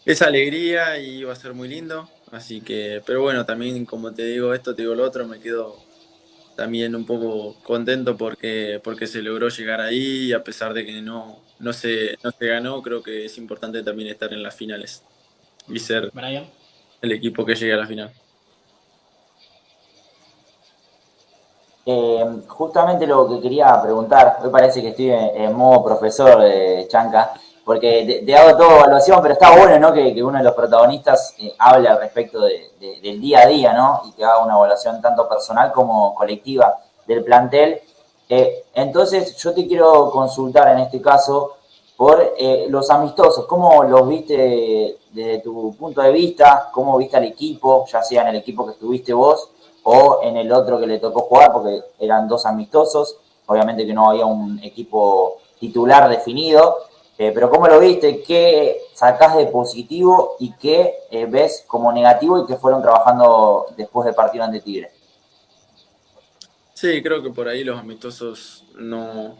esa 0.04 0.26
alegría 0.26 0.98
y 0.98 1.18
iba 1.18 1.32
a 1.32 1.36
ser 1.36 1.54
muy 1.54 1.68
lindo. 1.68 2.08
Así 2.30 2.60
que, 2.60 3.02
pero 3.04 3.22
bueno, 3.22 3.44
también 3.44 3.84
como 3.84 4.12
te 4.12 4.24
digo 4.24 4.54
esto, 4.54 4.74
te 4.74 4.82
digo 4.82 4.94
lo 4.94 5.04
otro, 5.04 5.26
me 5.26 5.38
quedo 5.38 5.76
también 6.56 6.94
un 6.94 7.04
poco 7.04 7.56
contento 7.62 8.16
porque, 8.16 8.80
porque 8.82 9.06
se 9.06 9.22
logró 9.22 9.48
llegar 9.48 9.80
ahí 9.80 10.26
y 10.26 10.32
a 10.32 10.42
pesar 10.42 10.74
de 10.74 10.84
que 10.84 11.00
no, 11.02 11.38
no, 11.58 11.72
se, 11.72 12.18
no 12.22 12.30
se 12.30 12.46
ganó, 12.46 12.82
creo 12.82 13.02
que 13.02 13.26
es 13.26 13.38
importante 13.38 13.82
también 13.82 14.08
estar 14.08 14.32
en 14.32 14.42
las 14.42 14.54
finales 14.54 15.02
y 15.68 15.78
ser 15.78 16.10
Brian. 16.12 16.46
el 17.00 17.12
equipo 17.12 17.44
que 17.44 17.54
llegue 17.54 17.74
a 17.74 17.78
la 17.78 17.86
final. 17.86 18.10
Eh, 21.84 22.24
justamente 22.46 23.06
lo 23.06 23.28
que 23.28 23.40
quería 23.40 23.80
preguntar, 23.82 24.38
hoy 24.42 24.50
parece 24.50 24.80
que 24.80 24.88
estoy 24.88 25.10
en, 25.10 25.36
en 25.36 25.52
modo 25.52 25.84
profesor 25.84 26.40
de 26.42 26.86
Chanca, 26.88 27.34
porque 27.64 28.04
te, 28.06 28.26
te 28.26 28.36
hago 28.36 28.56
toda 28.56 28.78
evaluación, 28.80 29.20
pero 29.22 29.34
está 29.34 29.56
bueno 29.56 29.78
¿no? 29.78 29.92
que, 29.92 30.22
uno 30.22 30.38
de 30.38 30.44
los 30.44 30.54
protagonistas 30.54 31.34
eh, 31.38 31.54
hable 31.58 31.88
al 31.88 31.98
respecto 31.98 32.40
de- 32.40 32.70
del 33.00 33.20
día 33.20 33.40
a 33.42 33.46
día, 33.46 33.72
¿no? 33.72 34.02
Y 34.06 34.12
que 34.12 34.24
haga 34.24 34.42
una 34.44 34.54
evaluación 34.54 35.00
tanto 35.00 35.28
personal 35.28 35.70
como 35.72 36.14
colectiva 36.14 36.78
del 37.06 37.22
plantel. 37.22 37.80
Eh, 38.28 38.64
entonces, 38.74 39.36
yo 39.36 39.54
te 39.54 39.66
quiero 39.68 40.10
consultar 40.10 40.68
en 40.68 40.78
este 40.80 41.00
caso 41.00 41.52
por 41.96 42.34
eh, 42.36 42.66
los 42.68 42.90
amistosos, 42.90 43.46
¿cómo 43.46 43.84
los 43.84 44.08
viste 44.08 44.98
desde 45.12 45.38
tu 45.38 45.76
punto 45.76 46.00
de 46.00 46.10
vista? 46.10 46.68
¿Cómo 46.72 46.96
viste 46.96 47.16
al 47.16 47.24
equipo, 47.24 47.84
ya 47.86 48.02
sea 48.02 48.22
en 48.22 48.28
el 48.28 48.36
equipo 48.36 48.66
que 48.66 48.72
estuviste 48.72 49.12
vos 49.12 49.50
o 49.84 50.20
en 50.22 50.36
el 50.36 50.50
otro 50.52 50.80
que 50.80 50.86
le 50.88 50.98
tocó 50.98 51.20
jugar, 51.22 51.52
porque 51.52 51.82
eran 52.00 52.26
dos 52.26 52.46
amistosos, 52.46 53.18
obviamente 53.46 53.86
que 53.86 53.92
no 53.92 54.10
había 54.10 54.26
un 54.26 54.58
equipo 54.64 55.36
titular 55.60 56.08
definido, 56.08 56.78
eh, 57.18 57.30
pero 57.34 57.50
¿cómo 57.50 57.68
lo 57.68 57.78
viste? 57.78 58.22
¿Qué 58.22 58.78
sacás 58.94 59.36
de 59.36 59.46
positivo 59.46 60.36
y 60.40 60.52
qué 60.54 60.94
eh, 61.10 61.26
ves 61.26 61.64
como 61.66 61.92
negativo 61.92 62.42
y 62.42 62.46
que 62.46 62.56
fueron 62.56 62.82
trabajando 62.82 63.66
después 63.76 64.06
del 64.06 64.14
partido 64.14 64.44
ante 64.44 64.60
Tigre? 64.60 64.90
Sí, 66.74 67.02
creo 67.02 67.22
que 67.22 67.30
por 67.30 67.48
ahí 67.48 67.62
los 67.62 67.78
amistosos 67.78 68.64
no, 68.76 69.36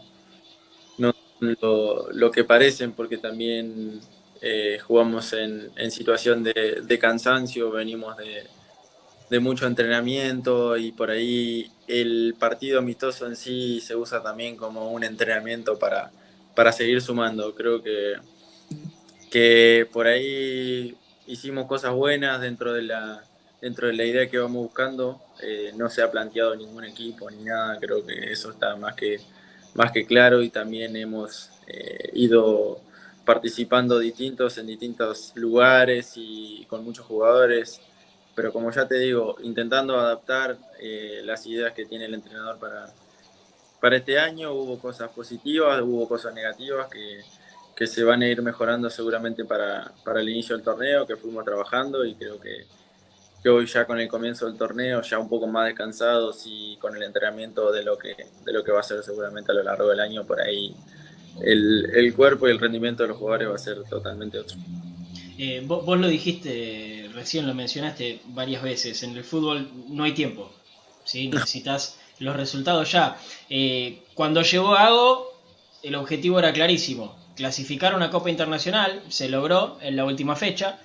no 0.97 1.13
lo, 1.39 2.11
lo 2.11 2.31
que 2.31 2.43
parecen, 2.43 2.93
porque 2.93 3.17
también 3.17 3.99
eh, 4.41 4.77
jugamos 4.79 5.33
en, 5.33 5.71
en 5.75 5.91
situación 5.91 6.43
de, 6.43 6.81
de 6.83 6.99
cansancio, 6.99 7.71
venimos 7.71 8.15
de, 8.17 8.47
de 9.29 9.39
mucho 9.39 9.65
entrenamiento 9.65 10.77
y 10.77 10.91
por 10.91 11.09
ahí 11.09 11.71
el 11.87 12.35
partido 12.39 12.79
amistoso 12.79 13.25
en 13.25 13.35
sí 13.35 13.81
se 13.81 13.95
usa 13.95 14.21
también 14.21 14.55
como 14.55 14.91
un 14.91 15.03
entrenamiento 15.03 15.77
para, 15.79 16.11
para 16.55 16.71
seguir 16.71 17.01
sumando. 17.01 17.53
Creo 17.55 17.81
que, 17.81 18.15
que 19.29 19.87
por 19.91 20.07
ahí 20.07 20.95
hicimos 21.27 21.67
cosas 21.67 21.93
buenas 21.93 22.41
dentro 22.41 22.73
de 22.73 22.83
la, 22.83 23.23
dentro 23.61 23.87
de 23.87 23.93
la 23.93 24.03
idea 24.03 24.29
que 24.29 24.37
vamos 24.37 24.63
buscando. 24.63 25.21
Eh, 25.41 25.71
no 25.75 25.89
se 25.89 26.01
ha 26.01 26.11
planteado 26.11 26.55
ningún 26.55 26.85
equipo 26.85 27.29
ni 27.29 27.43
nada, 27.43 27.77
creo 27.79 28.05
que 28.05 28.31
eso 28.31 28.51
está 28.51 28.75
más 28.75 28.95
que, 28.95 29.19
más 29.73 29.91
que 29.91 30.05
claro 30.05 30.41
y 30.41 30.49
también 30.49 30.95
hemos 30.95 31.49
eh, 31.67 32.09
ido 32.13 32.81
participando 33.25 33.99
distintos 33.99 34.57
en 34.57 34.67
distintos 34.67 35.31
lugares 35.35 36.13
y 36.17 36.65
con 36.69 36.83
muchos 36.83 37.05
jugadores, 37.05 37.79
pero 38.35 38.51
como 38.51 38.69
ya 38.71 38.87
te 38.87 38.99
digo, 38.99 39.37
intentando 39.41 39.97
adaptar 39.97 40.57
eh, 40.81 41.21
las 41.23 41.45
ideas 41.47 41.73
que 41.73 41.85
tiene 41.85 42.05
el 42.05 42.13
entrenador 42.15 42.59
para, 42.59 42.93
para 43.83 43.97
este 43.97 44.17
año, 44.17 44.53
hubo 44.53 44.79
cosas 44.79 45.09
positivas, 45.09 45.81
hubo 45.81 46.07
cosas 46.07 46.33
negativas 46.33 46.87
que, 46.87 47.19
que 47.75 47.85
se 47.85 48.01
van 48.05 48.21
a 48.21 48.29
ir 48.29 48.41
mejorando 48.41 48.89
seguramente 48.89 49.43
para, 49.43 49.91
para 50.05 50.21
el 50.21 50.29
inicio 50.29 50.55
del 50.55 50.63
torneo, 50.63 51.05
que 51.05 51.17
fuimos 51.17 51.43
trabajando 51.43 52.05
y 52.05 52.15
creo 52.15 52.39
que, 52.39 52.65
que 53.43 53.49
hoy 53.49 53.65
ya 53.65 53.83
con 53.83 53.99
el 53.99 54.07
comienzo 54.07 54.45
del 54.45 54.57
torneo, 54.57 55.01
ya 55.01 55.19
un 55.19 55.27
poco 55.27 55.47
más 55.47 55.65
descansados 55.65 56.43
y 56.45 56.77
con 56.77 56.95
el 56.95 57.03
entrenamiento 57.03 57.73
de 57.73 57.83
lo 57.83 57.97
que, 57.97 58.15
de 58.45 58.53
lo 58.53 58.63
que 58.63 58.71
va 58.71 58.79
a 58.79 58.83
ser 58.83 59.03
seguramente 59.03 59.51
a 59.51 59.55
lo 59.55 59.63
largo 59.63 59.89
del 59.89 59.99
año, 59.99 60.23
por 60.23 60.39
ahí 60.39 60.73
el, 61.41 61.89
el 61.93 62.13
cuerpo 62.13 62.47
y 62.47 62.51
el 62.51 62.59
rendimiento 62.59 63.03
de 63.03 63.09
los 63.09 63.17
jugadores 63.17 63.49
va 63.49 63.55
a 63.55 63.57
ser 63.57 63.83
totalmente 63.89 64.39
otro. 64.39 64.55
Eh, 65.37 65.61
vos, 65.67 65.85
vos 65.85 65.99
lo 65.99 66.07
dijiste, 66.07 67.09
recién 67.13 67.45
lo 67.45 67.53
mencionaste 67.53 68.21
varias 68.27 68.63
veces, 68.63 69.03
en 69.03 69.17
el 69.17 69.25
fútbol 69.25 69.69
no 69.89 70.05
hay 70.05 70.13
tiempo, 70.13 70.53
¿sí? 71.03 71.27
necesitas 71.27 71.99
los 72.23 72.35
resultados 72.35 72.91
ya. 72.91 73.17
Eh, 73.49 74.03
cuando 74.13 74.41
llegó 74.41 74.71
Gago, 74.71 75.33
el 75.83 75.95
objetivo 75.95 76.39
era 76.39 76.53
clarísimo, 76.53 77.15
clasificar 77.35 77.95
una 77.95 78.09
Copa 78.09 78.29
Internacional, 78.29 79.01
se 79.09 79.29
logró 79.29 79.77
en 79.81 79.95
la 79.95 80.05
última 80.05 80.35
fecha, 80.35 80.79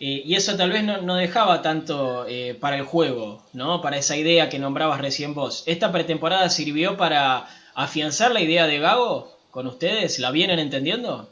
eh, 0.00 0.22
y 0.24 0.34
eso 0.34 0.56
tal 0.56 0.70
vez 0.70 0.84
no, 0.84 1.02
no 1.02 1.16
dejaba 1.16 1.60
tanto 1.60 2.24
eh, 2.28 2.56
para 2.58 2.76
el 2.76 2.84
juego, 2.84 3.44
¿no? 3.52 3.82
para 3.82 3.98
esa 3.98 4.16
idea 4.16 4.48
que 4.48 4.58
nombrabas 4.58 5.00
recién 5.00 5.34
vos. 5.34 5.64
¿Esta 5.66 5.92
pretemporada 5.92 6.48
sirvió 6.50 6.96
para 6.96 7.48
afianzar 7.74 8.32
la 8.32 8.40
idea 8.40 8.66
de 8.66 8.78
Gago 8.78 9.36
con 9.50 9.66
ustedes? 9.66 10.18
¿La 10.20 10.30
vienen 10.30 10.60
entendiendo? 10.60 11.28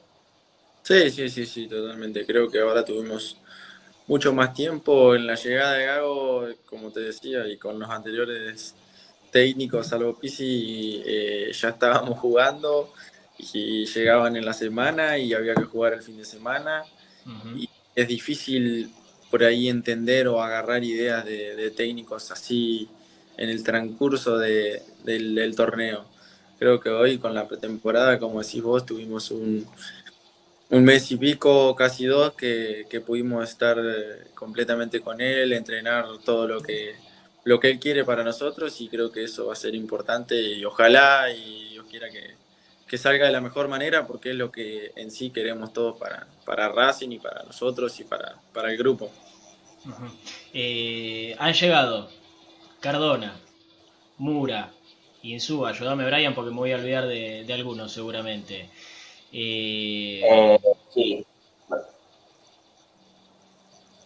Sí, 0.82 1.11
sí, 1.11 1.28
sí, 1.28 1.46
sí, 1.46 1.66
totalmente. 1.66 2.26
Creo 2.26 2.50
que 2.50 2.61
ahora 2.61 2.84
tuvimos 2.84 3.36
mucho 4.07 4.32
más 4.32 4.52
tiempo 4.54 5.14
en 5.14 5.26
la 5.26 5.34
llegada 5.34 5.72
de 5.74 5.86
Gago, 5.86 6.48
como 6.66 6.90
te 6.90 7.00
decía, 7.00 7.46
y 7.48 7.57
con 7.57 7.78
los 7.78 7.90
anteriores 7.90 8.74
técnicos, 9.41 9.89
salvo 9.89 10.18
Pisi, 10.20 11.03
eh, 11.07 11.51
ya 11.61 11.68
estábamos 11.70 12.18
jugando 12.18 12.93
y 13.39 13.84
llegaban 13.87 14.37
en 14.37 14.45
la 14.47 14.55
semana 14.55 15.18
y 15.18 15.34
había 15.34 15.55
que 15.55 15.64
jugar 15.72 15.93
el 15.95 16.03
fin 16.03 16.16
de 16.16 16.24
semana. 16.24 16.84
Y 17.55 17.68
es 17.95 18.09
difícil 18.09 18.91
por 19.30 19.45
ahí 19.45 19.68
entender 19.68 20.28
o 20.28 20.43
agarrar 20.43 20.84
ideas 20.84 21.24
de, 21.24 21.57
de 21.57 21.70
técnicos 21.70 22.30
así 22.30 22.89
en 23.37 23.49
el 23.51 23.62
transcurso 23.62 24.39
de- 24.39 24.82
del, 25.05 25.34
del 25.34 25.55
torneo. 25.55 26.01
Creo 26.59 26.80
que 26.80 26.91
hoy 26.91 27.18
con 27.18 27.34
la 27.34 27.47
pretemporada, 27.49 28.18
como 28.18 28.43
decís 28.43 28.62
vos, 28.62 28.87
tuvimos 28.87 29.30
un, 29.30 29.66
un 30.70 30.84
mes 30.84 31.11
y 31.12 31.16
pico, 31.16 31.74
casi 31.76 32.07
dos, 32.07 32.34
que, 32.34 32.87
que 32.91 33.01
pudimos 33.01 33.49
estar 33.49 33.78
eh, 33.78 34.28
completamente 34.34 35.01
con 35.01 35.20
él, 35.20 35.53
entrenar 35.53 36.07
todo 36.24 36.49
lo 36.49 36.61
que, 36.62 36.95
lo 37.47 37.61
que 37.61 37.70
él 37.70 37.78
quiere 37.78 38.05
para 38.05 38.24
nosotros 38.24 38.80
y 38.80 38.88
creo 38.88 39.12
que 39.12 39.22
eso 39.22 39.47
va 39.47 39.53
a 39.53 39.57
ser 39.57 39.74
importante 39.76 40.34
y 40.34 40.64
ojalá 40.64 41.30
y 41.30 41.70
Dios 41.70 41.86
quiera 41.88 42.11
que, 42.11 42.34
que 42.88 42.99
salga 42.99 43.26
de 43.26 43.32
la 43.32 43.40
mejor 43.40 43.68
manera 43.68 44.05
porque 44.05 44.30
es 44.30 44.36
lo 44.36 44.51
que 44.51 44.92
en 44.97 45.12
sí 45.12 45.30
queremos 45.30 45.72
todos 45.72 45.97
para, 45.97 46.26
para 46.44 46.68
Racing 46.70 47.11
y 47.12 47.18
para 47.20 47.44
nosotros 47.44 47.99
y 48.01 48.05
para, 48.05 48.34
para 48.53 48.70
el 48.72 48.76
grupo. 48.76 49.11
Eh, 50.53 51.36
han 51.38 51.53
llegado 51.55 52.11
Cardona, 52.80 53.36
Mura, 54.18 54.72
Insúa, 55.22 55.70
ayúdame 55.70 56.05
Brian 56.05 56.34
porque 56.34 56.51
me 56.51 56.57
voy 56.57 56.72
a 56.72 56.76
olvidar 56.76 57.07
de, 57.07 57.44
de 57.44 57.53
algunos 57.55 57.92
seguramente. 57.92 58.68
Eh, 59.32 60.20
Eh, 60.28 60.59
sí. 60.92 61.26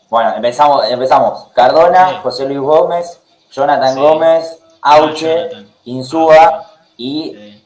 Bueno, 0.09 0.35
empezamos, 0.37 0.85
empezamos. 0.91 1.49
Cardona, 1.55 2.09
Sí. 2.09 2.17
José 2.23 2.47
Luis 2.47 2.59
Gómez, 2.61 3.21
Jonathan 3.53 3.95
Sí. 3.95 4.01
Gómez, 4.01 4.59
Ah, 4.83 4.97
Auche, 4.97 5.27
Jonathan. 5.27 5.67
Insúa 5.85 6.71
y, 6.97 7.33
eh, 7.37 7.61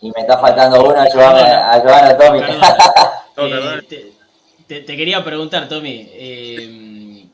y 0.00 0.10
me 0.10 0.20
está 0.22 0.38
faltando 0.38 0.82
uno, 0.82 0.98
ayúdame, 1.00 1.40
Cardona. 1.40 1.72
ayúdame 1.72 2.14
Tommy. 2.14 2.40
Cardona. 2.40 3.04
No, 3.36 3.46
Eh, 3.78 3.82
te, 3.88 4.12
te- 4.66 4.80
te 4.82 4.96
quería 4.96 5.24
preguntar, 5.24 5.68
Tommy, 5.68 6.08
eh, 6.12 7.26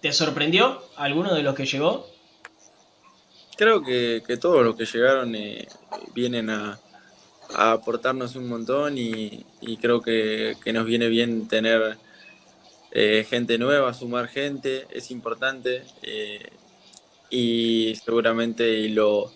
¿te 0.00 0.12
sorprendió 0.12 0.82
alguno 0.96 1.34
de 1.34 1.42
los 1.42 1.54
que 1.54 1.66
llegó? 1.66 2.06
Creo 3.56 3.82
que, 3.82 4.22
que 4.26 4.36
todos 4.36 4.64
los 4.64 4.74
que 4.76 4.84
llegaron 4.86 5.34
eh, 5.34 5.68
vienen 6.14 6.50
a, 6.50 6.78
a 7.54 7.72
aportarnos 7.72 8.34
un 8.36 8.48
montón 8.48 8.98
y, 8.98 9.44
y 9.60 9.76
creo 9.76 10.00
que, 10.00 10.56
que 10.62 10.72
nos 10.72 10.84
viene 10.86 11.06
bien 11.08 11.46
tener 11.48 11.96
eh, 12.96 13.26
gente 13.28 13.58
nueva, 13.58 13.92
sumar 13.92 14.28
gente, 14.28 14.86
es 14.88 15.10
importante 15.10 15.82
eh, 16.02 16.48
y 17.28 17.92
seguramente 17.96 18.88
lo 18.88 19.32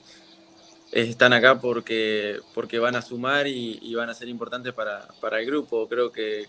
están 0.93 1.33
acá 1.33 1.61
porque, 1.61 2.39
porque 2.55 2.79
van 2.79 2.95
a 2.95 3.03
sumar 3.03 3.49
y, 3.49 3.93
van 3.97 4.11
a 4.11 4.15
ser 4.15 4.29
importantes 4.29 4.73
para, 4.73 5.09
para 5.21 5.41
el 5.41 5.47
grupo. 5.47 5.89
Creo 5.89 6.13
que, 6.13 6.47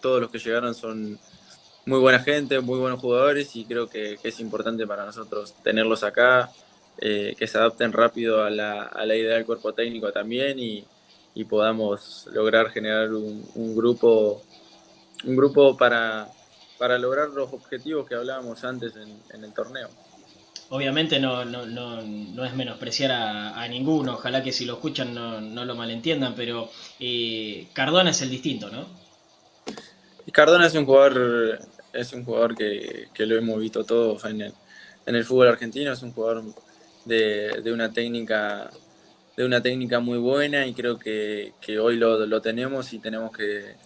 todos 0.00 0.20
los 0.20 0.30
que 0.30 0.38
llegaron 0.38 0.74
son 0.74 1.18
muy 1.84 1.98
buena 2.00 2.20
gente, 2.20 2.60
muy 2.60 2.78
buenos 2.78 3.00
jugadores 3.00 3.54
y 3.54 3.66
creo 3.66 3.88
que, 3.88 4.18
es 4.22 4.40
importante 4.40 4.86
para 4.86 5.04
nosotros 5.04 5.54
tenerlos 5.62 6.02
acá, 6.04 6.50
eh, 6.98 7.34
que 7.38 7.46
se 7.46 7.58
adapten 7.58 7.92
rápido 7.92 8.42
a 8.42 8.48
la, 8.48 8.84
a 8.84 9.04
la 9.04 9.14
idea 9.14 9.34
del 9.34 9.44
cuerpo 9.44 9.74
técnico 9.74 10.10
también 10.10 10.58
y, 10.58 10.84
podamos 11.50 12.26
lograr 12.32 12.70
generar 12.70 13.12
un 13.12 13.76
grupo 13.76 14.42
un 15.24 15.36
grupo 15.36 15.76
para, 15.76 16.28
para 16.78 16.98
lograr 16.98 17.28
los 17.30 17.52
objetivos 17.52 18.06
que 18.06 18.14
hablábamos 18.14 18.64
antes 18.64 18.94
en, 18.96 19.20
en 19.32 19.44
el 19.44 19.52
torneo. 19.52 19.88
Obviamente 20.68 21.20
no, 21.20 21.44
no, 21.44 21.64
no, 21.64 22.02
no 22.02 22.44
es 22.44 22.54
menospreciar 22.54 23.12
a, 23.12 23.60
a 23.60 23.68
ninguno, 23.68 24.14
ojalá 24.14 24.42
que 24.42 24.52
si 24.52 24.64
lo 24.64 24.74
escuchan 24.74 25.14
no, 25.14 25.40
no 25.40 25.64
lo 25.64 25.76
malentiendan, 25.76 26.34
pero 26.34 26.68
eh, 26.98 27.68
Cardona 27.72 28.10
es 28.10 28.20
el 28.22 28.30
distinto, 28.30 28.68
¿no? 28.70 28.86
Cardona 30.32 30.66
es 30.66 30.74
un 30.74 30.84
jugador, 30.84 31.60
es 31.92 32.12
un 32.12 32.24
jugador 32.24 32.56
que, 32.56 33.08
que 33.14 33.26
lo 33.26 33.36
hemos 33.36 33.60
visto 33.60 33.84
todos 33.84 34.24
en 34.24 34.40
el, 34.40 34.52
en 35.06 35.14
el 35.14 35.24
fútbol 35.24 35.48
argentino, 35.48 35.92
es 35.92 36.02
un 36.02 36.12
jugador 36.12 36.42
de, 37.04 37.62
de 37.62 37.72
una 37.72 37.92
técnica 37.92 38.70
de 39.36 39.44
una 39.44 39.62
técnica 39.62 40.00
muy 40.00 40.18
buena 40.18 40.66
y 40.66 40.72
creo 40.72 40.98
que, 40.98 41.52
que 41.60 41.78
hoy 41.78 41.96
lo, 41.96 42.24
lo 42.24 42.40
tenemos 42.40 42.92
y 42.94 42.98
tenemos 42.98 43.30
que, 43.36 43.76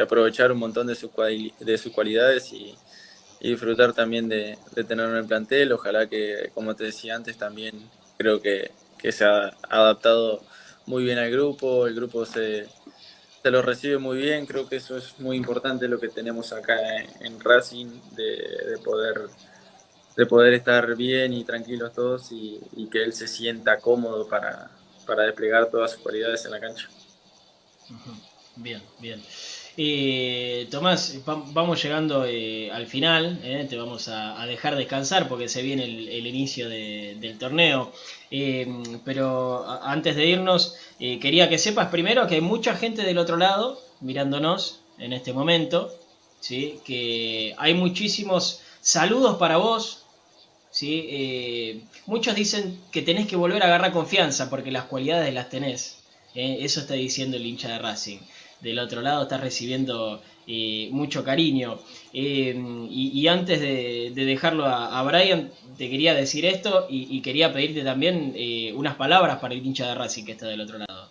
que 0.00 0.04
aprovechar 0.04 0.52
un 0.52 0.58
montón 0.58 0.86
de, 0.86 0.94
cuali- 1.12 1.54
de 1.58 1.78
sus 1.78 1.92
cualidades 1.92 2.52
y, 2.52 2.76
disfrutar 3.40 3.92
también 3.94 4.28
de, 4.28 4.58
de 4.72 4.84
tenerlo 4.84 5.12
en 5.12 5.18
el 5.18 5.26
plantel. 5.26 5.72
Ojalá 5.72 6.08
que, 6.08 6.50
como 6.54 6.74
te 6.76 6.84
decía 6.84 7.16
antes, 7.16 7.38
también 7.38 7.90
creo 8.18 8.40
que, 8.40 8.72
que 8.98 9.12
se 9.12 9.24
ha 9.24 9.58
adaptado 9.68 10.46
muy 10.86 11.04
bien 11.04 11.18
al 11.18 11.30
grupo, 11.30 11.86
el 11.86 11.94
grupo 11.94 12.26
se, 12.26 12.66
se 13.42 13.50
lo 13.50 13.62
recibe 13.62 13.98
muy 13.98 14.18
bien, 14.18 14.46
creo 14.46 14.66
que 14.68 14.76
eso 14.76 14.96
es 14.96 15.18
muy 15.20 15.36
importante 15.36 15.88
lo 15.88 16.00
que 16.00 16.08
tenemos 16.08 16.52
acá 16.52 16.76
en, 17.20 17.40
Racing, 17.40 18.00
de, 18.12 18.24
de 18.70 18.78
poder 18.78 19.30
de 20.16 20.26
poder 20.26 20.54
estar 20.54 20.96
bien 20.96 21.32
y 21.32 21.44
tranquilos 21.44 21.92
todos 21.94 22.32
y, 22.32 22.60
y 22.72 22.88
que 22.90 23.02
él 23.02 23.12
se 23.12 23.28
sienta 23.28 23.80
cómodo 23.80 24.28
para, 24.28 24.70
para 25.06 25.24
desplegar 25.24 25.70
todas 25.70 25.92
sus 25.92 26.00
cualidades 26.00 26.44
en 26.44 26.52
la 26.52 26.60
cancha. 26.60 26.88
Bien, 28.56 28.82
bien. 28.98 29.22
Eh, 29.76 30.66
Tomás, 30.70 31.16
va- 31.28 31.42
vamos 31.52 31.82
llegando 31.82 32.24
eh, 32.26 32.70
al 32.72 32.86
final, 32.86 33.40
eh, 33.42 33.66
te 33.68 33.76
vamos 33.76 34.08
a, 34.08 34.44
dejar 34.46 34.76
descansar 34.76 35.28
porque 35.28 35.48
se 35.48 35.62
viene 35.62 35.84
el, 35.84 36.26
inicio 36.26 36.68
de- 36.68 37.16
del 37.20 37.38
torneo. 37.38 37.92
Pero 39.04 39.64
antes 39.82 40.16
de 40.16 40.26
irnos, 40.26 40.76
quería 40.98 41.48
que 41.48 41.58
sepas 41.58 41.88
primero 41.88 42.26
que 42.26 42.36
hay 42.36 42.40
mucha 42.40 42.74
gente 42.76 43.02
del 43.02 43.18
otro 43.18 43.36
lado 43.36 43.80
mirándonos 44.00 44.80
en 44.98 45.12
este 45.12 45.32
momento, 45.32 45.92
¿sí? 46.40 46.78
que 46.84 47.54
hay 47.58 47.74
muchísimos 47.74 48.60
saludos 48.80 49.36
para 49.38 49.56
vos. 49.56 50.04
¿sí? 50.70 51.82
Muchos 52.06 52.34
dicen 52.34 52.78
que 52.92 53.02
tenés 53.02 53.26
que 53.26 53.36
volver 53.36 53.62
a 53.62 53.66
agarrar 53.66 53.92
confianza 53.92 54.48
porque 54.50 54.70
las 54.70 54.84
cualidades 54.84 55.32
las 55.34 55.48
tenés. 55.48 55.98
Eso 56.34 56.80
está 56.80 56.94
diciendo 56.94 57.36
el 57.36 57.46
hincha 57.46 57.68
de 57.68 57.78
Racing 57.78 58.18
del 58.60 58.78
otro 58.78 59.00
lado 59.00 59.22
está 59.22 59.38
recibiendo 59.38 60.22
eh, 60.46 60.88
mucho 60.90 61.22
cariño. 61.24 61.78
Eh, 62.12 62.54
y, 62.90 63.26
antes 63.28 63.60
de, 63.60 64.12
de 64.14 64.24
dejarlo 64.24 64.66
a, 64.66 65.02
Brian, 65.04 65.50
te 65.78 65.88
quería 65.88 66.14
decir 66.14 66.44
esto 66.44 66.86
y, 66.90 67.16
y 67.16 67.22
quería 67.22 67.52
pedirte 67.52 67.82
también 67.82 68.32
eh, 68.34 68.72
unas 68.74 68.96
palabras 68.96 69.38
para 69.38 69.54
el 69.54 69.64
hincha 69.64 69.86
de 69.86 69.94
Racing 69.94 70.24
que 70.24 70.32
está 70.32 70.46
del 70.48 70.60
otro 70.60 70.78
lado. 70.78 71.08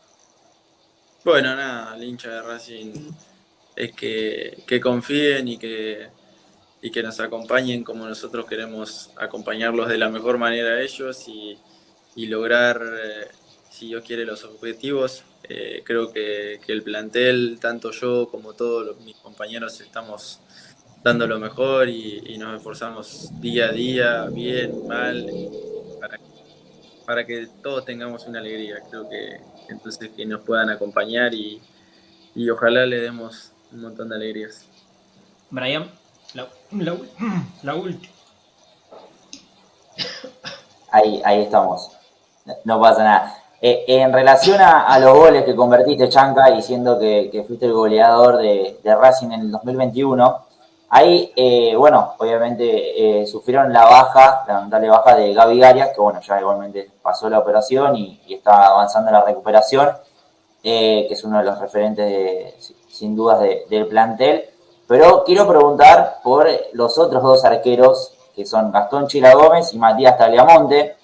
Bueno, 1.23 1.55
nada, 1.55 1.95
el 1.95 2.03
hincha 2.03 2.29
de 2.29 2.41
Racing 2.41 2.91
es 3.75 3.93
que, 3.93 4.63
que 4.67 4.81
confíen 4.81 5.47
y 5.47 5.57
que, 5.57 6.07
y 6.81 6.91
que 6.91 7.01
nos 7.01 7.19
acompañen 7.19 7.83
como 7.83 8.05
nosotros 8.05 8.45
queremos 8.45 9.11
acompañarlos 9.17 9.87
de 9.87 9.97
la 9.97 10.09
mejor 10.09 10.37
manera 10.37 10.75
a 10.75 10.81
ellos 10.81 11.27
y, 11.27 11.57
y 12.15 12.25
lograr, 12.27 12.81
eh, 12.81 13.27
si 13.69 13.87
Dios 13.87 14.03
quiere, 14.03 14.25
los 14.25 14.43
objetivos. 14.43 15.23
Eh, 15.49 15.83
creo 15.85 16.11
que, 16.13 16.61
que 16.65 16.71
el 16.73 16.83
plantel, 16.83 17.59
tanto 17.61 17.91
yo 17.91 18.29
como 18.29 18.53
todos 18.53 18.85
los- 18.85 18.99
mis 19.01 19.17
compañeros, 19.17 19.81
estamos 19.81 20.39
dando 21.03 21.27
lo 21.27 21.39
mejor 21.39 21.89
y, 21.89 22.21
y 22.25 22.37
nos 22.37 22.55
esforzamos 22.57 23.31
día 23.41 23.67
a 23.69 23.71
día, 23.71 24.25
bien, 24.29 24.85
mal, 24.87 25.27
para, 25.99 26.19
para 27.05 27.25
que 27.25 27.47
todos 27.63 27.85
tengamos 27.85 28.27
una 28.27 28.39
alegría. 28.39 28.77
Creo 28.89 29.09
que 29.09 29.41
entonces 29.69 30.11
que 30.15 30.25
nos 30.25 30.41
puedan 30.43 30.69
acompañar 30.69 31.33
y, 31.33 31.61
y 32.35 32.49
ojalá 32.49 32.85
le 32.85 33.01
demos 33.01 33.53
un 33.71 33.81
montón 33.81 34.09
de 34.09 34.15
alegrías. 34.15 34.65
Brian, 35.51 35.91
la, 36.35 36.49
la, 36.71 36.97
la 37.63 37.75
última. 37.75 38.13
Ahí, 40.91 41.21
ahí 41.23 41.41
estamos. 41.43 41.91
No 42.65 42.79
pasa 42.81 43.03
nada. 43.03 43.38
Eh, 43.61 43.83
en 43.87 44.13
relación 44.13 44.61
a, 44.61 44.97
los 44.99 45.17
goles 45.17 45.43
que 45.43 45.55
convertiste, 45.55 46.07
Chanca, 46.07 46.49
diciendo 46.49 46.97
que, 46.97 47.29
que 47.29 47.43
fuiste 47.43 47.65
el 47.65 47.73
goleador 47.73 48.37
de, 48.37 48.79
Racing 48.83 49.31
en 49.31 49.41
el 49.41 49.51
2021, 49.51 50.39
ahí, 50.89 51.33
eh, 51.35 51.75
bueno, 51.75 52.13
obviamente 52.19 53.21
eh, 53.21 53.27
sufrieron 53.27 53.73
la 53.73 53.83
baja, 53.83 54.45
la 54.47 54.53
lamentable 54.55 54.89
baja 54.89 55.15
de 55.15 55.33
Gaby 55.33 55.63
Arias, 55.63 55.89
que 55.93 55.99
bueno, 55.99 56.21
ya 56.21 56.39
igualmente 56.39 56.89
pasó 57.01 57.29
la 57.29 57.39
operación 57.39 57.97
y, 57.97 58.21
está 58.29 58.67
avanzando 58.67 59.11
la 59.11 59.25
recuperación, 59.25 59.89
eh, 60.63 61.05
que 61.07 61.13
es 61.13 61.23
uno 61.25 61.39
de 61.39 61.43
los 61.45 61.59
referentes, 61.59 62.05
de- 62.05 62.55
sin 62.89 63.15
dudas, 63.15 63.41
de- 63.41 63.65
del 63.69 63.87
plantel. 63.87 64.45
Pero 64.87 65.23
quiero 65.25 65.47
preguntar 65.47 66.19
por 66.23 66.47
los 66.73 66.97
otros 66.97 67.21
dos 67.21 67.43
arqueros, 67.45 68.13
que 68.35 68.45
son 68.45 68.71
Gastón 68.71 69.07
Chila 69.07 69.33
Gómez 69.35 69.73
y 69.73 69.77
Matías 69.77 70.17
Tagliamonte, 70.17 70.95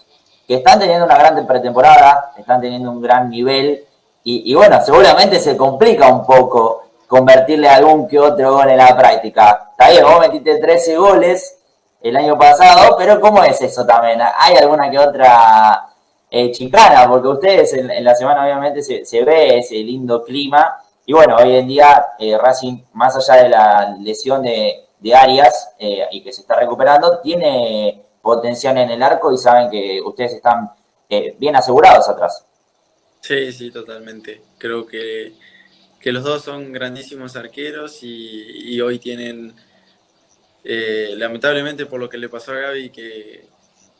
que 0.47 0.55
están 0.55 0.79
teniendo 0.79 1.05
una 1.05 1.17
gran 1.17 1.47
pretemporada, 1.47 2.33
están 2.37 2.61
teniendo 2.61 2.91
un 2.91 3.01
gran 3.01 3.29
nivel, 3.29 3.85
y, 4.27 4.55
bueno, 4.55 4.81
seguramente 4.83 5.39
se 5.39 5.55
complica 5.55 6.07
un 6.07 6.25
poco 6.25 6.85
convertirle 7.07 7.69
algún 7.69 8.07
que 8.07 8.19
otro 8.19 8.53
gol 8.53 8.71
en 8.71 8.77
la 8.77 8.97
práctica. 8.97 9.69
Está 9.69 9.91
bien, 9.91 10.03
vos 10.03 10.19
metiste 10.19 10.57
13 10.57 10.97
goles 10.97 11.59
el 12.01 12.17
año 12.17 12.35
pasado, 12.35 12.95
pero 12.97 13.21
¿cómo 13.21 13.43
es 13.43 13.61
eso 13.61 13.85
también? 13.85 14.19
¿Hay 14.39 14.55
alguna 14.55 14.89
que 14.89 14.97
otra 14.97 15.89
eh? 16.31 16.51
Porque 17.07 17.27
ustedes 17.27 17.73
en, 17.73 18.03
la 18.03 18.15
semana 18.15 18.43
obviamente 18.43 18.81
se, 18.81 19.05
se 19.05 19.23
ve 19.23 19.59
ese 19.59 19.75
lindo 19.75 20.23
clima, 20.23 20.75
y 21.05 21.13
bueno, 21.13 21.35
hoy 21.37 21.55
en 21.55 21.67
día 21.67 22.07
eh, 22.17 22.37
Racing, 22.37 22.79
más 22.93 23.15
allá 23.15 23.43
de 23.43 23.49
la 23.49 23.95
lesión 23.99 24.41
de, 24.41 24.87
de 24.99 25.15
Arias 25.15 25.75
eh, 25.77 26.07
y 26.11 26.23
que 26.23 26.33
se 26.33 26.41
está 26.41 26.55
recuperando, 26.55 27.19
tiene 27.19 28.03
potencial 28.25 28.75
en 28.79 28.89
el 28.89 29.03
arco 29.03 29.31
y 29.31 29.37
saben 29.37 29.69
que 29.69 30.01
ustedes 30.03 30.33
están 30.33 30.71
eh, 31.07 31.35
bien 31.37 31.55
asegurados 31.55 32.09
atrás. 32.09 32.43
Sí, 33.21 33.51
sí, 33.53 33.69
totalmente. 33.69 34.41
Creo 34.57 34.87
que, 34.87 35.33
que 35.99 36.11
los 36.11 36.23
dos 36.23 36.43
son 36.43 36.73
grandísimos 36.73 37.35
arqueros 37.35 37.99
y, 38.01 38.81
hoy 38.81 38.97
tienen, 38.97 39.53
eh, 40.63 41.13
lamentablemente 41.15 41.85
por 41.85 41.99
lo 41.99 42.09
que 42.09 42.17
le 42.17 42.27
pasó 42.27 42.53
a 42.53 42.61
Gaby, 42.61 42.89
que, 42.89 43.45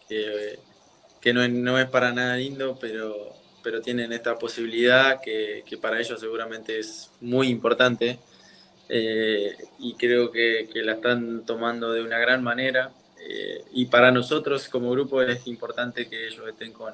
que, 0.10 1.32
no, 1.32 1.48
no 1.48 1.78
es 1.78 1.88
para 1.88 2.12
nada 2.12 2.36
lindo, 2.36 2.80
pero, 2.82 3.32
pero 3.62 3.80
tienen 3.80 4.12
esta 4.12 4.40
posibilidad 4.40 5.22
que, 5.22 5.64
que 5.68 5.78
para 5.78 6.00
ellos 6.00 6.20
seguramente 6.20 6.80
es 6.80 7.12
muy 7.22 7.50
importante 7.50 8.18
eh, 8.90 9.56
y 9.78 9.94
creo 9.94 10.32
que 10.32 10.68
la 10.84 10.94
están 10.94 11.46
tomando 11.46 11.94
de 11.94 12.02
una 12.02 12.18
gran 12.18 12.44
manera. 12.44 12.92
Y 13.74 13.86
para 13.86 14.12
nosotros 14.12 14.70
como 14.70 14.92
grupo 14.92 15.22
es 15.22 15.48
importante 15.48 16.08
que 16.08 16.28
ellos 16.28 16.48
estén 16.48 16.72
con, 16.72 16.94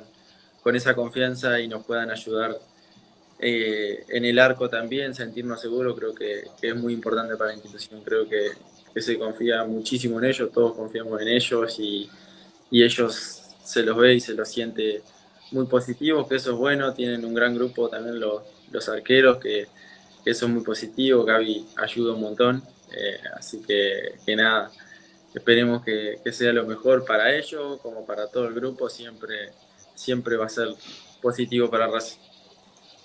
con 0.62 0.76
esa 0.76 0.96
confianza 0.96 1.60
y 1.60 1.68
nos 1.68 1.86
puedan 1.86 2.10
ayudar 2.10 2.58
eh, 3.44 4.06
en 4.10 4.24
el 4.24 4.38
arco 4.38 4.70
también, 4.70 5.16
sentirnos 5.16 5.60
seguros, 5.60 5.98
creo 5.98 6.14
que, 6.14 6.44
es 6.62 6.76
muy 6.76 6.94
importante 6.94 7.36
para 7.36 7.50
la 7.50 7.56
institución. 7.56 8.02
Creo 8.04 8.30
que, 8.30 8.52
se 9.02 9.18
confía 9.18 9.64
muchísimo 9.64 10.20
en 10.20 10.26
ellos, 10.26 10.52
todos 10.52 10.76
confiamos 10.76 11.22
en 11.22 11.30
ellos 11.30 11.80
y, 11.80 12.10
y 12.70 12.84
ellos 12.84 13.42
se 13.64 13.84
los 13.84 13.96
ve 13.98 14.16
y 14.16 14.20
se 14.20 14.34
los 14.34 14.50
siente 14.50 15.02
muy 15.52 15.66
positivos, 15.66 16.28
que 16.28 16.36
eso 16.36 16.52
es 16.52 16.58
bueno, 16.58 16.94
tienen 16.94 17.24
un 17.24 17.34
gran 17.34 17.56
grupo 17.56 17.88
también 17.88 18.20
los, 18.20 18.44
los 18.70 18.90
arqueros 18.90 19.38
que, 19.38 19.68
eso 20.26 20.46
es 20.46 20.52
muy 20.52 20.62
positivo, 20.62 21.24
Gaby 21.24 21.66
ayuda 21.78 22.14
un 22.14 22.22
montón, 22.22 22.64
eh, 22.92 23.18
así 23.36 23.62
que, 23.62 24.14
nada, 24.36 24.72
esperemos 25.34 25.84
que, 25.84 26.20
que, 26.24 26.32
sea 26.32 26.54
lo 26.54 26.66
mejor 26.66 27.06
para 27.06 27.36
ellos, 27.36 27.80
como 27.82 28.06
para 28.06 28.28
todo 28.28 28.48
el 28.48 28.54
grupo, 28.54 28.90
siempre, 28.90 29.52
siempre 29.96 30.38
va 30.38 30.46
a 30.46 30.50
ser 30.50 30.70
positivo 31.22 31.70
para 31.70 31.88
Racing. 31.88 32.20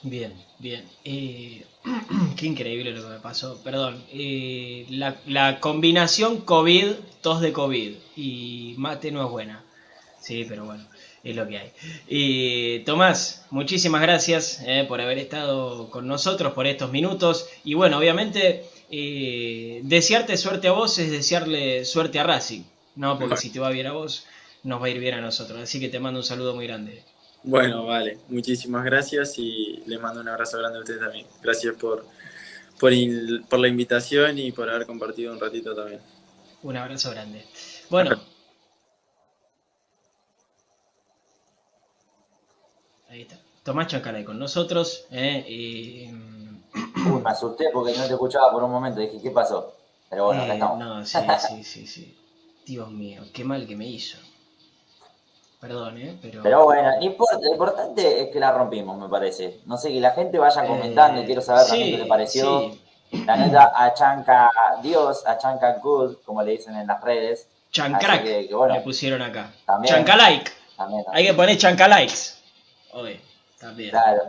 Bien, 0.02 0.32
bien. 0.58 0.84
Eh, 1.04 1.64
qué 2.36 2.46
increíble 2.46 2.92
lo 2.92 3.02
que 3.02 3.08
me 3.08 3.18
pasó. 3.18 3.60
Perdón. 3.62 4.04
Eh, 4.12 4.86
la, 4.90 5.16
la, 5.26 5.58
combinación 5.60 6.42
COVID, 6.42 6.92
tos 7.22 7.40
de 7.40 7.52
COVID 7.52 7.94
y 8.16 8.74
mate 8.78 9.10
no 9.10 9.24
es 9.24 9.30
buena. 9.30 9.64
Sí, 10.20 10.44
pero 10.48 10.64
bueno, 10.64 10.84
es 11.24 11.36
lo 11.36 11.46
que 11.46 11.58
hay. 11.58 11.72
Y 12.08 12.80
Tomás, 12.80 13.46
muchísimas 13.50 14.02
gracias 14.02 14.62
eh, 14.66 14.84
por 14.88 15.00
haber 15.00 15.18
estado 15.18 15.90
con 15.90 16.06
nosotros 16.06 16.52
por 16.52 16.66
estos 16.66 16.92
minutos. 16.92 17.48
Y 17.64 17.74
bueno, 17.74 17.98
obviamente, 17.98 18.64
eh, 18.90 19.80
desearte 19.84 20.36
suerte 20.36 20.68
a 20.68 20.72
vos 20.72 20.98
es 20.98 21.10
desearle 21.10 21.84
suerte 21.84 22.18
a 22.18 22.24
Racing. 22.24 22.62
No, 22.94 23.18
porque 23.18 23.36
si 23.36 23.50
te 23.50 23.60
va 23.60 23.70
bien 23.70 23.86
a 23.86 23.92
vos, 23.92 24.26
nos 24.62 24.80
va 24.80 24.86
a 24.86 24.90
ir 24.90 24.98
bien 24.98 25.14
a 25.14 25.20
nosotros. 25.20 25.60
Así 25.60 25.80
que 25.80 25.88
te 25.88 26.00
mando 26.00 26.20
un 26.20 26.24
saludo 26.24 26.54
muy 26.54 26.66
grande. 26.66 27.02
Bueno, 27.42 27.86
vale, 27.86 28.18
muchísimas 28.28 28.84
gracias 28.84 29.38
y 29.38 29.82
le 29.86 29.98
mando 29.98 30.20
un 30.20 30.28
abrazo 30.28 30.58
grande 30.58 30.78
a 30.78 30.80
ustedes 30.80 31.00
también. 31.00 31.26
Gracias 31.42 31.74
por, 31.76 32.06
por, 32.80 32.92
il, 32.92 33.44
por, 33.48 33.60
la 33.60 33.68
invitación 33.68 34.38
y 34.38 34.50
por 34.50 34.68
haber 34.68 34.86
compartido 34.86 35.32
un 35.32 35.38
ratito 35.38 35.74
también. 35.74 36.00
Un 36.62 36.76
abrazo 36.76 37.10
grande. 37.10 37.44
Bueno. 37.90 38.20
Ahí 43.08 43.22
está. 43.22 43.38
Tomás 43.62 43.88
Chancalay 43.88 44.24
con 44.24 44.38
nosotros. 44.38 45.06
Eh, 45.10 45.44
y... 45.48 46.35
Uy, 46.76 47.22
me 47.22 47.30
asusté 47.30 47.70
porque 47.72 47.96
no 47.96 48.06
te 48.06 48.12
escuchaba 48.12 48.52
por 48.52 48.62
un 48.62 48.70
momento. 48.70 49.00
Dije, 49.00 49.20
¿qué 49.22 49.30
pasó? 49.30 49.74
Pero 50.10 50.26
bueno, 50.26 50.42
eh, 50.42 50.44
acá 50.44 50.54
estamos. 50.54 50.78
No, 50.78 51.06
sí, 51.06 51.18
sí, 51.48 51.64
sí, 51.64 51.86
sí. 51.86 52.18
Dios 52.66 52.90
mío, 52.90 53.22
qué 53.32 53.44
mal 53.44 53.66
que 53.66 53.76
me 53.76 53.86
hizo. 53.86 54.18
Perdón, 55.60 55.98
¿eh? 55.98 56.18
Pero... 56.20 56.42
Pero 56.42 56.64
bueno, 56.64 56.90
no 56.96 57.02
importa, 57.02 57.38
lo 57.40 57.52
importante 57.52 58.22
es 58.22 58.30
que 58.30 58.38
la 58.38 58.52
rompimos, 58.52 58.98
me 58.98 59.08
parece. 59.08 59.60
No 59.66 59.76
sé, 59.76 59.88
que 59.88 60.00
la 60.00 60.10
gente 60.10 60.38
vaya 60.38 60.66
comentando 60.66 61.22
y 61.22 61.24
quiero 61.24 61.40
saber 61.40 61.64
sí, 61.64 61.70
también 61.70 61.90
qué 61.92 62.02
le 62.02 62.06
pareció. 62.06 62.70
sí. 62.70 62.82
La 63.24 63.36
neta, 63.36 63.72
a 63.74 63.94
Chanca 63.94 64.50
Dios, 64.82 65.24
a 65.26 65.38
Chanca 65.38 65.78
Good, 65.78 66.16
como 66.24 66.42
le 66.42 66.52
dicen 66.52 66.76
en 66.76 66.86
las 66.88 67.00
redes. 67.02 67.48
Chancrack 67.70 68.22
que, 68.24 68.48
que 68.48 68.54
bueno, 68.54 68.74
le 68.74 68.80
pusieron 68.80 69.22
acá. 69.22 69.52
también. 69.64 69.94
Chancalike. 69.94 70.52
También, 70.76 71.04
Hay 71.12 71.24
que 71.26 71.34
poner 71.34 71.56
chancalikes. 71.56 72.36
Oye, 72.92 73.20
también. 73.58 73.90
Claro. 73.90 74.22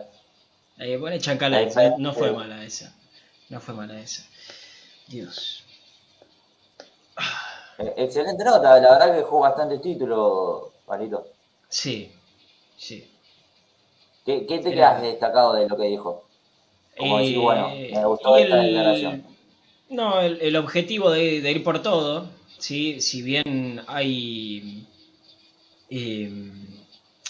Poner 0.78 1.20
chancalikes. 1.22 1.68
Exacto. 1.68 1.98
No 2.00 2.14
fue 2.14 2.32
mala 2.32 2.64
esa. 2.64 2.94
No 3.50 3.60
fue 3.60 3.74
mala 3.74 4.00
esa. 4.00 4.24
Dios. 5.08 5.64
Eh, 7.80 7.94
Excelente 7.98 8.44
nota, 8.44 8.80
la 8.80 8.92
verdad 8.92 9.16
que 9.16 9.24
jugó 9.24 9.42
bastante 9.42 9.80
título, 9.80 10.72
Palito. 10.86 11.28
Sí, 11.70 12.12
sí. 12.78 13.08
¿Qué, 14.26 14.46
qué 14.46 14.60
te 14.60 14.72
quedas 14.74 15.02
destacado 15.02 15.54
de 15.54 15.68
lo 15.70 15.78
que 15.78 15.84
dijo? 15.84 16.24
Como 16.98 17.20
decir, 17.20 17.38
bueno, 17.40 17.70
me 17.70 18.06
gustó 18.06 18.36
Eh, 18.38 18.44
esta 18.44 18.60
el- 18.60 18.66
declaración. 18.74 19.24
No, 19.90 20.20
el, 20.20 20.42
el 20.42 20.56
objetivo 20.58 21.12
de, 21.12 21.40
de 21.42 21.52
ir 21.52 21.64
por 21.64 21.82
todo, 21.82 22.30
¿sí? 22.58 23.00
si 23.00 23.22
bien 23.22 23.82
hay 23.88 24.86
eh, 25.90 26.52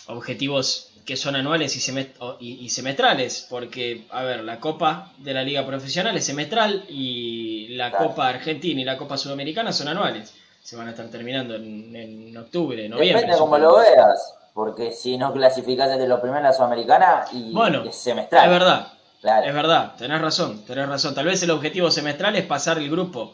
objetivos 0.08 0.87
que 1.08 1.16
son 1.18 1.36
anuales 1.38 1.76
y, 1.76 1.80
semes- 1.80 2.10
o- 2.20 2.36
y- 2.40 2.66
y 2.66 2.70
semestrales, 2.70 3.48
porque, 3.50 4.06
a 4.12 4.24
ver, 4.24 4.44
la 4.44 4.60
Copa 4.60 5.14
de 5.20 5.34
la 5.34 5.42
Liga 5.42 5.66
Profesional 5.66 6.16
es 6.18 6.26
semestral 6.26 6.84
y 6.90 7.70
la 7.70 7.90
Claro. 7.90 8.10
Copa 8.10 8.28
Argentina 8.28 8.82
y 8.82 8.84
la 8.84 8.98
Copa 8.98 9.18
Sudamericana 9.18 9.72
son 9.72 9.88
anuales. 9.88 10.34
Se 10.62 10.76
van 10.76 10.88
a 10.88 10.92
estar 10.92 11.08
terminando 11.08 11.56
en, 11.56 11.96
en 11.96 12.38
octubre, 12.38 12.90
noviembre. 12.90 13.22
Depende 13.22 13.38
supongo. 13.38 13.58
lo 13.58 13.78
veas, 13.78 14.34
porque 14.54 14.92
si 14.92 15.18
no 15.18 15.32
clasificás 15.34 15.90
desde 15.90 16.08
lo 16.10 16.20
primero 16.20 16.40
en 16.40 16.44
la 16.44 16.54
Sudamericana 16.54 17.24
y 17.32 17.54
Bueno, 17.54 17.86
es 17.86 17.96
semestral. 17.96 18.44
Es 18.46 18.52
verdad, 18.52 18.88
Claro. 19.22 19.48
Es 19.48 19.54
verdad, 19.54 19.96
tenés 19.98 20.22
razón, 20.22 20.64
tenés 20.66 20.88
razón. 20.90 21.16
Tal 21.16 21.26
vez 21.26 21.42
el 21.42 21.50
objetivo 21.52 21.90
semestral 21.90 22.36
es 22.36 22.46
pasar 22.46 22.78
el 22.78 22.90
grupo 22.92 23.34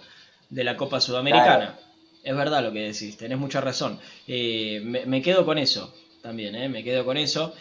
de 0.49 0.63
la 0.63 0.77
Copa 0.77 1.01
Sudamericana. 1.01 1.75
Es 2.23 2.35
verdad 2.37 2.63
lo 2.63 2.71
que 2.71 2.79
decís, 2.83 3.17
tenés 3.17 3.37
mucha 3.37 3.59
razón. 3.61 3.99
Eh, 4.27 4.79
me, 4.85 5.05
me 5.05 5.21
quedo 5.21 5.43
con 5.45 5.57
eso 5.57 5.93
también, 6.23 6.55
eh, 6.55 6.69
me 6.69 6.83
quedo 6.83 7.05
con 7.05 7.17
eso. 7.17 7.53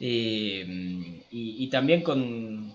Y, 0.00 0.62
y 1.30 1.66
también 1.68 2.02
con, 2.02 2.72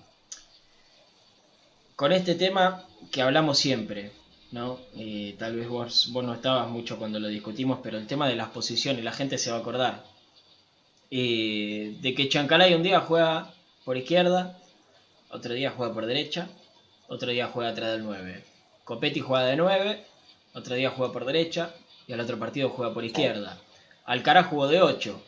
con 1.95 2.11
este 2.13 2.35
tema 2.35 2.85
que 3.11 3.21
hablamos 3.21 3.57
siempre, 3.57 4.11
¿no? 4.51 4.79
Eh, 4.97 5.35
tal 5.37 5.57
vez 5.57 5.67
vos, 5.67 6.09
vos 6.13 6.23
no 6.23 6.33
estabas 6.33 6.69
mucho 6.69 6.97
cuando 6.97 7.19
lo 7.19 7.27
discutimos, 7.27 7.79
pero 7.83 7.97
el 7.97 8.07
tema 8.07 8.29
de 8.29 8.37
las 8.37 8.49
posiciones, 8.49 9.03
la 9.03 9.11
gente 9.11 9.37
se 9.37 9.51
va 9.51 9.57
a 9.57 9.59
acordar. 9.59 10.05
Eh, 11.11 11.97
de 11.99 12.15
que 12.15 12.29
Chancalay 12.29 12.73
un 12.73 12.83
día 12.83 13.01
juega 13.01 13.53
por 13.83 13.97
izquierda, 13.97 14.59
otro 15.29 15.53
día 15.53 15.73
juega 15.75 15.93
por 15.93 16.05
derecha, 16.05 16.47
otro 17.09 17.31
día 17.31 17.47
juega 17.47 17.71
atrás 17.71 17.91
del 17.91 18.03
9. 18.03 18.43
Copetti 18.85 19.19
juega 19.19 19.45
de 19.45 19.57
9, 19.57 20.05
otro 20.53 20.75
día 20.75 20.91
juega 20.91 21.11
por 21.11 21.25
derecha 21.25 21.73
y 22.07 22.13
al 22.13 22.19
otro 22.21 22.39
partido 22.39 22.69
juega 22.69 22.93
por 22.93 23.03
izquierda. 23.03 23.59
Alcaraz 24.10 24.47
jugó 24.47 24.68
de 24.68 24.82
8, 24.82 25.22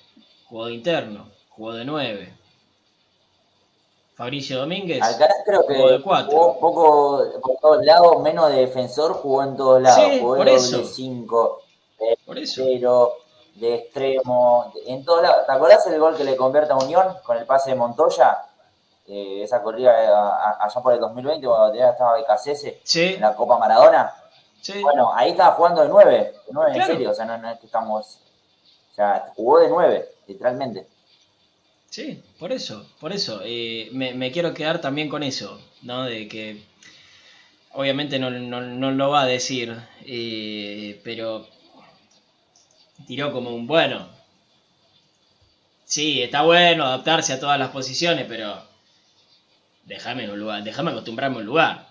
jugó 0.50 0.66
de 0.66 0.74
interno, 0.74 1.28
jugó 1.50 1.74
de 1.74 1.86
9. 1.86 2.34
Fabricio 4.16 4.60
Domínguez 4.60 5.02
Alcaraz 5.02 5.38
creo 5.46 5.66
que 5.68 5.76
jugó 5.76 5.90
de 5.92 6.02
4. 6.02 6.32
jugó 6.32 6.60
poco 6.60 7.24
por 7.42 7.58
todos 7.58 7.86
lados, 7.86 8.20
menos 8.22 8.50
de 8.52 8.62
defensor, 8.62 9.14
jugó 9.14 9.44
en 9.44 9.56
todos 9.56 9.82
lados. 9.84 10.04
Sí, 10.04 10.20
jugó 10.20 10.36
por 10.38 10.46
de 10.46 10.56
eso. 10.56 10.78
doble 10.78 10.90
5, 10.90 11.62
Por 12.26 12.38
eso. 12.40 12.64
pero 12.66 13.14
de 13.56 13.76
extremo, 13.76 14.74
en 14.88 15.06
todos 15.06 15.22
lados. 15.22 15.46
¿Te 15.46 15.52
acordás 15.52 15.86
el 15.88 16.00
gol 16.00 16.16
que 16.18 16.24
le 16.24 16.36
convierte 16.36 16.74
a 16.74 16.78
Unión 16.78 17.18
con 17.24 17.38
el 17.38 17.46
pase 17.46 17.70
de 17.72 17.76
Montoya? 17.76 18.46
Eh, 19.08 19.44
esa 19.44 19.62
corrida 19.62 19.92
eh, 20.04 20.08
allá 20.60 20.82
por 20.82 20.94
el 20.94 21.00
2020, 21.00 21.46
cuando 21.46 21.74
estaba 21.78 22.14
Becasese 22.14 22.80
Sí, 22.84 23.14
en 23.16 23.22
la 23.22 23.36
Copa 23.36 23.58
Maradona. 23.60 24.12
sí. 24.60 24.82
Bueno, 24.82 25.12
ahí 25.14 25.32
estaba 25.32 25.54
jugando 25.56 25.82
de 25.84 25.90
9, 25.90 26.12
de 26.12 26.36
9 26.52 26.72
Claro. 26.74 26.90
en 26.92 26.96
serio, 26.98 27.12
o 27.12 27.14
sea, 27.14 27.26
no, 27.26 27.38
no 27.38 27.50
es 27.52 27.60
que 27.60 27.66
estamos. 27.68 28.20
O 28.92 28.96
sea, 28.96 29.34
jugó 29.36 29.60
de 29.60 29.70
9, 29.70 30.06
literalmente. 30.28 30.88
Sí, 31.92 32.24
por 32.40 32.52
eso, 32.52 32.88
por 33.00 33.12
eso. 33.14 33.42
eh, 33.44 33.90
me, 33.92 34.14
me 34.16 34.32
quiero 34.32 34.54
quedar 34.54 34.82
también 34.82 35.10
con 35.10 35.22
eso, 35.24 35.60
¿no? 35.84 36.04
De 36.06 36.28
que 36.28 36.64
obviamente 37.74 38.20
no, 38.20 38.30
no- 38.30 38.62
no 38.62 38.92
lo 38.92 39.10
va 39.10 39.24
a 39.24 39.26
decir, 39.26 39.76
eh, 40.06 41.00
pero 41.04 41.48
tiró 43.08 43.32
como 43.32 43.54
un 43.54 43.68
bueno. 43.68 44.08
Sí, 45.86 46.24
está 46.24 46.42
bueno 46.42 46.86
adaptarse 46.86 47.34
a 47.34 47.40
todas 47.40 47.60
las 47.60 47.70
posiciones, 47.70 48.26
pero 48.28 48.64
déjame 49.86 50.28
un 50.32 50.40
lugar, 50.40 50.64
déjame 50.64 50.90
acostumbrarme 50.90 51.36
a 51.38 51.40
un 51.42 51.46
lugar. 51.46 51.88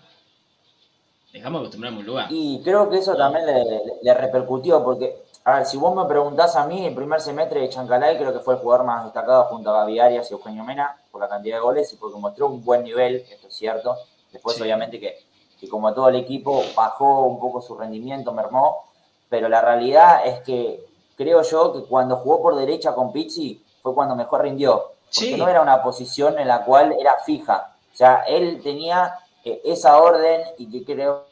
Déjame 1.32 1.58
acostumbrarme 1.58 1.98
a 1.98 2.00
un 2.00 2.06
lugar. 2.06 2.26
Y 2.30 2.60
creo 2.62 2.90
que 2.90 2.98
eso 2.98 3.14
también 3.16 3.46
le, 3.46 3.52
le- 3.64 3.80
le 4.02 4.14
repercutió, 4.14 4.82
porque, 4.84 5.16
a 5.44 5.54
ver, 5.56 5.66
si 5.66 5.76
vos 5.76 5.94
me 5.94 6.04
preguntás 6.04 6.54
a 6.56 6.66
mí, 6.66 6.86
el 6.86 6.94
primer 6.94 7.20
semestre 7.20 7.60
de 7.60 7.68
Chancalay 7.68 8.18
creo 8.18 8.32
que 8.32 8.40
fue 8.40 8.54
el 8.54 8.60
jugador 8.60 8.84
más 8.86 9.04
destacado 9.04 9.44
junto 9.44 9.70
a 9.70 9.80
Gaby 9.80 9.98
Arias 9.98 10.30
y 10.30 10.34
Eugenio 10.34 10.64
Mena 10.64 10.96
por 11.10 11.20
la 11.20 11.28
cantidad 11.28 11.56
de 11.56 11.62
goles 11.62 11.92
y 11.92 11.96
porque 11.96 12.18
mostró 12.18 12.46
un 12.48 12.64
buen 12.64 12.84
nivel, 12.84 13.24
esto 13.30 13.48
es 13.48 13.54
cierto. 13.54 13.96
Después, 14.32 14.56
Sí. 14.56 14.62
obviamente, 14.62 15.00
que, 15.00 15.18
que 15.58 15.68
como 15.68 15.92
todo 15.94 16.08
el 16.08 16.16
equipo 16.16 16.62
bajó 16.76 17.22
un 17.24 17.40
poco 17.40 17.60
su 17.62 17.76
rendimiento, 17.76 18.32
mermó, 18.32 18.84
pero 19.28 19.48
la 19.48 19.60
realidad 19.60 20.26
es 20.26 20.40
que 20.40 20.84
creo 21.16 21.42
yo 21.42 21.72
que 21.72 21.84
cuando 21.84 22.16
jugó 22.16 22.42
por 22.42 22.56
derecha 22.56 22.94
con 22.94 23.12
Pizzi 23.12 23.64
fue 23.82 23.94
cuando 23.94 24.14
mejor 24.14 24.42
rindió, 24.42 24.92
porque 25.06 25.30
Sí. 25.30 25.36
no 25.36 25.48
era 25.48 25.62
una 25.62 25.82
posición 25.82 26.38
en 26.38 26.48
la 26.48 26.64
cual 26.64 26.94
era 26.98 27.16
fija. 27.24 27.74
O 27.92 27.96
sea, 27.96 28.24
él 28.28 28.60
tenía 28.62 29.18
eh, 29.44 29.60
esa 29.64 30.00
orden 30.00 30.42
y 30.58 30.70
que 30.70 30.84
creo 30.94 31.24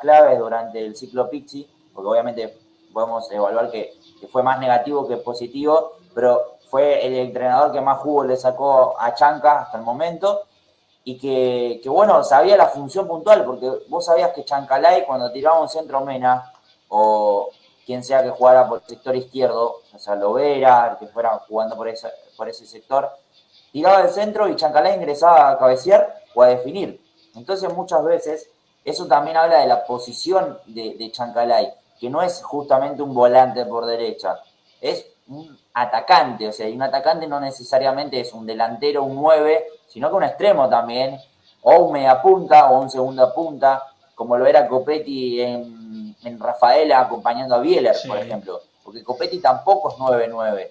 claves 0.00 0.38
durante 0.38 0.84
el 0.84 0.94
ciclo 0.96 1.28
Pizzi, 1.28 1.68
porque 1.92 2.08
obviamente 2.08 2.58
podemos 2.92 3.30
evaluar 3.30 3.70
que, 3.70 3.94
fue 4.30 4.42
más 4.42 4.60
negativo 4.60 5.08
que 5.08 5.16
positivo, 5.16 5.92
pero 6.14 6.58
fue 6.68 7.06
el 7.06 7.14
entrenador 7.14 7.72
que 7.72 7.80
más 7.80 7.98
jugo 7.98 8.24
le 8.24 8.36
sacó 8.36 8.94
a 8.98 9.14
Chanca 9.14 9.62
hasta 9.62 9.78
el 9.78 9.84
momento 9.84 10.42
y 11.04 11.18
que, 11.18 11.88
bueno, 11.88 12.22
sabía 12.22 12.56
la 12.56 12.66
función 12.66 13.08
puntual, 13.08 13.44
porque 13.44 13.70
vos 13.88 14.04
sabías 14.04 14.32
que 14.32 14.44
Chancalay 14.44 15.06
cuando 15.06 15.32
tiraba 15.32 15.60
un 15.60 15.68
centro 15.68 16.02
Mena 16.02 16.52
o 16.88 17.48
quien 17.86 18.04
sea 18.04 18.22
que 18.22 18.30
jugara 18.30 18.68
por 18.68 18.82
el 18.82 18.86
sector 18.86 19.16
izquierdo, 19.16 19.80
o 19.92 19.98
sea, 19.98 20.14
Lovera, 20.14 20.96
que 21.00 21.06
fuera 21.06 21.40
jugando 21.48 21.76
por, 21.76 21.88
esa, 21.88 22.10
por 22.36 22.48
ese 22.48 22.66
sector, 22.66 23.10
tiraba 23.72 24.02
el 24.02 24.10
centro 24.10 24.48
y 24.48 24.56
Chancalay 24.56 24.96
ingresaba 24.96 25.50
a 25.50 25.58
cabecear 25.58 26.22
o 26.34 26.42
a 26.42 26.48
definir. 26.48 27.00
Entonces 27.34 27.72
muchas 27.72 28.04
veces 28.04 28.50
eso 28.84 29.06
también 29.06 29.36
habla 29.36 29.60
de 29.60 29.66
la 29.66 29.84
posición 29.84 30.58
de, 30.66 30.94
de 30.94 31.10
Chancalay, 31.10 31.72
que 32.00 32.08
no 32.10 32.22
es 32.22 32.42
justamente 32.42 33.02
un 33.02 33.14
volante 33.14 33.64
por 33.66 33.84
derecha, 33.86 34.40
es 34.80 35.06
un 35.28 35.56
atacante, 35.74 36.48
o 36.48 36.52
sea, 36.52 36.68
y 36.68 36.74
un 36.74 36.82
atacante 36.82 37.26
no 37.26 37.38
necesariamente 37.38 38.18
es 38.18 38.32
un 38.32 38.46
delantero, 38.46 39.04
un 39.04 39.16
9, 39.16 39.66
sino 39.86 40.08
que 40.08 40.16
un 40.16 40.24
extremo 40.24 40.68
también, 40.68 41.20
o 41.62 41.76
un 41.80 41.92
media 41.92 42.20
punta 42.22 42.70
o 42.70 42.80
un 42.80 42.90
segunda 42.90 43.32
punta, 43.34 43.82
como 44.14 44.36
lo 44.36 44.46
era 44.46 44.66
Copetti 44.66 45.40
en, 45.40 46.16
en 46.24 46.40
Rafaela 46.40 47.00
acompañando 47.00 47.54
a 47.54 47.58
Bieler, 47.60 47.94
Sí. 47.94 48.08
por 48.08 48.18
ejemplo. 48.18 48.60
Porque 48.82 49.04
Copetti 49.04 49.38
tampoco 49.40 49.90
es 49.90 49.96
9-9. 49.96 50.70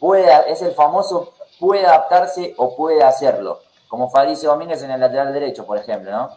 Puede, 0.00 0.52
es 0.52 0.60
el 0.62 0.72
famoso 0.72 1.32
puede 1.58 1.86
adaptarse 1.86 2.52
o 2.58 2.74
puede 2.76 3.02
hacerlo. 3.02 3.60
Como 3.88 4.10
Fabricio 4.10 4.50
Domínguez 4.50 4.82
en 4.82 4.90
el 4.90 5.00
lateral 5.00 5.32
derecho, 5.32 5.64
por 5.64 5.78
ejemplo, 5.78 6.10
¿no? 6.10 6.36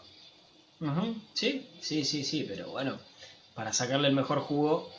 Sí, 1.34 1.76
sí, 1.82 2.06
sí, 2.06 2.24
sí, 2.24 2.46
pero 2.48 2.70
bueno, 2.72 2.98
para 3.58 3.74
sacarle 3.74 4.08
el 4.08 4.14
mejor 4.16 4.40
jugo 4.40 4.90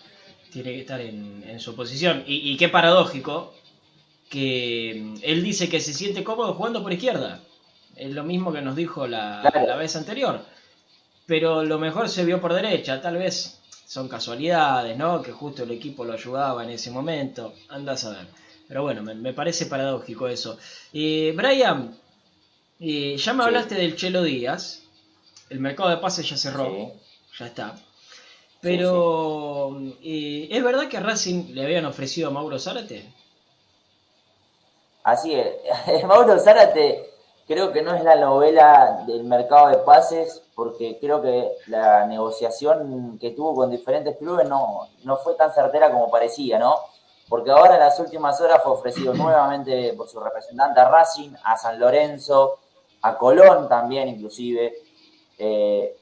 tiene 0.52 0.72
que 0.72 0.80
estar 0.80 1.00
en, 1.00 1.44
en 1.46 1.61
su 1.61 1.74
posición. 1.76 2.24
Y, 2.26 2.50
y 2.52 2.56
qué 2.59 2.68
paradójico 2.68 3.54
que 4.28 5.00
mm, 5.02 5.14
él 5.22 5.42
dice 5.42 5.68
que 5.68 5.80
se 5.80 5.94
siente 5.94 6.24
cómodo 6.24 6.54
jugando 6.54 6.82
por 6.82 6.92
izquierda. 6.92 7.40
Es 7.96 8.11
lo 8.12 8.24
mismo 8.24 8.52
que 8.52 8.61
nos 8.61 8.76
dijo 8.76 9.06
la, 9.06 9.40
Claro. 9.50 9.66
la 9.66 9.76
vez 9.76 9.96
anterior. 9.96 10.44
Pero 11.26 11.62
lo 11.64 11.78
mejor 11.78 12.09
se 12.09 12.24
vio 12.24 12.40
por 12.40 12.52
derecha, 12.52 13.00
tal 13.00 13.16
vez 13.16 13.61
son 13.86 14.09
casualidades, 14.09 14.96
¿no? 14.96 15.22
Que 15.22 15.32
justo 15.32 15.62
el 15.62 15.70
equipo 15.70 16.04
lo 16.04 16.12
ayudaba 16.14 16.64
en 16.64 16.70
ese 16.70 16.90
momento. 16.90 17.54
Andás 17.68 18.04
a 18.04 18.11
ver. 18.11 18.26
Pero 18.66 18.82
bueno, 18.82 19.02
me, 19.02 19.14
me 19.14 19.32
parece 19.32 19.66
paradójico 19.66 20.28
eso. 20.28 20.59
Eh, 20.92 21.32
Brian, 21.36 21.96
eh, 22.80 23.16
ya 23.16 23.32
me 23.34 23.42
Sí. 23.42 23.46
hablaste 23.46 23.74
del 23.76 23.96
Chelo 23.96 24.22
Díaz. 24.22 24.82
El 25.48 25.61
mercado 25.61 25.90
de 25.90 25.96
pases 25.98 26.28
ya 26.28 26.36
cerró, 26.36 26.66
Sí. 26.70 27.38
ya 27.38 27.46
está. 27.46 27.76
Pero, 28.61 29.78
eh, 30.02 30.48
¿es 30.50 30.64
verdad 30.64 30.88
que 30.88 30.96
a 30.96 31.00
Racing 31.00 31.54
le 31.54 31.64
habían 31.64 31.84
ofrecido 31.84 32.28
a 32.28 32.32
Mauro 32.32 32.59
Zárate? 32.59 33.12
Así 35.04 35.34
es. 35.34 36.04
Mauro 36.06 36.38
Zárate 36.38 37.09
creo 37.48 37.72
que 37.72 37.82
no 37.82 37.94
es 37.94 38.04
la 38.04 38.16
novela 38.16 39.04
del 39.06 39.24
mercado 39.24 39.68
de 39.68 39.78
pases, 39.78 40.42
porque 40.54 40.98
creo 41.00 41.22
que 41.22 41.50
la 41.66 42.04
negociación 42.06 43.18
que 43.18 43.30
tuvo 43.30 43.54
con 43.54 43.70
diferentes 43.70 44.18
clubes 44.18 44.46
no, 44.46 44.88
no 45.04 45.16
fue 45.16 45.34
tan 45.34 45.52
certera 45.52 45.90
como 45.90 46.11
parecía, 46.11 46.59
¿no? 46.59 46.74
Porque 47.26 47.50
ahora 47.50 47.74
en 47.74 47.80
las 47.80 47.98
últimas 48.00 48.38
horas 48.40 48.62
fue 48.62 48.72
ofrecido 48.72 49.14
nuevamente 49.14 49.94
por 49.94 50.09
su 50.09 50.20
representante 50.20 50.78
a 50.78 50.90
Racing, 50.90 51.30
a 51.42 51.56
San 51.56 51.80
Lorenzo, 51.80 52.59
a 53.00 53.16
Colón 53.16 53.68
también 53.68 54.09
inclusive. 54.09 54.74
Eh, 55.38 55.97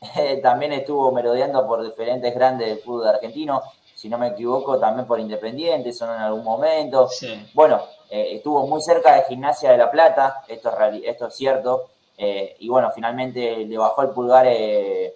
también 0.42 0.72
estuvo 0.72 1.12
merodeando 1.12 1.66
por 1.66 1.82
diferentes 1.82 2.34
grandes 2.34 2.68
del 2.68 2.78
fútbol 2.78 3.08
argentino, 3.08 3.62
si 3.94 4.08
no 4.08 4.16
me 4.18 4.28
equivoco, 4.28 4.78
también 4.78 5.06
por 5.06 5.20
Independiente, 5.20 5.92
son 5.92 6.10
en 6.14 6.20
algún 6.22 6.42
momento. 6.44 7.08
Sí. 7.08 7.50
Bueno, 7.52 7.82
eh, 8.08 8.36
estuvo 8.36 8.66
muy 8.66 8.80
cerca 8.80 9.14
de 9.14 9.22
Gimnasia 9.24 9.72
de 9.72 9.78
la 9.78 9.90
Plata, 9.90 10.42
esto 10.48 10.70
es, 10.70 11.02
esto 11.04 11.26
es 11.26 11.34
cierto, 11.34 11.90
eh, 12.16 12.56
y 12.60 12.68
bueno, 12.68 12.90
finalmente 12.94 13.56
le 13.66 13.78
bajó 13.78 14.02
el 14.02 14.10
pulgar 14.10 14.46
eh, 14.48 15.14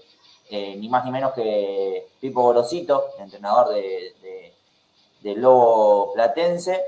ni 0.50 0.88
más 0.88 1.04
ni 1.04 1.10
menos 1.10 1.32
que 1.32 2.06
Pipo 2.20 2.42
Gorosito, 2.42 3.06
entrenador 3.18 3.70
de, 3.74 4.14
de- 4.22 4.52
del 5.22 5.40
Lobo 5.40 6.12
Platense. 6.12 6.84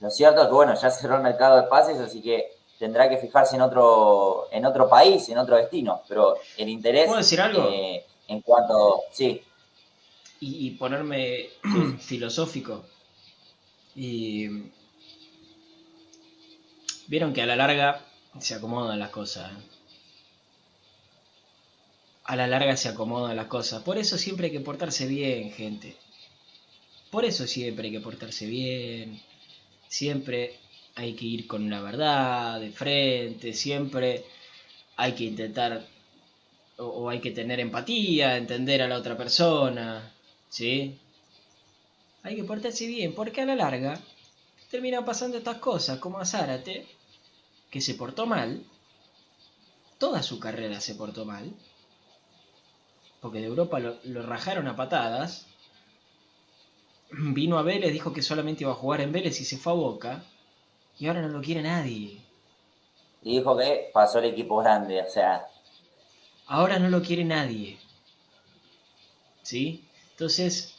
Lo 0.00 0.10
cierto 0.10 0.42
es 0.42 0.48
que 0.48 0.52
bueno, 0.54 0.74
ya 0.74 0.90
cerró 0.90 1.16
el 1.16 1.22
mercado 1.22 1.56
de 1.56 1.68
pases, 1.68 1.98
así 1.98 2.22
que 2.22 2.52
tendrá 2.78 3.08
que 3.08 3.18
fijarse 3.18 3.56
en 3.56 3.62
otro, 3.62 4.48
en 4.52 4.64
otro 4.66 4.88
país, 4.88 5.28
en 5.28 5.38
otro 5.38 5.56
destino, 5.56 6.02
pero 6.08 6.36
el 6.56 6.68
interés 6.68 7.06
¿Puedo 7.06 7.18
decir 7.18 7.40
algo? 7.40 7.68
eh, 7.70 8.04
en 8.28 8.40
cuanto, 8.42 9.02
sí, 9.12 9.42
y, 10.40 10.66
y 10.66 10.70
ponerme 10.72 11.48
filosófico. 12.00 12.84
Y 13.96 14.70
vieron 17.08 17.32
que 17.32 17.42
a 17.42 17.46
la 17.46 17.56
larga 17.56 18.04
se 18.38 18.54
acomodan 18.54 19.00
las 19.00 19.10
cosas. 19.10 19.50
¿eh? 19.50 19.62
A 22.26 22.36
la 22.36 22.46
larga 22.46 22.76
se 22.76 22.88
acomodan 22.88 23.34
las 23.34 23.48
cosas. 23.48 23.82
Por 23.82 23.98
eso 23.98 24.18
siempre 24.18 24.46
hay 24.46 24.52
que 24.52 24.60
portarse 24.60 25.04
bien, 25.08 25.50
gente. 25.50 25.96
Por 27.10 27.24
eso 27.24 27.46
siempre 27.46 27.86
hay 27.88 27.92
que 27.92 28.00
portarse 28.00 28.46
bien. 28.46 29.20
Siempre 29.88 30.58
hay 30.98 31.14
que 31.14 31.26
ir 31.26 31.46
con 31.46 31.70
la 31.70 31.80
verdad 31.80 32.60
de 32.60 32.72
frente. 32.72 33.54
Siempre 33.54 34.24
hay 34.96 35.12
que 35.12 35.24
intentar 35.24 35.86
o, 36.78 37.08
hay 37.08 37.20
que 37.20 37.30
tener 37.30 37.60
empatía, 37.60 38.36
entender 38.36 38.82
a 38.82 38.88
la 38.88 38.98
otra 38.98 39.16
persona, 39.16 40.12
¿sí? 40.48 40.98
Hay 42.24 42.36
que 42.36 42.44
portarse 42.44 42.86
bien, 42.86 43.14
porque 43.14 43.40
a 43.40 43.46
la 43.46 43.54
larga 43.54 44.00
terminan 44.70 45.04
pasando 45.04 45.38
estas 45.38 45.58
cosas, 45.58 45.98
como 45.98 46.18
a 46.18 46.26
Zárate, 46.26 46.86
que 47.70 47.80
se 47.80 47.94
portó 47.94 48.26
mal, 48.26 48.64
toda 49.98 50.22
su 50.22 50.40
carrera 50.40 50.80
se 50.80 50.94
portó 50.94 51.24
mal, 51.24 51.52
porque 53.20 53.38
de 53.38 53.46
Europa 53.46 53.78
lo, 53.78 53.98
lo 54.04 54.22
rajaron 54.22 54.66
a 54.66 54.76
patadas, 54.76 55.46
vino 57.10 57.58
a 57.58 57.62
Vélez, 57.62 57.92
dijo 57.92 58.12
que 58.12 58.22
solamente 58.22 58.64
iba 58.64 58.72
a 58.72 58.82
jugar 58.82 59.00
en 59.00 59.12
Vélez 59.12 59.40
y 59.40 59.44
se 59.44 59.58
fue 59.58 59.72
a 59.72 59.76
Boca, 59.76 60.24
y 60.98 61.06
ahora 61.06 61.22
no 61.22 61.28
lo 61.28 61.40
quiere 61.40 61.62
nadie. 61.62 62.20
y 63.22 63.38
dijo 63.38 63.56
que 63.56 63.90
pasó 63.94 64.18
el 64.18 64.24
equipo 64.24 64.56
grande, 64.56 65.00
o 65.02 65.08
sea, 65.08 65.46
Ahora 66.46 66.80
no 66.80 66.88
lo 66.90 67.00
quiere 67.00 67.24
nadie. 67.24 67.78
¿Sí? 69.42 69.88
Entonces, 70.12 70.74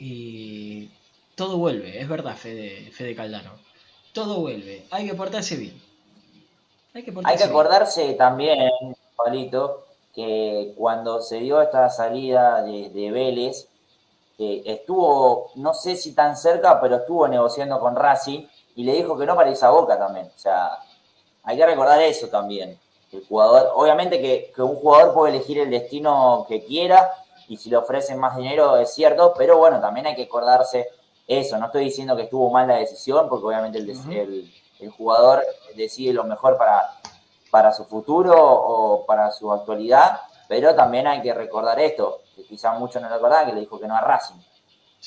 eh, 0.00 0.90
todo 1.34 1.58
vuelve, 1.58 2.00
es 2.00 2.08
verdad, 2.08 2.36
Fede, 2.36 2.90
Fede 2.92 3.14
Caldano. 3.16 3.52
Todo 4.12 4.40
vuelve. 4.40 4.86
Hay 4.90 5.06
que 5.06 5.14
portarse 5.14 5.56
bien. 5.56 5.82
Hay 6.94 7.02
que 7.04 7.12
portarse 7.12 7.32
Hay 7.32 7.36
que 7.38 7.44
bien. 7.44 7.50
acordarse 7.50 8.14
también, 8.14 8.70
Pablito, 9.16 9.84
que 10.14 10.72
cuando 10.76 11.20
se 11.20 11.38
dio 11.40 11.60
esta 11.60 11.88
salida 11.90 12.62
de, 12.62 12.90
de 12.90 13.10
Vélez, 13.10 13.68
eh, 14.38 14.62
estuvo, 14.66 15.50
no 15.56 15.74
sé 15.74 15.96
si 15.96 16.14
tan 16.14 16.36
cerca, 16.36 16.80
pero 16.80 16.96
estuvo 16.96 17.28
negociando 17.28 17.80
con 17.80 17.96
Racing 17.96 18.46
y 18.76 18.84
le 18.84 18.92
dijo 18.94 19.16
que 19.16 19.26
no 19.26 19.34
para 19.36 19.50
irse 19.50 19.64
a 19.64 19.70
Boca 19.70 19.98
también. 19.98 20.26
O 20.34 20.38
sea, 20.38 20.78
hay 21.44 21.56
que 21.56 21.66
recordar 21.66 22.00
eso 22.02 22.28
también. 22.28 22.78
El 23.12 23.24
jugador, 23.26 23.70
obviamente 23.74 24.20
que, 24.20 24.52
que 24.54 24.62
un 24.62 24.74
jugador 24.76 25.14
puede 25.14 25.34
elegir 25.36 25.58
el 25.60 25.70
destino 25.70 26.44
que 26.48 26.64
quiera 26.64 27.10
y 27.48 27.56
si 27.56 27.70
le 27.70 27.76
ofrecen 27.76 28.18
más 28.18 28.36
dinero 28.36 28.76
es 28.76 28.92
cierto, 28.92 29.34
pero 29.36 29.58
bueno, 29.58 29.80
también 29.80 30.06
hay 30.06 30.16
que 30.16 30.24
acordarse 30.24 30.88
eso. 31.28 31.56
No 31.58 31.66
estoy 31.66 31.84
diciendo 31.84 32.16
que 32.16 32.22
estuvo 32.24 32.50
mal 32.50 32.66
la 32.66 32.76
decisión, 32.76 33.28
porque 33.28 33.46
obviamente 33.46 33.78
el- 33.78 33.86
el 34.80 34.90
jugador 34.90 35.44
decide 35.76 36.12
lo 36.12 36.24
mejor 36.24 36.56
para, 36.58 36.90
para 37.50 37.72
su 37.72 37.84
futuro 37.84 38.34
o 38.36 39.06
para 39.06 39.30
su 39.30 39.52
actualidad, 39.52 40.20
pero 40.48 40.74
también 40.74 41.06
hay 41.06 41.22
que 41.22 41.32
recordar 41.32 41.78
esto, 41.78 42.20
que 42.34 42.44
quizá 42.44 42.72
muchos 42.72 43.00
no 43.00 43.08
lo 43.08 43.14
recordaban, 43.14 43.46
que 43.46 43.52
le 43.54 43.60
dijo 43.60 43.78
que 43.78 43.86
no 43.86 43.94
a 43.96 44.00
Racing. 44.00 44.34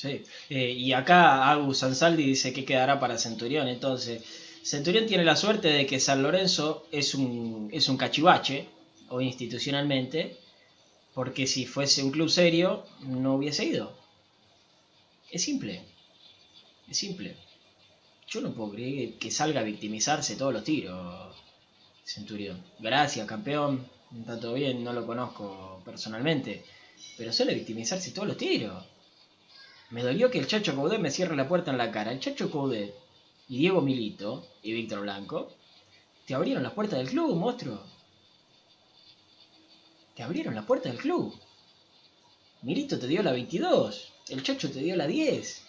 Sí. 0.00 0.22
Eh, 0.48 0.70
y 0.70 0.92
acá 0.92 1.50
Agus 1.50 1.82
Ansaldi 1.82 2.22
dice 2.22 2.52
que 2.52 2.64
quedará 2.64 3.00
para 3.00 3.18
Centurión. 3.18 3.66
Entonces, 3.66 4.22
Centurión 4.62 5.06
tiene 5.06 5.24
la 5.24 5.34
suerte 5.34 5.72
de 5.72 5.86
que 5.86 5.98
San 5.98 6.22
Lorenzo 6.22 6.86
es 6.92 7.16
un, 7.16 7.68
es 7.72 7.88
un 7.88 7.96
cachivache, 7.96 8.68
o 9.08 9.20
institucionalmente, 9.20 10.36
porque 11.14 11.48
si 11.48 11.66
fuese 11.66 12.04
un 12.04 12.12
club 12.12 12.30
serio, 12.30 12.84
no 13.00 13.34
hubiese 13.34 13.64
ido. 13.64 13.92
Es 15.32 15.42
simple. 15.42 15.82
Es 16.88 16.96
simple. 16.96 17.34
Yo 18.28 18.40
no 18.40 18.54
puedo 18.54 18.70
creer 18.74 19.14
que 19.14 19.32
salga 19.32 19.62
a 19.62 19.64
victimizarse 19.64 20.36
todos 20.36 20.52
los 20.52 20.62
tiros, 20.62 21.34
Centurión. 22.04 22.62
Gracias, 22.78 23.26
campeón. 23.26 23.88
Todo 24.40 24.54
bien, 24.54 24.84
no 24.84 24.92
lo 24.92 25.04
conozco 25.04 25.82
personalmente. 25.84 26.62
Pero 27.16 27.32
suele 27.32 27.54
victimizarse 27.54 28.12
todos 28.12 28.28
los 28.28 28.36
tiros. 28.36 28.84
Me 29.90 30.02
dolió 30.02 30.30
que 30.30 30.38
el 30.38 30.46
Chacho 30.46 30.74
Coudet 30.74 31.00
me 31.00 31.10
cierre 31.10 31.34
la 31.36 31.48
puerta 31.48 31.70
en 31.70 31.78
la 31.78 31.90
cara. 31.90 32.12
El 32.12 32.20
Chacho 32.20 32.50
Coudet 32.50 32.94
y 33.48 33.58
Diego 33.58 33.80
Milito 33.80 34.46
y 34.62 34.72
Víctor 34.72 35.00
Blanco 35.00 35.48
te 36.26 36.34
abrieron 36.34 36.62
la 36.62 36.74
puerta 36.74 36.96
del 36.96 37.08
club, 37.08 37.34
monstruo. 37.36 37.80
Te 40.14 40.22
abrieron 40.22 40.54
la 40.54 40.62
puerta 40.62 40.90
del 40.90 40.98
club. 40.98 41.34
Milito 42.62 42.98
te 42.98 43.06
dio 43.06 43.22
la 43.22 43.32
22. 43.32 44.12
El 44.28 44.42
Chacho 44.42 44.70
te 44.70 44.80
dio 44.80 44.94
la 44.94 45.06
10. 45.06 45.64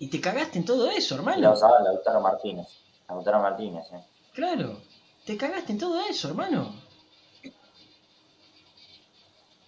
Y 0.00 0.08
te 0.08 0.20
cagaste 0.20 0.58
en 0.58 0.64
todo 0.64 0.90
eso, 0.90 1.14
hermano. 1.14 1.42
la 1.42 1.52
usaba 1.52 1.80
Lautaro 1.80 2.20
Martínez. 2.20 2.66
Lautaro 3.08 3.40
Martínez, 3.40 3.84
eh. 3.92 4.02
Claro, 4.32 4.80
te 5.24 5.36
cagaste 5.36 5.72
en 5.72 5.78
todo 5.78 6.00
eso, 6.00 6.28
hermano. 6.28 6.74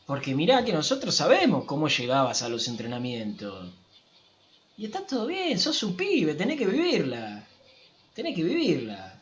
Porque 0.06 0.34
mirá 0.34 0.64
que 0.64 0.72
nosotros 0.72 1.14
sabemos 1.14 1.64
cómo 1.64 1.88
llegabas 1.88 2.42
a 2.42 2.48
los 2.48 2.68
entrenamientos. 2.68 3.72
Y 4.76 4.86
está 4.86 5.06
todo 5.06 5.26
bien, 5.26 5.58
sos 5.58 5.82
un 5.82 5.96
pibe, 5.96 6.34
tenés 6.34 6.58
que 6.58 6.66
vivirla. 6.66 7.46
Tenés 8.12 8.34
que 8.34 8.42
vivirla. 8.42 9.20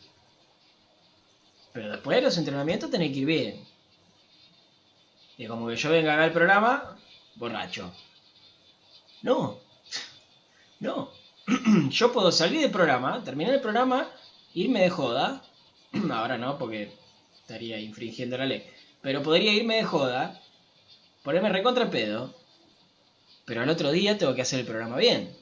Pero 1.72 1.90
después 1.90 2.16
de 2.16 2.22
los 2.22 2.36
entrenamientos 2.36 2.90
tenés 2.90 3.12
que 3.12 3.20
ir 3.20 3.26
bien. 3.26 3.64
Y 5.38 5.46
como 5.46 5.68
que 5.68 5.76
yo 5.76 5.90
venga 5.90 6.14
acá 6.14 6.24
al 6.24 6.32
programa, 6.32 6.98
borracho. 7.36 7.92
No. 9.22 9.58
No. 10.80 11.10
yo 11.90 12.12
puedo 12.12 12.32
salir 12.32 12.60
del 12.60 12.72
programa, 12.72 13.22
terminar 13.22 13.54
el 13.54 13.60
programa, 13.60 14.10
irme 14.52 14.80
de 14.80 14.90
joda 14.90 15.40
ahora 16.12 16.38
no, 16.38 16.58
porque 16.58 16.92
estaría 17.40 17.78
infringiendo 17.78 18.36
la 18.36 18.46
ley. 18.46 18.64
Pero 19.00 19.22
podría 19.22 19.52
irme 19.52 19.76
de 19.76 19.84
joda, 19.84 20.41
ponerme 21.22 21.48
recontra 21.48 21.90
pedo, 21.90 22.34
pero 23.44 23.62
al 23.62 23.68
otro 23.68 23.90
día 23.90 24.18
tengo 24.18 24.34
que 24.34 24.42
hacer 24.42 24.60
el 24.60 24.66
programa 24.66 24.96
bien. 24.96 25.36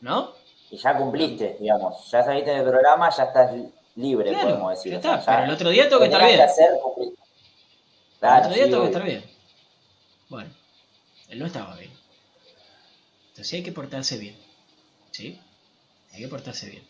¿No? 0.00 0.32
Y 0.70 0.76
ya 0.76 0.96
cumpliste, 0.96 1.56
digamos. 1.60 2.10
Ya 2.10 2.22
saliste 2.24 2.50
del 2.50 2.64
programa, 2.64 3.10
ya 3.10 3.24
estás 3.24 3.52
libre, 3.94 4.30
Claro, 4.30 4.48
podemos 4.48 4.70
decir. 4.70 4.92
ya 4.92 4.98
O 4.98 5.02
sea, 5.02 5.16
está, 5.16 5.32
pero 5.32 5.44
el 5.46 5.50
otro 5.52 5.70
día 5.70 5.88
tengo 5.88 6.00
que 6.00 6.06
estar 6.06 6.26
bien. 6.26 6.40
hacer, 6.40 6.70
el 8.20 8.38
otro 8.38 8.50
día 8.54 8.64
sí, 8.64 8.70
tengo 8.70 8.82
que 8.82 8.88
estar 8.88 9.04
bien. 9.04 9.24
Bueno, 10.28 10.50
él 11.28 11.38
no 11.38 11.46
estaba 11.46 11.76
bien. 11.76 11.90
Entonces 13.30 13.52
hay 13.54 13.62
que 13.62 13.72
portarse 13.72 14.18
bien. 14.18 14.36
¿Sí? 15.12 15.40
Hay 16.12 16.20
que 16.20 16.28
portarse 16.28 16.68
bien. 16.68 16.82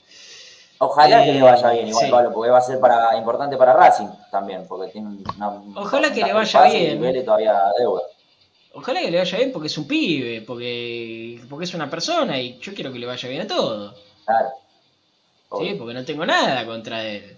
Ojalá 0.79 1.25
que 1.25 1.31
Eh, 1.31 1.35
le 1.35 1.43
vaya 1.43 1.71
bien, 1.71 1.89
igual, 1.89 2.05
sí. 2.05 2.11
Pablo, 2.11 2.33
porque 2.33 2.51
va 2.51 2.59
a 2.59 2.63
ser 2.63 2.79
para, 2.81 3.17
importante 3.17 3.57
para 3.57 3.73
Racing 3.73 4.09
también, 4.31 4.67
porque 4.69 4.93
tiene 4.93 5.09
una. 5.37 5.49
un 5.49 5.77
Ojalá 5.77 6.13
que 6.13 6.23
le 6.23 6.33
vaya 6.33 6.63
bien. 6.65 6.97
Y 6.97 7.01
Vélez 7.01 7.25
todavía 7.25 7.63
deuda. 7.79 8.03
Ojalá 8.75 9.01
que 9.01 9.11
le 9.11 9.19
vaya 9.19 9.39
bien 9.39 9.53
porque 9.53 9.69
es 9.69 9.79
un 9.79 9.89
pibe, 9.89 10.43
porque, 10.43 11.41
porque 11.49 11.65
es 11.65 11.73
una 11.75 11.89
persona 11.89 12.39
y 12.39 12.59
yo 12.59 12.75
quiero 12.75 12.93
que 12.93 12.99
le 12.99 13.07
vaya 13.07 13.29
bien 13.29 13.43
a 13.43 13.47
todo. 13.47 13.95
Claro. 14.27 14.49
¿Sí? 15.59 15.75
Porque 15.79 15.95
no 15.95 16.05
tengo 16.05 16.27
nada 16.27 16.67
contra 16.67 17.03
él. 17.07 17.37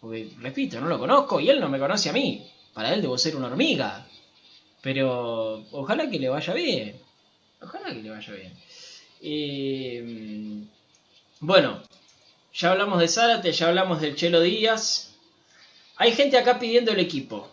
Porque, 0.00 0.30
repito, 0.38 0.80
no 0.80 0.86
lo 0.86 0.98
conozco 1.00 1.40
y 1.40 1.50
él 1.50 1.60
no 1.60 1.68
me 1.68 1.80
conoce 1.80 2.10
a 2.10 2.12
mí. 2.12 2.48
Para 2.74 2.94
él 2.94 3.02
debo 3.02 3.18
ser 3.18 3.34
una 3.34 3.48
hormiga. 3.48 4.06
Pero 4.80 5.64
ojalá 5.72 6.08
que 6.08 6.20
le 6.20 6.28
vaya 6.28 6.54
bien. 6.54 7.00
Ojalá 7.60 7.86
que 7.88 7.94
le 8.02 8.10
vaya 8.10 8.32
bien. 8.32 8.52
Eh, 9.20 10.64
bueno, 11.40 11.80
ya 12.58 12.72
hablamos 12.72 12.98
de 12.98 13.06
Zárate, 13.06 13.52
ya 13.52 13.68
hablamos 13.68 14.00
del 14.00 14.16
Chelo 14.16 14.40
Díaz. 14.40 15.14
Hay 15.96 16.12
gente 16.12 16.36
acá 16.36 16.58
pidiendo 16.58 16.90
el 16.90 16.98
equipo. 16.98 17.46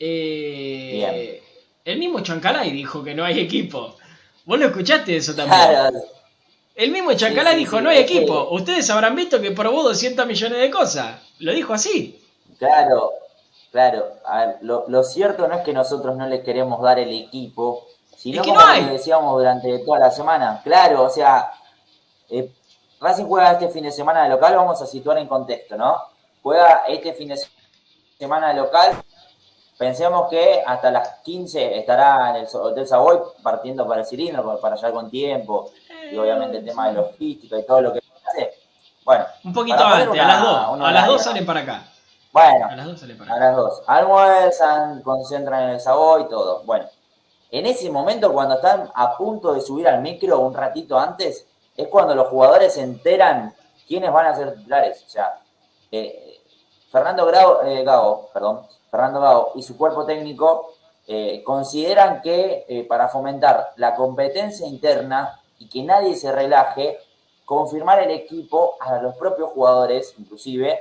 Eh. 0.00 1.40
El 1.84 1.98
mismo 1.98 2.20
Chancalay 2.20 2.72
dijo 2.72 3.04
que 3.04 3.14
no 3.14 3.24
hay 3.24 3.38
equipo. 3.38 3.94
Vos 4.44 4.58
lo 4.58 4.66
escuchaste 4.66 5.16
eso 5.16 5.34
también. 5.34 5.60
Claro. 5.60 5.98
El 6.74 6.90
mismo 6.90 7.12
Chancalay 7.14 7.54
Sí, 7.54 7.58
sí, 7.60 7.64
dijo, 7.64 7.78
sí, 7.78 7.84
no 7.84 7.90
hay 7.90 7.98
equipo. 7.98 8.48
Ustedes 8.50 8.90
habrán 8.90 9.14
visto 9.14 9.40
que 9.40 9.52
probó 9.52 9.84
200 9.84 10.26
millones 10.26 10.58
de 10.58 10.70
cosas. 10.70 11.20
Lo 11.38 11.52
dijo 11.52 11.72
así. 11.72 12.20
Claro, 12.58 13.12
claro. 13.70 14.14
A 14.26 14.46
ver, 14.46 14.56
lo, 14.62 14.84
lo 14.88 15.04
cierto 15.04 15.46
no 15.46 15.54
es 15.58 15.64
que 15.64 15.72
nosotros 15.72 16.16
no 16.16 16.26
le 16.26 16.42
queremos 16.42 16.82
dar 16.82 16.98
el 16.98 17.14
equipo, 17.14 17.86
sino 18.16 18.40
Es 18.40 18.46
que 18.46 18.48
como 18.52 18.60
no 18.60 18.66
hay. 18.66 18.84
decíamos 18.86 19.38
durante 19.38 19.78
toda 19.78 20.00
la 20.00 20.10
semana. 20.10 20.60
Claro, 20.64 21.04
o 21.04 21.10
sea, 21.10 21.52
eh, 22.28 22.50
Racing 23.06 23.26
juega 23.26 23.52
este 23.52 23.68
fin 23.68 23.84
de 23.84 23.92
semana 23.92 24.24
de 24.24 24.30
local, 24.30 24.56
vamos 24.56 24.82
a 24.82 24.86
situar 24.86 25.18
en 25.18 25.28
contexto, 25.28 25.76
¿no? 25.76 25.96
Juega 26.42 26.82
este 26.88 27.12
fin 27.14 27.28
de 27.28 27.40
semana 28.18 28.48
de 28.48 28.54
local. 28.54 28.92
Pensemos 29.78 30.28
que 30.28 30.60
hasta 30.66 30.90
las 30.90 31.20
15 31.22 31.78
estará 31.78 32.30
en 32.30 32.36
el 32.36 32.48
Hotel 32.52 32.86
Savoy 32.86 33.18
partiendo 33.42 33.86
para 33.86 34.00
el 34.00 34.06
cilindro, 34.06 34.58
para 34.58 34.74
allá 34.74 34.90
con 34.90 35.08
tiempo, 35.08 35.70
y 36.10 36.16
obviamente 36.16 36.58
el 36.58 36.64
tema 36.64 36.88
de 36.88 36.94
logística 36.94 37.58
y 37.58 37.64
todo 37.66 37.80
lo 37.82 37.92
que 37.92 38.00
hace. 38.26 38.54
Bueno, 39.04 39.24
Un 39.44 39.52
poquito 39.52 39.78
antes, 39.84 40.20
a 40.20 40.26
las 40.26 40.42
2. 40.42 40.68
una 40.72 40.88
A 40.88 40.92
las 40.92 41.06
2 41.06 41.14
horaria. 41.14 41.18
salen 41.24 41.46
para 41.46 41.60
acá. 41.60 41.82
bueno, 42.32 42.66
A 42.66 42.74
las 42.74 42.86
2 42.86 43.00
salen 43.00 43.18
para 43.18 43.32
A 43.32 43.36
acá. 43.36 43.44
las 43.46 43.56
dos. 43.56 43.82
Almuerzan, 43.86 45.02
concentran 45.02 45.62
en 45.64 45.70
el 45.70 45.80
sabor 45.80 46.22
y 46.22 46.28
todo. 46.28 46.62
Bueno, 46.64 46.86
en 47.52 47.66
ese 47.66 47.88
momento, 47.90 48.32
cuando 48.32 48.56
están 48.56 48.90
a 48.94 49.16
punto 49.16 49.52
de 49.52 49.60
subir 49.60 49.86
al 49.86 50.00
micro 50.00 50.40
un 50.40 50.54
ratito 50.54 50.98
antes, 50.98 51.46
es 51.76 51.88
cuando 51.88 52.14
los 52.14 52.28
jugadores 52.28 52.74
se 52.74 52.82
enteran 52.82 53.54
quiénes 53.86 54.12
van 54.12 54.26
a 54.26 54.34
ser 54.36 54.54
titulares. 54.54 55.04
O 55.06 55.08
sea, 55.08 55.40
eh, 55.92 56.40
Fernando 56.90 57.30
Grau- 57.30 57.60
eh, 57.64 57.84
Gago, 57.84 58.28
perdón, 58.32 58.66
Fernando 58.90 59.20
Gago 59.20 59.52
y 59.54 59.62
su 59.62 59.76
cuerpo 59.76 60.04
técnico 60.04 60.72
eh, 61.06 61.42
consideran 61.44 62.20
que 62.22 62.64
eh, 62.68 62.84
para 62.84 63.08
fomentar 63.08 63.72
la 63.76 63.94
competencia 63.94 64.66
interna 64.66 65.40
y 65.58 65.68
que 65.68 65.82
nadie 65.82 66.16
se 66.16 66.32
relaje, 66.32 66.98
confirmar 67.44 68.00
el 68.00 68.10
equipo 68.10 68.76
a 68.80 68.98
los 68.98 69.14
propios 69.16 69.50
jugadores, 69.52 70.14
inclusive, 70.18 70.80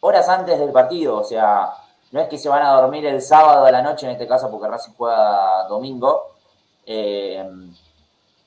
horas 0.00 0.28
antes 0.28 0.58
del 0.58 0.70
partido, 0.70 1.18
o 1.18 1.24
sea, 1.24 1.72
no 2.12 2.20
es 2.20 2.28
que 2.28 2.38
se 2.38 2.48
van 2.48 2.62
a 2.62 2.72
dormir 2.80 3.06
el 3.06 3.20
sábado 3.22 3.64
a 3.64 3.70
la 3.70 3.82
noche, 3.82 4.06
en 4.06 4.12
este 4.12 4.28
caso 4.28 4.50
porque 4.50 4.68
Racing 4.68 4.92
juega 4.96 5.64
domingo, 5.68 6.34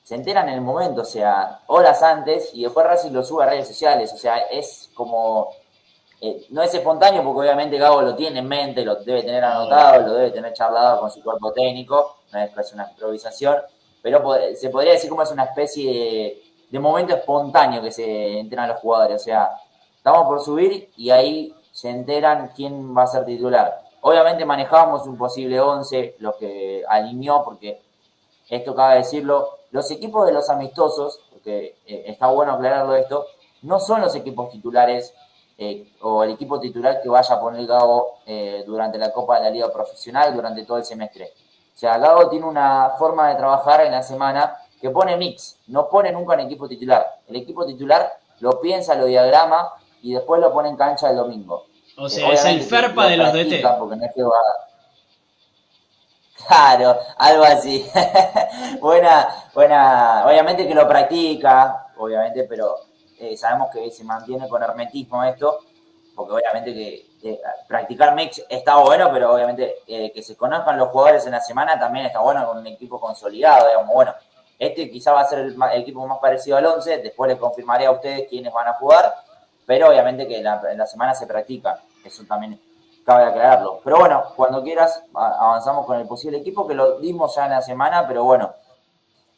se 0.06 0.14
enteran 0.14 0.48
en 0.48 0.54
el 0.54 0.60
momento, 0.60 1.00
o 1.00 1.04
sea, 1.04 1.62
horas 1.66 2.00
antes, 2.00 2.50
y 2.54 2.62
después 2.62 2.86
Racing 2.86 3.10
lo 3.10 3.24
sube 3.24 3.42
a 3.42 3.46
redes 3.48 3.66
sociales, 3.66 4.12
o 4.12 4.16
sea, 4.16 4.36
es 4.52 4.88
como, 4.94 5.48
eh, 6.20 6.46
no 6.50 6.62
es 6.62 6.72
espontáneo 6.72 7.24
porque 7.24 7.40
obviamente 7.40 7.76
Gabo 7.76 8.02
lo 8.02 8.14
tiene 8.14 8.38
en 8.38 8.46
mente, 8.46 8.84
lo 8.84 8.94
debe 8.94 9.24
tener 9.24 9.42
anotado, 9.42 10.06
lo 10.06 10.14
debe 10.14 10.30
tener 10.30 10.52
charlado 10.52 11.00
con 11.00 11.10
su 11.10 11.24
cuerpo 11.24 11.52
técnico, 11.52 12.18
no 12.32 12.38
es 12.38 12.72
una 12.72 12.88
improvisación, 12.88 13.56
pero 14.00 14.22
se 14.54 14.70
podría 14.70 14.92
decir 14.92 15.10
como 15.10 15.22
es 15.22 15.32
una 15.32 15.42
especie 15.42 15.92
de, 15.92 16.42
de 16.70 16.78
momento 16.78 17.12
espontáneo 17.12 17.82
que 17.82 17.90
se 17.90 18.38
enteran 18.38 18.68
los 18.68 18.78
jugadores, 18.78 19.22
o 19.22 19.24
sea, 19.24 19.50
estamos 19.96 20.24
por 20.28 20.40
subir 20.40 20.88
y 20.96 21.10
ahí 21.10 21.52
se 21.72 21.90
enteran 21.90 22.52
quién 22.54 22.96
va 22.96 23.02
a 23.02 23.06
ser 23.08 23.24
titular. 23.24 23.82
Obviamente 24.02 24.44
manejábamos 24.44 25.04
un 25.08 25.18
posible 25.18 25.60
11, 25.60 26.14
lo 26.20 26.36
que 26.36 26.84
alineó, 26.88 27.42
porque 27.42 27.85
esto 28.48 28.74
cabe 28.74 28.98
decirlo, 28.98 29.58
los 29.70 29.90
equipos 29.90 30.26
de 30.26 30.32
los 30.32 30.48
amistosos, 30.50 31.20
porque 31.32 31.76
eh, 31.86 32.04
está 32.06 32.28
bueno 32.28 32.52
aclararlo 32.52 32.94
esto, 32.94 33.26
no 33.62 33.80
son 33.80 34.00
los 34.00 34.14
equipos 34.14 34.50
titulares 34.50 35.12
eh, 35.58 35.92
o 36.02 36.22
el 36.22 36.30
equipo 36.32 36.60
titular 36.60 37.00
que 37.02 37.08
vaya 37.08 37.34
a 37.34 37.40
poner 37.40 37.66
Gago 37.66 38.18
eh, 38.26 38.62
durante 38.66 38.98
la 38.98 39.12
Copa 39.12 39.38
de 39.38 39.44
la 39.44 39.50
Liga 39.50 39.72
Profesional 39.72 40.34
durante 40.34 40.64
todo 40.64 40.78
el 40.78 40.84
semestre. 40.84 41.32
O 41.74 41.78
sea, 41.78 41.98
Gago 41.98 42.28
tiene 42.28 42.46
una 42.46 42.90
forma 42.98 43.28
de 43.30 43.36
trabajar 43.36 43.80
en 43.80 43.92
la 43.92 44.02
semana 44.02 44.56
que 44.80 44.90
pone 44.90 45.16
mix, 45.16 45.58
no 45.68 45.88
pone 45.88 46.12
nunca 46.12 46.34
en 46.34 46.40
equipo 46.40 46.68
titular. 46.68 47.20
El 47.26 47.36
equipo 47.36 47.64
titular 47.66 48.18
lo 48.40 48.60
piensa, 48.60 48.94
lo 48.94 49.06
diagrama 49.06 49.72
y 50.02 50.12
después 50.14 50.40
lo 50.40 50.52
pone 50.52 50.68
en 50.68 50.76
cancha 50.76 51.10
el 51.10 51.16
domingo. 51.16 51.66
O 51.98 52.08
sea, 52.08 52.30
es 52.32 52.44
el 52.44 52.60
Ferpa 52.62 53.06
de 53.06 53.16
los 53.16 53.32
DT. 53.32 53.62
Porque 53.78 53.96
no 53.96 54.04
es 54.04 54.14
que 54.14 54.22
va... 54.22 54.36
Claro, 56.46 56.98
algo 57.16 57.44
así. 57.44 57.88
buena, 58.80 59.28
buena, 59.54 60.24
obviamente 60.26 60.66
que 60.66 60.74
lo 60.74 60.88
practica, 60.88 61.88
obviamente, 61.96 62.44
pero 62.44 62.76
eh, 63.18 63.36
sabemos 63.36 63.70
que 63.72 63.90
se 63.90 64.04
mantiene 64.04 64.48
con 64.48 64.62
hermetismo 64.62 65.24
esto, 65.24 65.60
porque 66.14 66.34
obviamente 66.34 66.72
que 66.72 67.06
eh, 67.22 67.40
practicar 67.66 68.14
mix 68.14 68.44
está 68.48 68.76
bueno, 68.76 69.10
pero 69.12 69.34
obviamente 69.34 69.76
eh, 69.86 70.12
que 70.12 70.22
se 70.22 70.36
conozcan 70.36 70.78
los 70.78 70.88
jugadores 70.88 71.26
en 71.26 71.32
la 71.32 71.40
semana 71.40 71.78
también 71.78 72.06
está 72.06 72.20
bueno 72.20 72.46
con 72.46 72.58
un 72.58 72.66
equipo 72.66 73.00
consolidado, 73.00 73.68
digamos, 73.68 73.94
bueno, 73.94 74.14
este 74.58 74.90
quizá 74.90 75.12
va 75.12 75.22
a 75.22 75.28
ser 75.28 75.40
el, 75.40 75.56
equipo 75.74 76.06
más 76.06 76.18
parecido 76.18 76.56
al 76.56 76.66
11, 76.66 76.98
después 76.98 77.28
les 77.28 77.38
confirmaré 77.38 77.86
a 77.86 77.90
ustedes 77.90 78.28
quiénes 78.28 78.52
van 78.52 78.68
a 78.68 78.74
jugar, 78.74 79.12
pero 79.66 79.88
obviamente 79.88 80.28
que 80.28 80.42
la, 80.42 80.62
en 80.70 80.78
la 80.78 80.86
semana 80.86 81.14
se 81.14 81.26
practica, 81.26 81.80
eso 82.04 82.22
también 82.28 82.60
cabe 83.06 83.24
aclararlo. 83.24 83.80
Pero 83.82 83.98
bueno, 83.98 84.24
cuando 84.36 84.62
quieras 84.62 85.02
avanzamos 85.14 85.86
con 85.86 85.98
el 85.98 86.06
posible 86.06 86.38
equipo, 86.38 86.66
que 86.66 86.74
lo 86.74 86.98
dimos 86.98 87.34
ya 87.36 87.44
en 87.46 87.52
la 87.52 87.62
semana, 87.62 88.06
pero 88.06 88.24
bueno, 88.24 88.52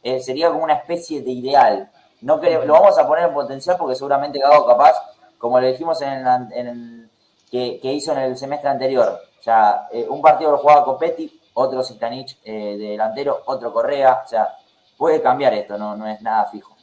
eh, 0.02 0.20
sería 0.20 0.48
como 0.48 0.64
una 0.64 0.74
especie 0.74 1.22
de 1.22 1.30
ideal. 1.30 1.90
No 2.22 2.40
que, 2.40 2.58
lo 2.64 2.72
vamos 2.72 2.98
a 2.98 3.06
poner 3.06 3.28
en 3.28 3.34
potencial 3.34 3.76
porque 3.78 3.94
seguramente 3.94 4.40
Gago 4.40 4.66
capaz, 4.66 4.94
como 5.38 5.60
le 5.60 5.72
dijimos 5.72 6.00
en 6.02 6.08
el, 6.26 6.52
en 6.52 6.66
el- 6.66 7.10
que, 7.50 7.78
que 7.80 7.92
hizo 7.92 8.12
en 8.12 8.18
el 8.18 8.36
semestre 8.36 8.68
anterior, 8.68 9.20
o 9.38 9.42
sea, 9.42 9.86
eh, 9.92 10.06
un 10.08 10.20
partido 10.20 10.50
lo 10.50 10.58
jugaba 10.58 10.84
Copetti, 10.84 11.40
otro 11.54 11.82
Sistanich 11.82 12.36
eh, 12.44 12.76
de 12.78 12.88
delantero, 12.90 13.42
otro 13.46 13.72
Correa, 13.72 14.22
o 14.24 14.28
sea, 14.28 14.56
puede 14.98 15.22
cambiar 15.22 15.54
esto, 15.54 15.78
no, 15.78 15.96
no 15.96 16.06
es 16.06 16.20
nada 16.20 16.44
fijo. 16.46 16.76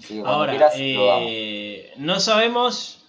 Sí, 0.00 0.22
Ahora, 0.24 0.52
quieras, 0.52 0.74
no 1.96 2.20
sabemos 2.20 3.04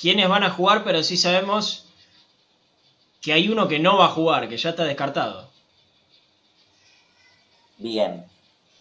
quiénes 0.00 0.28
van 0.28 0.44
a 0.44 0.50
jugar, 0.50 0.84
pero 0.84 1.02
sí 1.02 1.16
sabemos 1.16 1.87
que 3.20 3.32
hay 3.32 3.48
uno 3.48 3.68
que 3.68 3.78
no 3.78 3.98
va 3.98 4.06
a 4.06 4.10
jugar, 4.10 4.48
que 4.48 4.56
ya 4.56 4.70
está 4.70 4.84
descartado. 4.84 5.48
Bien. 7.78 8.24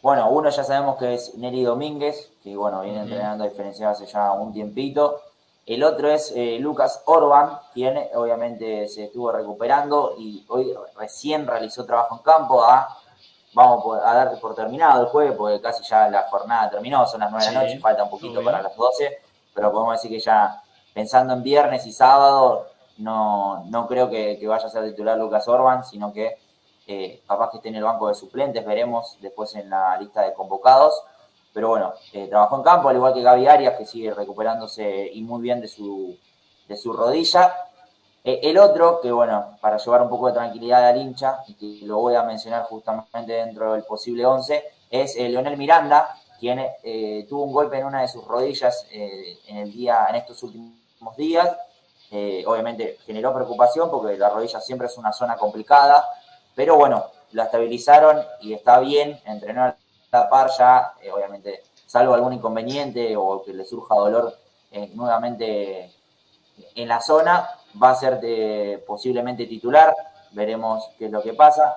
Bueno, 0.01 0.29
uno 0.29 0.49
ya 0.49 0.63
sabemos 0.63 0.97
que 0.97 1.13
es 1.15 1.35
Neri 1.35 1.63
Domínguez, 1.63 2.31
que 2.43 2.55
bueno, 2.55 2.81
viene 2.81 2.99
Ujú. 2.99 3.07
entrenando 3.09 3.43
a 3.43 3.47
diferencia 3.47 3.89
hace 3.89 4.05
ya 4.05 4.31
un 4.31 4.53
tiempito. 4.53 5.21
El 5.65 5.83
otro 5.83 6.09
es 6.09 6.31
eh, 6.35 6.57
Lucas 6.59 7.01
Orban, 7.05 7.59
quien 7.73 7.97
eh, 7.97 8.11
obviamente 8.15 8.87
se 8.87 9.05
estuvo 9.05 9.31
recuperando 9.31 10.15
y 10.17 10.45
hoy 10.47 10.73
recién 10.95 11.45
realizó 11.45 11.85
trabajo 11.85 12.15
en 12.15 12.21
campo. 12.21 12.63
A, 12.63 12.87
vamos 13.53 13.99
a 14.03 14.13
dar 14.13 14.39
por 14.39 14.55
terminado 14.55 15.01
el 15.01 15.07
jueves, 15.07 15.33
porque 15.37 15.59
casi 15.59 15.83
ya 15.83 16.07
la 16.09 16.23
jornada 16.29 16.69
terminó, 16.69 17.05
son 17.07 17.19
las 17.21 17.31
9 17.31 17.45
de 17.45 17.51
la 17.51 17.61
noche, 17.63 17.79
falta 17.79 18.03
un 18.03 18.09
poquito 18.09 18.41
para 18.43 18.61
las 18.61 18.75
12, 18.75 19.17
pero 19.53 19.71
podemos 19.71 19.95
decir 19.95 20.11
que 20.11 20.19
ya 20.19 20.61
pensando 20.93 21.33
en 21.33 21.43
viernes 21.43 21.85
y 21.85 21.91
sábado, 21.91 22.67
no, 22.97 23.65
no 23.65 23.87
creo 23.87 24.09
que, 24.09 24.39
vaya 24.47 24.65
a 24.65 24.69
ser 24.69 24.85
titular 24.89 25.17
Lucas 25.17 25.47
Orban, 25.47 25.83
sino 25.83 26.11
que 26.11 26.37
eh, 26.87 27.21
capaz 27.27 27.51
que 27.51 27.57
esté 27.57 27.69
en 27.69 27.75
el 27.75 27.83
banco 27.83 28.07
de 28.07 28.15
suplentes, 28.15 28.65
veremos 28.65 29.17
después 29.21 29.53
en 29.55 29.69
la 29.69 29.97
lista 29.99 30.21
de 30.21 30.33
convocados. 30.33 31.03
pero 31.53 31.69
bueno, 31.69 31.93
eh, 32.13 32.27
trabajó 32.27 32.57
en 32.57 32.63
campo, 32.63 32.89
al 32.89 32.95
igual 32.95 33.13
que 33.13 33.21
Gaby 33.21 33.47
Arias, 33.47 33.77
que 33.77 33.85
sigue 33.85 34.13
recuperándose 34.13 35.09
y 35.13 35.21
muy 35.21 35.41
bien 35.41 35.61
de 35.61 35.67
su, 35.67 36.17
de 36.67 36.77
su 36.77 36.93
rodilla. 36.93 37.53
Eh, 38.23 38.39
el 38.43 38.57
otro, 38.57 38.99
que 39.01 39.11
bueno, 39.11 39.57
para 39.61 39.77
llevar 39.77 40.01
un 40.01 40.09
poco 40.09 40.27
de 40.27 40.33
tranquilidad 40.33 40.87
al 40.87 40.97
hincha, 41.01 41.43
y 41.47 41.53
que 41.55 41.85
lo 41.85 41.99
voy 41.99 42.15
a 42.15 42.23
mencionar 42.23 42.63
justamente 42.65 43.33
dentro 43.33 43.73
del 43.73 43.83
posible 43.83 44.25
11, 44.25 44.63
es 44.89 45.15
eh, 45.17 45.29
Leonel 45.29 45.57
Miranda, 45.57 46.15
quien 46.39 46.59
tuvo 47.27 47.43
un 47.45 47.51
golpe 47.51 47.79
en 47.79 47.85
una 47.87 48.01
de 48.01 48.07
sus 48.07 48.23
rodillas 48.23 48.85
en 48.91 49.57
el 49.57 49.71
día, 49.71 50.05
en 50.09 50.17
estos 50.17 50.43
últimos 50.43 51.17
días. 51.17 51.57
Eh, 52.11 52.43
obviamente 52.47 52.97
generó 53.05 53.33
preocupación 53.33 53.89
porque 53.91 54.17
la 54.17 54.29
rodilla 54.29 54.61
siempre 54.61 54.87
es 54.87 54.97
una 54.97 55.11
zona 55.11 55.35
complicada, 55.35 56.05
pero 56.55 56.75
bueno, 56.77 57.05
la 57.33 57.43
estabilizaron 57.45 58.21
y 58.41 58.53
está 58.53 58.79
bien, 58.79 59.19
entrenó 59.25 59.63
a 59.65 59.75
la 60.11 60.29
par 60.29 60.49
ya, 60.57 60.93
eh, 61.01 61.11
obviamente, 61.11 61.63
salvo 61.85 62.13
algún 62.13 62.33
inconveniente 62.33 63.15
o 63.17 63.43
que 63.43 63.53
le 63.53 63.65
surja 63.65 63.95
dolor 63.95 64.37
eh, 64.71 64.89
nuevamente 64.93 65.91
en 66.75 66.87
la 66.87 67.01
zona, 67.01 67.49
va 67.81 67.91
a 67.91 67.95
ser 67.95 68.19
de- 68.19 68.83
posiblemente 68.87 69.45
titular, 69.45 69.93
veremos 70.31 70.89
qué 70.97 71.05
es 71.05 71.11
lo 71.11 71.21
que 71.21 71.33
pasa. 71.33 71.75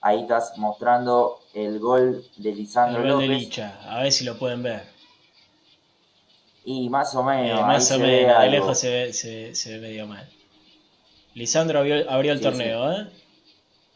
Ahí 0.00 0.22
estás 0.22 0.56
mostrando 0.58 1.40
el 1.54 1.78
gol 1.78 2.24
de 2.36 2.50
El 2.50 2.56
Lisandro 2.56 3.02
de 3.02 3.08
López. 3.08 3.28
Licha, 3.28 3.78
a 3.88 4.02
ver 4.02 4.12
si 4.12 4.24
lo 4.24 4.38
pueden 4.38 4.62
ver. 4.62 4.82
Y 6.64 6.88
más 6.88 7.14
o 7.14 7.20
Eh, 7.22 7.36
menos. 7.36 7.58
ahí 7.60 7.64
más 7.66 7.90
o 7.90 7.98
menos, 7.98 8.40
de 8.40 8.48
lejos 8.48 8.78
se 8.78 8.90
ve, 8.90 9.12
se, 9.12 9.54
se 9.54 9.72
ve 9.74 9.78
medio 9.80 10.06
mal. 10.06 10.28
Lisandro 11.34 11.80
abrió, 11.80 12.08
abrió 12.10 12.32
el 12.32 12.38
Sí, 12.38 12.44
torneo, 12.44 12.92
¿eh? 12.92 13.08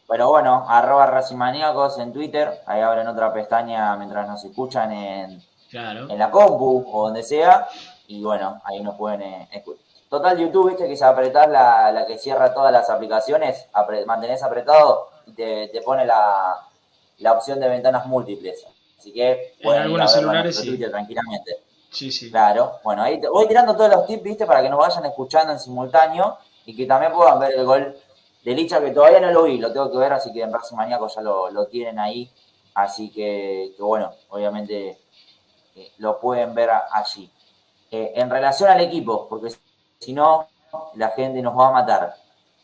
Pero 0.09 0.29
bueno, 0.29 0.65
arroba 0.69 1.07
Racimaníacos 1.07 1.99
en 1.99 2.13
Twitter. 2.13 2.61
Ahí 2.67 2.81
abren 2.81 3.09
otra 3.09 3.33
pestaña 3.33 3.95
mientras 3.97 4.27
nos 4.29 4.45
escuchan 4.45 4.93
en, 4.93 5.43
Claro. 5.71 6.09
en 6.09 6.19
la 6.19 6.31
compu 6.31 6.85
o 6.93 7.07
donde 7.07 7.23
sea. 7.23 7.69
Y 8.07 8.23
bueno, 8.23 8.61
ahí 8.65 8.81
nos 8.81 8.95
pueden 8.97 9.23
eh, 9.23 9.49
escuchar. 9.53 9.85
Total, 10.09 10.39
YouTube, 10.39 10.69
viste 10.71 10.87
que 10.87 10.97
si 10.97 11.03
apretás 11.03 11.49
la, 11.49 11.91
la 11.91 12.07
que 12.07 12.17
cierra 12.19 12.55
todas 12.55 12.73
las 12.73 12.89
aplicaciones, 12.89 13.67
apre- 13.73 14.07
mantenés 14.07 14.43
apretado 14.45 15.09
y 15.27 15.33
te, 15.33 15.69
te 15.69 15.81
pone 15.83 16.07
la, 16.07 16.55
la 17.19 17.33
opción 17.33 17.59
de 17.59 17.69
ventanas 17.69 18.07
múltiples. 18.07 18.65
Así 18.97 19.13
que 19.13 19.55
En 19.59 19.73
algunos 19.73 20.13
celulares 20.13 20.57
sí. 20.57 20.69
Twitter 20.69 20.91
tranquilamente. 20.91 21.57
Sí, 21.97 22.11
sí. 22.13 22.31
Claro, 22.31 22.81
bueno, 22.85 23.03
ahí 23.03 23.21
te- 23.21 23.29
voy 23.29 23.47
tirando 23.49 23.75
todos 23.77 23.91
los 23.91 24.07
tips, 24.07 24.23
viste, 24.23 24.47
para 24.47 24.63
que 24.63 24.69
nos 24.69 24.79
vayan 24.79 25.05
escuchando 25.07 25.53
en 25.53 25.59
simultáneo 25.59 26.37
y 26.67 26.77
que 26.77 26.85
también 26.87 27.13
puedan 27.13 27.39
ver 27.39 27.55
el 27.55 27.65
gol 27.65 27.97
de 28.45 28.55
Licha, 28.55 28.81
que 28.81 28.91
todavía 28.91 29.21
no 29.21 29.31
lo 29.31 29.45
vi, 29.45 29.59
lo 29.59 29.73
tengo 29.73 29.91
que 29.91 29.99
ver, 29.99 30.13
así 30.13 30.33
que 30.33 30.43
en 30.43 30.53
Racing 30.53 30.77
Maníaco 30.77 31.09
ya 31.09 31.21
lo, 31.23 31.51
lo 31.51 31.67
tienen 31.67 31.99
ahí, 31.99 32.31
así 32.75 33.11
que, 33.11 33.75
bueno, 33.79 34.13
obviamente 34.31 34.99
eh, 35.77 35.93
lo 35.99 36.21
pueden 36.21 36.55
ver 36.55 36.71
allí. 36.93 37.31
Eh, 37.91 38.13
en 38.17 38.31
relación 38.31 38.71
al 38.71 38.81
equipo, 38.81 39.27
porque 39.29 39.55
si 40.01 40.13
no, 40.13 40.49
la 40.97 41.11
gente 41.11 41.41
nos 41.43 41.59
va 41.59 41.69
a 41.69 41.73
matar. 41.73 42.15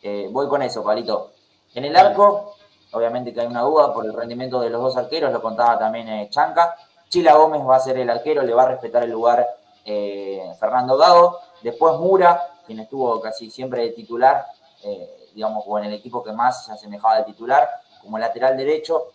Eh, 0.01 0.27
voy 0.31 0.47
con 0.47 0.61
eso, 0.61 0.83
Palito. 0.83 1.31
En 1.73 1.85
el 1.85 1.95
arco, 1.95 2.55
obviamente 2.91 3.33
que 3.33 3.41
hay 3.41 3.47
una 3.47 3.61
duda 3.61 3.93
por 3.93 4.05
el 4.05 4.13
rendimiento 4.13 4.59
de 4.61 4.69
los 4.69 4.81
dos 4.81 4.97
arqueros, 4.97 5.31
lo 5.33 5.41
contaba 5.41 5.79
también 5.79 6.29
Chanca. 6.29 6.75
Chila 7.13 7.35
Gómez 7.35 7.61
va 7.61 7.75
a 7.75 7.79
ser 7.79 7.99
el 7.99 8.09
arquero, 8.09 8.41
le 8.41 8.55
va 8.55 8.63
a 8.63 8.69
respetar 8.69 9.03
el 9.03 9.11
lugar 9.11 9.47
eh, 9.85 10.51
Fernando 10.59 10.97
Gago. 10.97 11.37
Después 11.61 11.99
Mura, 11.99 12.41
quien 12.65 12.79
estuvo 12.79 13.21
casi 13.21 13.51
siempre 13.51 13.83
de 13.83 13.89
titular, 13.91 14.43
eh, 14.83 15.29
digamos, 15.35 15.63
o 15.67 15.77
en 15.77 15.85
el 15.85 15.93
equipo 15.93 16.23
que 16.23 16.31
más 16.31 16.65
se 16.65 16.71
asemejaba 16.71 17.17
al 17.17 17.25
titular, 17.25 17.69
como 18.01 18.17
lateral 18.17 18.57
derecho. 18.57 19.11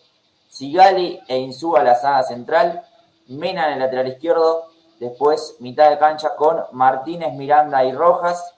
Sigali 0.47 1.19
e 1.27 1.39
Insúa 1.39 1.83
la 1.83 1.97
saga 1.97 2.23
central. 2.23 2.85
Mena 3.27 3.67
en 3.67 3.73
el 3.73 3.79
lateral 3.81 4.07
izquierdo. 4.07 4.69
Después 5.01 5.57
mitad 5.59 5.91
de 5.91 5.99
cancha 5.99 6.37
con 6.37 6.67
Martínez, 6.71 7.33
Miranda 7.33 7.85
y 7.85 7.91
Rojas. 7.91 8.55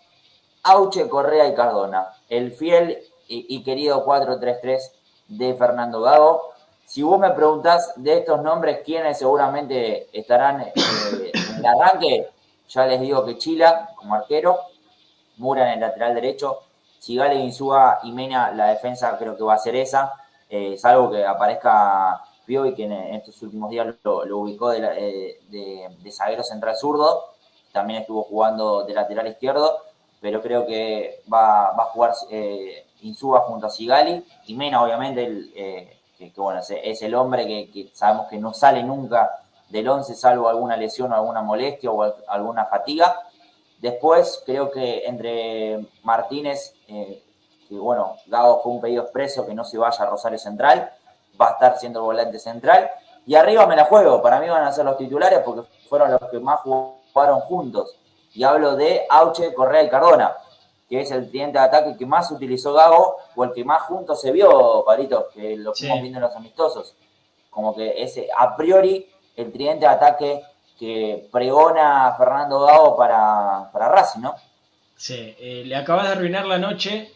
Auche, 0.65 1.09
Correa 1.09 1.49
y 1.49 1.55
Cardona. 1.55 2.13
El 2.29 2.53
fiel 2.53 3.03
y, 3.27 3.57
y 3.57 3.65
querido 3.65 4.05
4-3-3 4.05 4.81
de 5.29 5.55
Fernando 5.55 6.03
Gago. 6.03 6.50
Si 6.91 7.03
vos 7.05 7.21
me 7.21 7.31
preguntás 7.31 7.93
de 7.95 8.19
estos 8.19 8.43
nombres 8.43 8.81
quiénes 8.85 9.17
seguramente 9.17 10.09
estarán 10.13 10.61
eh, 10.63 10.73
en 10.75 11.57
el 11.59 11.67
arranque, 11.67 12.29
ya 12.69 12.85
les 12.87 13.01
digo 13.01 13.25
que 13.25 13.39
Chila 13.39 13.91
como 13.95 14.15
arquero, 14.15 14.59
Mura 15.37 15.69
en 15.69 15.75
el 15.75 15.81
lateral 15.81 16.17
derecho, 16.17 16.59
Sigale, 16.99 17.37
Insúa 17.37 18.01
y 18.03 18.11
Mena 18.11 18.51
la 18.51 18.67
defensa 18.71 19.17
creo 19.19 19.37
que 19.37 19.45
va 19.45 19.55
a 19.55 19.59
ser 19.59 19.77
esa, 19.77 20.13
eh, 20.49 20.77
salvo 20.77 21.13
que 21.13 21.25
aparezca 21.25 22.23
Piovi 22.45 22.75
que 22.75 22.85
en, 22.87 22.93
estos 23.15 23.41
últimos 23.43 23.71
días 23.71 23.87
lo, 24.03 24.39
ubicó 24.39 24.71
de, 24.71 24.81
la- 24.81 24.99
eh, 24.99 25.39
de 25.49 26.11
zaguero 26.11 26.43
central 26.43 26.75
zurdo, 26.77 27.25
también 27.73 28.01
estuvo 28.01 28.25
jugando 28.25 28.83
de 28.85 28.95
lateral 28.95 29.29
izquierdo, 29.29 29.79
pero 30.21 30.43
creo 30.43 30.67
que 30.67 31.23
va, 31.33 31.71
va 31.71 31.85
a 31.85 31.93
jugar 31.93 32.15
eh, 32.31 32.85
Insúa 33.03 33.43
junto 33.43 33.67
a 33.69 33.71
Sigali 33.71 34.25
y 34.49 34.55
Mena 34.57 34.83
obviamente 34.83 35.25
el, 35.25 35.53
eh, 35.55 36.00
que, 36.29 36.41
bueno, 36.41 36.61
es, 36.61 37.03
el 37.03 37.15
hombre 37.15 37.47
que, 37.47 37.91
sabemos 37.95 38.27
que 38.29 38.37
no 38.37 38.53
sale 38.53 38.83
nunca 38.83 39.31
del 39.71 39.89
11 39.89 40.15
salvo 40.15 40.49
alguna 40.49 40.77
lesión 40.77 41.13
o 41.13 41.15
alguna 41.15 41.41
molestia 41.43 41.91
o 41.91 42.03
al- 42.03 42.17
alguna 42.29 42.67
fatiga. 42.67 43.17
Después 43.79 44.43
creo 44.45 44.71
que 44.71 45.05
entre 45.07 45.87
Martínez, 46.03 46.75
eh, 46.89 47.23
que 47.69 47.75
bueno, 47.79 48.17
Gago 48.27 48.61
fue 48.63 48.73
un 48.73 48.81
pedido 48.81 49.03
expreso 49.05 49.47
que 49.47 49.55
no 49.55 49.65
se 49.65 49.79
vaya 49.79 50.05
a 50.05 50.11
Rosario 50.11 50.39
Central, 50.39 50.93
va 51.41 51.49
a 51.49 51.53
estar 51.53 51.79
siendo 51.79 52.01
el 52.01 52.05
volante 52.07 52.39
central. 52.39 52.91
Y 53.27 53.35
arriba 53.37 53.67
me 53.67 53.77
la 53.77 53.85
juego, 53.85 54.21
para 54.21 54.41
mí 54.41 54.49
van 54.49 54.65
a 54.65 54.73
ser 54.73 54.85
los 54.85 54.97
titulares 54.99 55.41
porque 55.45 55.69
fueron 55.89 56.11
los 56.11 56.21
que 56.31 56.41
más 56.41 56.61
jugaron 56.61 57.41
juntos. 57.41 57.97
Y 58.35 58.43
hablo 58.45 58.77
de 58.77 59.07
Auche, 59.09 59.55
Correa 59.55 59.83
y 59.83 59.89
Cardona, 59.89 60.37
que 60.91 61.01
es 61.01 61.11
el 61.13 61.31
tridente 61.31 61.59
de 61.59 61.65
ataque 61.65 61.97
que 61.97 62.05
más 62.05 62.31
utilizó 62.33 62.75
Gago 62.75 63.17
o 63.37 63.45
el 63.45 63.53
que 63.53 63.65
más 63.65 63.83
juntos 63.83 64.21
se 64.21 64.33
vio, 64.33 64.85
Palito, 64.85 65.29
que 65.33 65.57
lo 65.57 65.73
Sí. 65.75 65.87
fuimos 65.87 66.03
viendo 66.03 66.19
en 66.19 66.25
los 66.25 66.35
amistosos. 66.37 66.95
Como 67.49 67.75
que 67.75 68.03
ese, 68.03 68.29
a 68.37 68.55
priori, 68.57 69.07
el 69.37 69.53
tridente 69.53 69.87
de 69.87 69.93
ataque 69.93 70.43
que 70.79 71.29
pregona 71.31 72.15
Fernando 72.19 72.61
Gago 72.61 72.97
para, 72.97 73.71
para 73.73 73.89
Racing, 73.89 74.21
¿no? 74.21 74.35
Sí, 74.97 75.35
eh, 75.39 75.63
le 75.65 75.77
acabas 75.77 76.07
de 76.07 76.13
arruinar 76.13 76.45
la 76.47 76.59
noche 76.59 77.13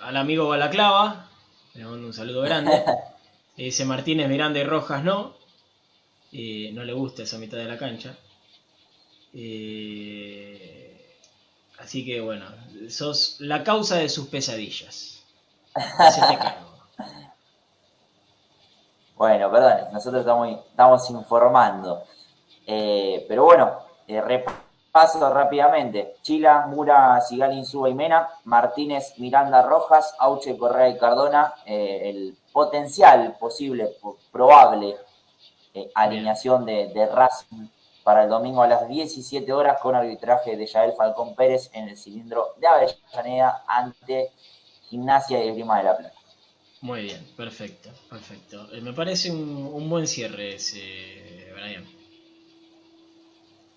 al 0.00 0.16
amigo 0.16 0.48
Balaclava. 0.48 1.28
Le 1.74 1.84
mando 1.84 2.06
un 2.06 2.12
saludo 2.14 2.40
grande. 2.42 2.82
Dice 3.56 3.84
Martínez, 3.84 4.28
Miranda 4.28 4.58
y 4.58 4.64
Rojas 4.64 5.04
no. 5.04 5.34
Eh, 6.32 6.70
no 6.72 6.82
le 6.84 6.92
gusta 6.92 7.22
esa 7.24 7.38
mitad 7.38 7.58
de 7.58 7.64
la 7.64 7.76
cancha. 7.78 8.16
Eh, 9.34 10.47
así 11.78 12.04
que 12.04 12.20
bueno, 12.20 12.46
sos 12.88 13.36
la 13.40 13.62
causa 13.64 13.96
de 13.96 14.08
sus 14.08 14.28
pesadillas. 14.28 15.22
Hacete 15.74 16.38
cargo. 16.38 16.68
Bueno, 19.16 19.50
perdón, 19.50 19.92
nosotros 19.92 20.20
estamos, 20.20 20.48
estamos 20.70 21.10
informando. 21.10 22.04
Eh, 22.66 23.24
pero 23.28 23.44
bueno, 23.44 23.78
eh, 24.06 24.20
repaso 24.20 25.32
rápidamente. 25.32 26.16
Chila, 26.22 26.66
Mura, 26.68 27.20
Sigal, 27.20 27.52
Insúa 27.54 27.88
y 27.88 27.94
Mena, 27.94 28.28
Martínez, 28.44 29.14
Miranda, 29.18 29.62
Rojas, 29.62 30.14
Auche, 30.18 30.56
Correa 30.56 30.88
y 30.88 30.98
Cardona, 30.98 31.54
eh, 31.66 32.10
el 32.10 32.36
potencial 32.52 33.36
posible, 33.38 33.96
po- 34.00 34.18
probable 34.30 34.96
alineación 35.94 36.64
de, 36.64 36.88
de 36.88 37.06
Racing 37.06 37.68
para 38.08 38.24
el 38.24 38.30
domingo 38.30 38.62
a 38.62 38.66
las 38.66 38.88
17 38.88 39.52
horas 39.52 39.78
con 39.82 39.94
arbitraje 39.94 40.56
de 40.56 40.64
Yael 40.64 40.94
Falcón 40.94 41.34
Pérez 41.34 41.68
en 41.74 41.90
el 41.90 41.96
cilindro 41.98 42.54
de 42.56 42.66
Avellaneda 42.66 43.64
ante 43.68 44.30
Gimnasia 44.88 45.44
y 45.44 45.48
Esgrima 45.50 45.76
de 45.76 45.84
la 45.84 45.98
Plata. 45.98 46.16
Muy 46.80 47.02
bien, 47.02 47.22
perfecto, 47.36 47.90
perfecto. 48.08 48.66
Eh, 48.72 48.80
me 48.80 48.94
parece 48.94 49.30
un, 49.30 49.70
un 49.74 49.90
buen 49.90 50.06
cierre 50.06 50.54
ese, 50.54 51.52
Brian. 51.52 51.84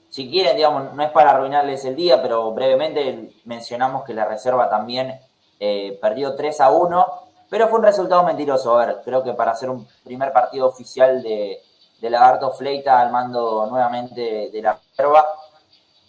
Si 0.07 0.29
quieren, 0.29 0.55
digamos, 0.55 0.93
no 0.93 1.03
es 1.03 1.11
para 1.11 1.31
arruinarles 1.31 1.83
el 1.83 1.97
día, 1.97 2.21
pero 2.21 2.53
brevemente 2.53 3.33
mencionamos 3.43 4.05
que 4.05 4.13
la 4.13 4.23
reserva 4.23 4.69
también 4.69 5.19
eh, 5.59 5.99
perdió 6.01 6.35
3 6.37 6.61
a 6.61 6.71
1, 6.71 7.05
pero 7.49 7.67
fue 7.67 7.79
un 7.79 7.85
resultado 7.85 8.23
mentiroso. 8.23 8.79
A 8.79 8.85
ver, 8.85 9.01
creo 9.03 9.25
que 9.25 9.33
para 9.33 9.51
hacer 9.51 9.69
un 9.69 9.85
primer 10.05 10.31
partido 10.31 10.69
oficial 10.69 11.21
de, 11.21 11.61
de 12.01 12.09
Lagarto 12.09 12.51
Fleita 12.51 12.99
al 12.99 13.11
mando 13.11 13.67
nuevamente 13.67 14.49
de 14.51 14.61
la 14.61 14.73
reserva, 14.73 15.25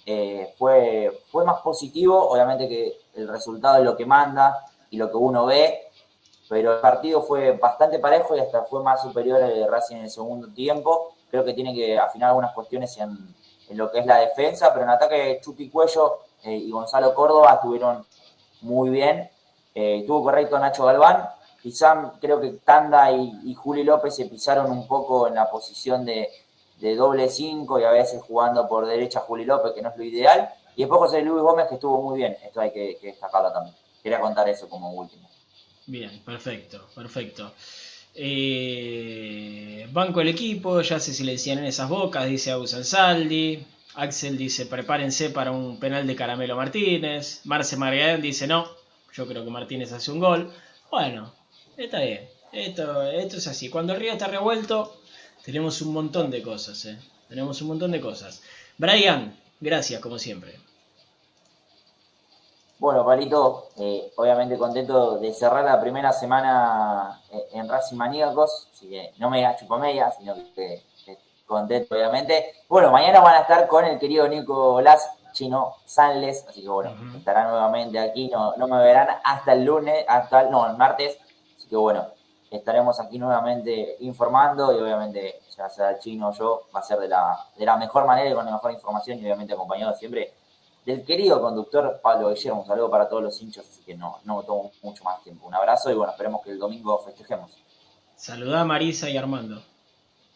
eh, 0.06 0.54
fue, 0.58 1.22
fue 1.30 1.44
más 1.44 1.60
positivo. 1.60 2.30
Obviamente 2.30 2.68
que 2.68 2.96
el 3.14 3.28
resultado 3.28 3.78
es 3.78 3.84
lo 3.84 3.96
que 3.96 4.06
manda 4.06 4.64
y 4.90 4.96
lo 4.96 5.10
que 5.10 5.16
uno 5.18 5.46
ve, 5.46 5.90
pero 6.48 6.74
el 6.74 6.80
partido 6.80 7.22
fue 7.22 7.52
bastante 7.52 7.98
parejo 7.98 8.34
y 8.36 8.40
hasta 8.40 8.64
fue 8.64 8.82
más 8.82 9.02
superior 9.02 9.42
el 9.42 9.68
Racing 9.70 9.96
en 9.96 10.02
el 10.04 10.10
segundo 10.10 10.48
tiempo. 10.48 11.14
Creo 11.30 11.44
que 11.44 11.54
tiene 11.54 11.74
que 11.74 11.98
afinar 11.98 12.30
algunas 12.30 12.52
cuestiones 12.52 12.96
en, 12.98 13.34
en 13.68 13.76
lo 13.76 13.90
que 13.90 14.00
es 14.00 14.06
la 14.06 14.18
defensa, 14.18 14.72
pero 14.72 14.84
en 14.84 14.90
ataque 14.90 15.40
Chuti 15.42 15.70
Cuello 15.70 16.20
eh, 16.42 16.56
y 16.56 16.70
Gonzalo 16.70 17.14
Córdoba 17.14 17.54
estuvieron 17.54 18.04
muy 18.62 18.90
bien. 18.90 19.30
Eh, 19.74 20.00
estuvo 20.00 20.22
correcto 20.22 20.58
Nacho 20.58 20.84
Galván. 20.84 21.28
Quizá 21.62 22.14
creo 22.20 22.40
que 22.40 22.50
Tanda 22.64 23.12
y, 23.12 23.32
y 23.44 23.54
Juli 23.54 23.84
López 23.84 24.16
se 24.16 24.26
pisaron 24.26 24.70
un 24.70 24.88
poco 24.88 25.28
en 25.28 25.34
la 25.34 25.48
posición 25.48 26.04
de, 26.04 26.28
doble 26.96 27.28
5 27.28 27.78
y 27.78 27.84
a 27.84 27.90
veces 27.92 28.20
jugando 28.20 28.68
por 28.68 28.86
derecha 28.86 29.20
Juli 29.20 29.44
López, 29.44 29.72
que 29.72 29.82
no 29.82 29.90
es 29.90 29.96
lo 29.96 30.02
ideal. 30.02 30.48
Y 30.74 30.82
después 30.82 30.98
José 30.98 31.22
Luis 31.22 31.40
Gómez, 31.42 31.66
que 31.68 31.74
estuvo 31.74 32.02
muy 32.02 32.18
bien. 32.18 32.36
Esto 32.44 32.60
hay 32.60 32.72
que, 32.72 32.98
destacarlo 33.00 33.52
también. 33.52 33.76
Quería 34.02 34.20
contar 34.20 34.48
eso 34.48 34.68
como 34.68 34.90
último. 34.90 35.28
Bien, 35.86 36.20
perfecto, 36.24 36.80
perfecto. 36.96 37.52
Eh, 38.14 39.88
banco 39.92 40.20
el 40.20 40.28
equipo, 40.28 40.80
ya 40.80 40.98
se 40.98 41.14
silencian 41.14 41.58
en 41.58 41.66
esas 41.66 41.88
bocas, 41.88 42.26
dice 42.26 42.50
Augusto 42.50 42.82
Saldi. 42.82 43.64
Axel 43.94 44.36
dice, 44.36 44.66
prepárense 44.66 45.30
para 45.30 45.52
un 45.52 45.78
penal 45.78 46.06
de 46.06 46.16
Caramelo 46.16 46.56
Martínez. 46.56 47.42
Marce 47.44 47.76
Margaén 47.76 48.20
dice, 48.20 48.46
no, 48.46 48.66
yo 49.12 49.26
creo 49.28 49.44
que 49.44 49.50
Martínez 49.50 49.92
hace 49.92 50.10
un 50.10 50.18
gol. 50.18 50.52
Bueno, 50.90 51.32
está 51.84 52.00
bien. 52.00 52.28
Esto, 52.52 53.02
esto 53.02 53.36
es 53.36 53.46
así. 53.46 53.70
Cuando 53.70 53.94
el 53.94 54.00
río 54.00 54.12
está 54.12 54.26
revuelto, 54.26 54.94
tenemos 55.44 55.80
un 55.82 55.92
montón 55.92 56.30
de 56.30 56.42
cosas. 56.42 56.84
¿eh? 56.84 56.98
Tenemos 57.28 57.60
un 57.62 57.68
montón 57.68 57.92
de 57.92 58.00
cosas. 58.00 58.42
Brian, 58.78 59.36
gracias 59.60 60.00
como 60.00 60.18
siempre. 60.18 60.58
Bueno, 62.78 63.04
Palito, 63.04 63.68
eh, 63.78 64.12
obviamente 64.16 64.58
contento 64.58 65.18
de 65.18 65.32
cerrar 65.32 65.64
la 65.64 65.80
primera 65.80 66.12
semana 66.12 67.22
eh, 67.30 67.50
en 67.52 67.68
Racing 67.68 67.96
Maníacos, 67.96 68.68
así 68.74 68.88
que 68.88 69.12
no 69.18 69.30
me 69.30 69.46
chupo 69.56 69.78
media, 69.78 70.10
sino 70.10 70.34
que, 70.34 70.82
que, 71.06 71.16
contento, 71.46 71.94
obviamente. 71.94 72.54
Bueno, 72.68 72.90
mañana 72.90 73.20
van 73.20 73.36
a 73.36 73.40
estar 73.42 73.68
con 73.68 73.84
el 73.84 74.00
querido 74.00 74.26
Nicolás 74.26 75.08
Chino 75.32 75.76
Sanles, 75.84 76.44
así 76.48 76.62
que 76.62 76.68
bueno, 76.68 76.90
uh 76.90 76.94
-huh. 76.94 77.18
estará 77.18 77.48
nuevamente 77.48 78.00
aquí, 78.00 78.28
no, 78.28 78.56
no 78.56 78.66
me 78.66 78.78
verán 78.78 79.08
hasta 79.22 79.52
el 79.52 79.64
lunes, 79.64 80.04
hasta 80.08 80.50
no, 80.50 80.68
el 80.68 80.76
martes, 80.76 81.18
que 81.72 81.76
bueno, 81.78 82.06
estaremos 82.50 83.00
aquí 83.00 83.18
nuevamente 83.18 83.96
informando 84.00 84.76
y 84.76 84.82
obviamente 84.82 85.40
ya 85.56 85.70
sea 85.70 85.92
el 85.92 86.00
chino 86.00 86.28
o 86.28 86.32
yo, 86.34 86.68
va 86.74 86.80
a 86.80 86.82
ser 86.82 86.98
de 86.98 87.08
la, 87.08 87.34
de 87.56 87.64
la 87.64 87.78
mejor 87.78 88.06
manera 88.06 88.28
y 88.28 88.34
con 88.34 88.44
la 88.44 88.52
mejor 88.52 88.72
información 88.72 89.18
y 89.18 89.22
obviamente 89.22 89.54
acompañado 89.54 89.94
siempre 89.94 90.34
del 90.84 91.02
querido 91.02 91.40
conductor 91.40 91.98
Pablo 92.02 92.28
Guillermo. 92.28 92.60
Un 92.60 92.66
saludo 92.66 92.90
para 92.90 93.08
todos 93.08 93.22
los 93.22 93.40
hinchas, 93.40 93.64
así 93.66 93.82
que 93.82 93.94
no, 93.94 94.18
no 94.24 94.42
tomo 94.42 94.70
mucho 94.82 95.02
más 95.02 95.22
tiempo. 95.22 95.46
Un 95.46 95.54
abrazo 95.54 95.90
y 95.90 95.94
bueno, 95.94 96.12
esperemos 96.12 96.42
que 96.42 96.50
el 96.50 96.58
domingo 96.58 96.98
festejemos. 96.98 97.56
Saludá 98.16 98.60
a 98.60 98.64
Marisa 98.66 99.08
y 99.08 99.16
Armando, 99.16 99.62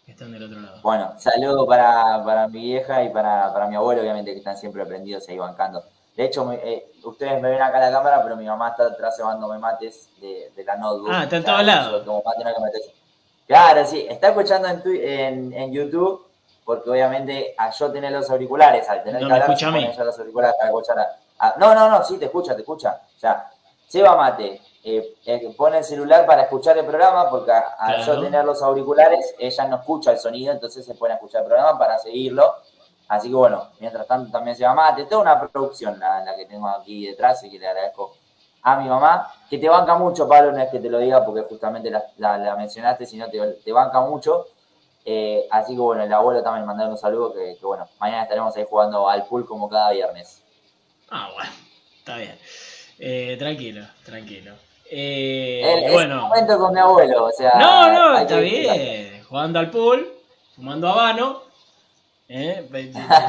que 0.06 0.12
están 0.12 0.32
del 0.32 0.44
otro 0.44 0.58
lado. 0.58 0.80
Bueno, 0.80 1.12
saludo 1.18 1.66
para, 1.66 2.24
para 2.24 2.48
mi 2.48 2.62
vieja 2.62 3.04
y 3.04 3.10
para, 3.10 3.52
para 3.52 3.68
mi 3.68 3.76
abuelo, 3.76 4.00
obviamente, 4.00 4.32
que 4.32 4.38
están 4.38 4.56
siempre 4.56 4.80
aprendidos 4.80 5.28
ahí 5.28 5.36
bancando. 5.36 5.84
De 6.16 6.24
hecho, 6.24 6.50
eh, 6.52 6.92
ustedes 7.04 7.40
me 7.42 7.50
ven 7.50 7.60
acá 7.60 7.76
en 7.76 7.92
la 7.92 7.98
cámara, 7.98 8.22
pero 8.22 8.36
mi 8.36 8.46
mamá 8.46 8.70
está 8.70 8.86
atrás 8.86 9.16
llevándome 9.18 9.58
mates 9.58 10.08
de, 10.20 10.50
de 10.56 10.64
la 10.64 10.76
notebook. 10.76 11.10
Ah, 11.12 11.24
está 11.24 11.36
en 11.36 11.44
todos 11.44 11.64
lados. 11.64 12.06
Claro, 13.46 13.86
sí, 13.86 14.06
está 14.08 14.28
escuchando 14.28 14.66
en, 14.68 14.82
en, 14.86 15.52
en 15.52 15.72
YouTube 15.72 16.26
porque 16.66 16.90
obviamente 16.90 17.54
al 17.56 17.72
yo 17.72 17.92
tener 17.92 18.10
los 18.10 18.28
auriculares, 18.28 18.88
al 18.88 19.04
tener 19.04 19.22
no 19.22 19.28
que 19.28 19.34
hablar, 19.34 19.48
escucha 19.50 19.68
a 19.68 19.70
mí. 19.70 19.88
los 19.96 20.18
auriculares 20.18 20.56
para 20.58 20.68
escuchar 20.70 20.98
a, 20.98 21.16
a, 21.38 21.54
No, 21.58 21.72
no, 21.76 21.88
no, 21.88 22.04
sí, 22.04 22.18
te 22.18 22.24
escucha, 22.24 22.56
te 22.56 22.62
escucha. 22.62 23.02
O 23.16 23.20
sea, 23.20 23.48
Seba 23.86 24.16
Mate 24.16 24.60
eh, 24.82 25.14
eh, 25.24 25.54
pone 25.56 25.78
el 25.78 25.84
celular 25.84 26.26
para 26.26 26.42
escuchar 26.42 26.76
el 26.76 26.84
programa, 26.84 27.30
porque 27.30 27.52
al 27.52 27.96
claro. 27.96 28.14
yo 28.14 28.20
tener 28.20 28.44
los 28.44 28.60
auriculares, 28.62 29.36
ella 29.38 29.64
no 29.68 29.76
escucha 29.76 30.10
el 30.10 30.18
sonido, 30.18 30.52
entonces 30.52 30.84
se 30.84 30.94
pone 30.96 31.12
a 31.12 31.16
escuchar 31.16 31.42
el 31.42 31.46
programa 31.46 31.78
para 31.78 31.98
seguirlo. 32.00 32.52
Así 33.08 33.28
que 33.28 33.34
bueno, 33.34 33.68
mientras 33.78 34.06
tanto 34.06 34.30
también 34.32 34.56
Seba 34.56 34.74
Mate, 34.74 35.04
toda 35.04 35.22
una 35.22 35.48
producción 35.48 35.98
la, 35.98 36.24
la 36.24 36.36
que 36.36 36.46
tengo 36.46 36.68
aquí 36.68 37.06
detrás 37.06 37.42
y 37.44 37.50
que 37.50 37.58
le 37.58 37.68
agradezco 37.68 38.16
a 38.62 38.76
mi 38.76 38.88
mamá, 38.88 39.32
que 39.48 39.58
te 39.58 39.68
banca 39.68 39.94
mucho, 39.96 40.28
Pablo, 40.28 40.50
no 40.50 40.58
es 40.58 40.68
que 40.70 40.80
te 40.80 40.90
lo 40.90 40.98
diga 40.98 41.24
porque 41.24 41.42
justamente 41.42 41.88
la, 41.88 42.02
la, 42.16 42.36
la 42.36 42.56
mencionaste, 42.56 43.06
sino 43.06 43.28
te, 43.28 43.38
te 43.64 43.72
banca 43.72 44.00
mucho. 44.00 44.46
Eh, 45.04 45.46
así 45.52 45.74
que 45.74 45.80
bueno, 45.80 46.02
el 46.02 46.12
abuelo 46.12 46.42
también 46.42 46.66
mandando 46.66 46.94
un 46.94 46.98
saludo 46.98 47.32
que, 47.32 47.56
que, 47.60 47.64
bueno, 47.64 47.88
mañana 48.00 48.24
estaremos 48.24 48.56
ahí 48.56 48.66
jugando 48.68 49.08
al 49.08 49.24
pool 49.26 49.46
como 49.46 49.68
cada 49.68 49.92
viernes. 49.92 50.42
Ah, 51.10 51.30
bueno, 51.32 51.50
está 51.96 52.16
bien. 52.16 52.36
Eh, 52.98 53.36
tranquilo, 53.38 53.86
tranquilo. 54.04 54.54
Eh, 54.90 55.84
el, 55.84 55.92
bueno. 55.92 56.22
momento 56.22 56.58
con 56.58 56.74
mi 56.74 56.80
abuelo, 56.80 57.26
o 57.26 57.30
sea. 57.30 57.52
No, 57.56 57.92
no, 57.92 58.18
está 58.18 58.38
bien. 58.38 59.22
Jugando 59.28 59.60
al 59.60 59.70
pool, 59.70 60.12
fumando 60.56 60.88
habano. 60.88 61.45
¿Eh? 62.28 62.68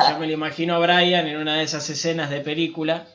Yo 0.10 0.20
me 0.20 0.28
lo 0.28 0.34
imagino 0.34 0.76
a 0.76 0.80
Brian 0.80 1.28
en 1.28 1.38
una 1.38 1.56
de 1.56 1.64
esas 1.64 1.90
escenas 1.90 2.30
de 2.30 2.42
película. 2.42 3.06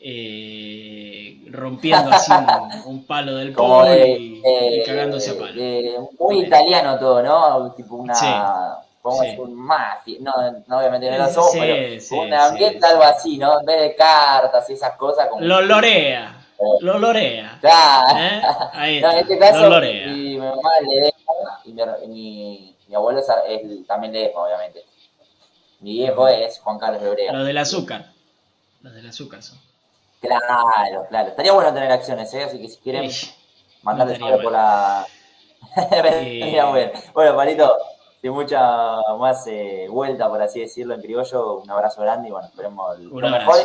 Eh, 0.00 1.40
rompiendo 1.50 2.08
así 2.12 2.30
un, 2.30 2.82
un, 2.86 3.04
palo 3.04 3.34
del 3.34 3.52
polo 3.52 3.90
eh, 3.90 4.16
y, 4.16 4.42
eh, 4.44 4.80
y, 4.80 4.84
cagándose 4.86 5.32
a 5.32 5.38
palo. 5.38 5.60
muy 6.20 6.44
italiano 6.44 6.96
todo, 7.00 7.20
¿no? 7.20 7.72
Tipo 7.72 7.96
una. 7.96 8.14
Sí, 8.14 8.26
un 9.38 9.54
mafia, 9.54 10.18
no, 10.20 10.32
no, 10.66 10.78
obviamente 10.78 11.10
no 11.10 11.18
lo 11.18 11.28
somos, 11.30 11.52
sí, 11.52 11.58
pero 11.60 12.00
sí, 12.00 12.14
un 12.14 12.34
ambiente 12.34 12.86
algo 12.86 13.02
así, 13.04 13.38
¿no? 13.38 13.58
En 13.60 13.66
vez 13.66 13.80
de 13.80 13.96
cartas 13.96 14.68
y 14.68 14.74
esas 14.74 14.96
cosas. 14.96 15.28
Como 15.28 15.40
lo 15.40 15.62
lorea, 15.62 16.36
lo 16.80 16.98
lorea. 16.98 17.58
Claro. 17.60 18.18
¿eh? 18.18 19.00
No, 19.00 19.10
en 19.10 19.18
este 19.18 19.38
caso, 19.38 19.60
lo 19.62 19.70
lorea. 19.70 20.08
mi, 20.08 20.12
mi 20.12 20.36
mamá 20.36 20.70
le 20.86 21.00
deja 21.00 21.18
y 21.64 21.72
mi, 21.72 21.82
mi, 22.06 22.76
mi 22.86 22.94
abuelo 22.94 23.20
es, 23.20 23.26
es, 23.48 23.86
también 23.86 24.12
le 24.12 24.20
deja, 24.20 24.38
obviamente. 24.38 24.84
Mi 25.80 25.92
viejo 25.92 26.26
es 26.28 26.58
Juan 26.60 26.78
Carlos 26.78 27.02
de 27.02 27.10
Obrea. 27.10 27.32
Los 27.32 27.46
del 27.46 27.58
azúcar. 27.58 28.12
Los 28.82 28.94
del 28.94 29.08
azúcar 29.08 29.42
son. 29.42 29.58
Claro, 30.20 31.06
claro. 31.08 31.28
Estaría 31.28 31.52
bueno 31.52 31.72
tener 31.72 31.90
acciones, 31.92 32.32
¿eh? 32.34 32.42
Así 32.42 32.60
que 32.60 32.68
si 32.68 32.78
quieren, 32.78 33.10
Sí, 33.10 33.30
mandarle 33.82 34.18
sobre 34.18 34.38
por 34.42 34.52
la. 34.52 35.06
Estaría 35.76 36.64
bueno. 36.66 36.92
Bueno, 37.14 37.36
Palito, 37.36 37.76
sin 38.20 38.32
mucha 38.32 38.60
más 39.18 39.46
eh, 39.46 39.86
vuelta, 39.88 40.28
por 40.28 40.42
así 40.42 40.60
decirlo, 40.60 40.94
en 40.94 41.00
criollo, 41.02 41.58
un 41.58 41.70
abrazo 41.70 42.02
grande 42.02 42.28
y 42.28 42.32
bueno, 42.32 42.48
esperemos 42.48 42.98
Un 42.98 43.20
lo 43.20 43.30
mejor. 43.30 43.56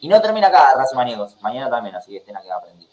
Y 0.00 0.08
no 0.08 0.20
termina 0.20 0.48
acá, 0.48 0.74
Raza 0.76 0.96
Maníacos. 0.96 1.36
Mañana 1.40 1.70
también, 1.70 1.94
así 1.94 2.10
que 2.10 2.18
estén 2.18 2.36
aquí 2.36 2.48
aprendidos. 2.50 2.92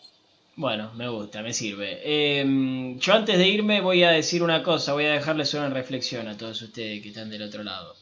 Bueno, 0.56 0.92
me 0.94 1.08
gusta, 1.08 1.42
me 1.42 1.54
sirve. 1.54 2.02
Eh, 2.04 2.96
yo 2.98 3.14
antes 3.14 3.38
de 3.38 3.48
irme 3.48 3.82
voy 3.82 4.04
a 4.04 4.12
decir 4.12 4.44
una 4.44 4.62
cosa, 4.62 4.94
voy 4.94 5.06
a 5.06 5.14
dejarles 5.14 5.54
una 5.54 5.70
reflexión 5.70 6.28
a 6.28 6.38
todos 6.38 6.62
ustedes 6.62 7.02
que 7.02 7.10
están 7.10 7.30
del 7.30 7.44
otro 7.44 7.64
lado. 7.64 7.96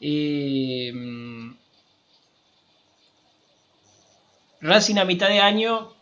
Eh, 0.00 0.92
Racing 4.64 4.96
a 4.96 5.04
mitad 5.04 5.28
de 5.28 5.40
año 5.40 5.92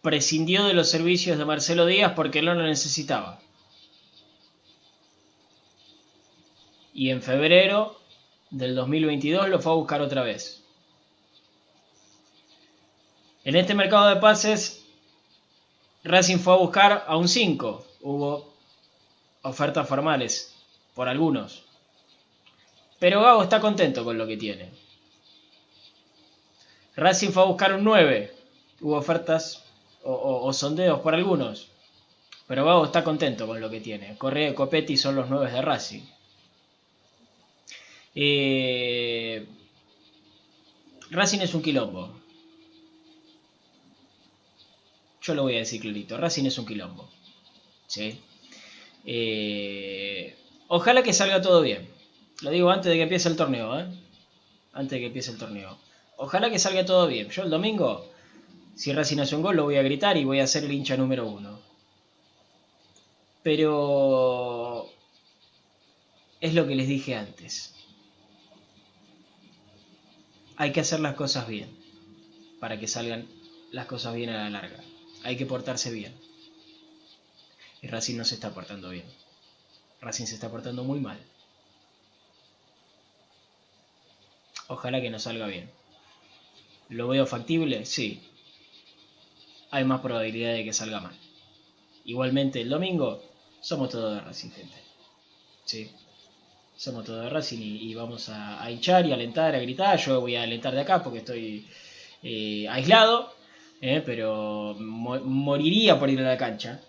prescindió 0.00 0.64
de 0.64 0.72
los 0.72 0.88
servicios 0.88 1.36
de 1.36 1.44
Marcelo 1.44 1.84
Díaz 1.84 2.14
porque 2.16 2.40
no 2.40 2.54
lo 2.54 2.62
necesitaba. 2.62 3.40
Y 6.94 7.10
en 7.10 7.20
febrero 7.20 8.00
del 8.48 8.74
2022 8.74 9.50
lo 9.50 9.60
fue 9.60 9.72
a 9.72 9.74
buscar 9.74 10.00
otra 10.00 10.22
vez. 10.22 10.62
En 13.44 13.54
este 13.54 13.74
mercado 13.74 14.08
de 14.08 14.16
pases, 14.16 14.86
Racing 16.04 16.38
fue 16.38 16.54
a 16.54 16.56
buscar 16.56 17.04
a 17.06 17.18
un 17.18 17.28
5. 17.28 17.86
Hubo 18.00 18.50
ofertas 19.42 19.86
formales 19.86 20.54
por 20.94 21.06
algunos. 21.06 21.67
Pero 22.98 23.22
Gago 23.22 23.42
está 23.42 23.60
contento 23.60 24.04
con 24.04 24.18
lo 24.18 24.26
que 24.26 24.36
tiene. 24.36 24.70
Racing 26.96 27.30
fue 27.30 27.42
a 27.42 27.46
buscar 27.46 27.72
un 27.74 27.84
9. 27.84 28.34
Hubo 28.80 28.96
ofertas 28.96 29.64
o, 30.02 30.52
sondeos 30.52 31.00
por 31.00 31.14
algunos. 31.14 31.68
Pero 32.46 32.64
Gago 32.64 32.86
está 32.86 33.04
contento 33.04 33.46
con 33.46 33.60
lo 33.60 33.70
que 33.70 33.80
tiene. 33.80 34.16
Correa 34.16 34.50
y 34.50 34.54
Copetti 34.54 34.96
son 34.96 35.14
los 35.14 35.28
9 35.28 35.50
de 35.50 35.62
Racing. 35.62 36.02
Eh, 38.14 39.46
Racing 41.10 41.40
es 41.40 41.54
un 41.54 41.62
quilombo. 41.62 42.18
Yo 45.22 45.34
lo 45.34 45.42
voy 45.42 45.56
a 45.56 45.58
decir 45.58 45.80
clarito. 45.80 46.16
Racing 46.16 46.46
es 46.46 46.58
un 46.58 46.66
quilombo. 46.66 47.08
¿Sí? 47.86 48.20
Eh, 49.04 50.36
ojalá 50.66 51.02
que 51.02 51.12
salga 51.12 51.40
todo 51.40 51.60
bien. 51.60 51.97
Lo 52.42 52.50
digo 52.50 52.70
antes 52.70 52.90
de 52.90 52.96
que 52.96 53.02
empiece 53.02 53.28
el 53.28 53.36
torneo. 53.36 53.78
¿eh? 53.78 53.86
Antes 54.72 54.92
de 54.92 55.00
que 55.00 55.06
empiece 55.06 55.30
el 55.30 55.38
torneo. 55.38 55.78
Ojalá 56.16 56.50
que 56.50 56.58
salga 56.58 56.84
todo 56.84 57.06
bien. 57.06 57.28
Yo 57.30 57.42
el 57.42 57.50
domingo, 57.50 58.08
si 58.74 58.92
Racing 58.92 59.18
hace 59.18 59.36
un 59.36 59.42
gol, 59.42 59.56
lo 59.56 59.64
voy 59.64 59.76
a 59.76 59.82
gritar 59.82 60.16
y 60.16 60.24
voy 60.24 60.40
a 60.40 60.46
ser 60.46 60.64
el 60.64 60.72
hincha 60.72 60.96
número 60.96 61.26
uno. 61.26 61.60
Pero 63.42 64.88
es 66.40 66.54
lo 66.54 66.66
que 66.66 66.74
les 66.74 66.88
dije 66.88 67.14
antes. 67.14 67.74
Hay 70.56 70.72
que 70.72 70.80
hacer 70.80 71.00
las 71.00 71.14
cosas 71.14 71.46
bien 71.46 71.68
para 72.60 72.78
que 72.78 72.88
salgan 72.88 73.28
las 73.70 73.86
cosas 73.86 74.14
bien 74.14 74.30
a 74.30 74.44
la 74.44 74.50
larga. 74.50 74.82
Hay 75.24 75.36
que 75.36 75.46
portarse 75.46 75.90
bien. 75.92 76.14
Y 77.80 77.86
Racing 77.86 78.16
no 78.16 78.24
se 78.24 78.34
está 78.34 78.50
portando 78.50 78.90
bien. 78.90 79.06
Racing 80.00 80.26
se 80.26 80.34
está 80.34 80.50
portando 80.50 80.84
muy 80.84 81.00
mal. 81.00 81.18
Ojalá 84.68 85.00
que 85.00 85.10
no 85.10 85.18
salga 85.18 85.48
bien. 85.48 85.68
¿Lo 86.88 87.06
veo 87.06 87.24
factible? 87.24 87.84
Sí. 87.86 88.20
Hay 89.70 89.84
más 89.84 90.00
probabilidad 90.00 90.52
de 90.54 90.64
que 90.64 90.72
salga 90.72 91.00
mal. 91.00 91.16
Igualmente 92.04 92.60
el 92.60 92.70
domingo 92.70 93.22
somos 93.60 93.90
todos 93.90 94.14
de 94.14 94.20
Racing, 94.22 94.50
gente. 94.50 94.76
Sí. 95.66 95.90
somos 96.76 97.04
todos 97.06 97.24
de 97.24 97.30
Racing 97.30 97.60
y, 97.60 97.94
vamos 97.94 98.28
a, 98.30 98.70
hinchar 98.70 99.06
y 99.06 99.12
alentar, 99.12 99.54
a 99.54 99.60
gritar. 99.60 99.98
Yo 99.98 100.20
voy 100.20 100.36
a 100.36 100.42
alentar 100.44 100.74
de 100.74 100.80
acá 100.82 101.02
porque 101.02 101.20
estoy 101.20 101.66
eh, 102.22 102.68
aislado, 102.68 103.34
eh, 103.80 104.02
pero 104.06 104.76
mo- 104.78 105.20
moriría 105.20 105.98
por 105.98 106.10
ir 106.10 106.20
a 106.20 106.24
la 106.24 106.38
cancha. 106.38 106.80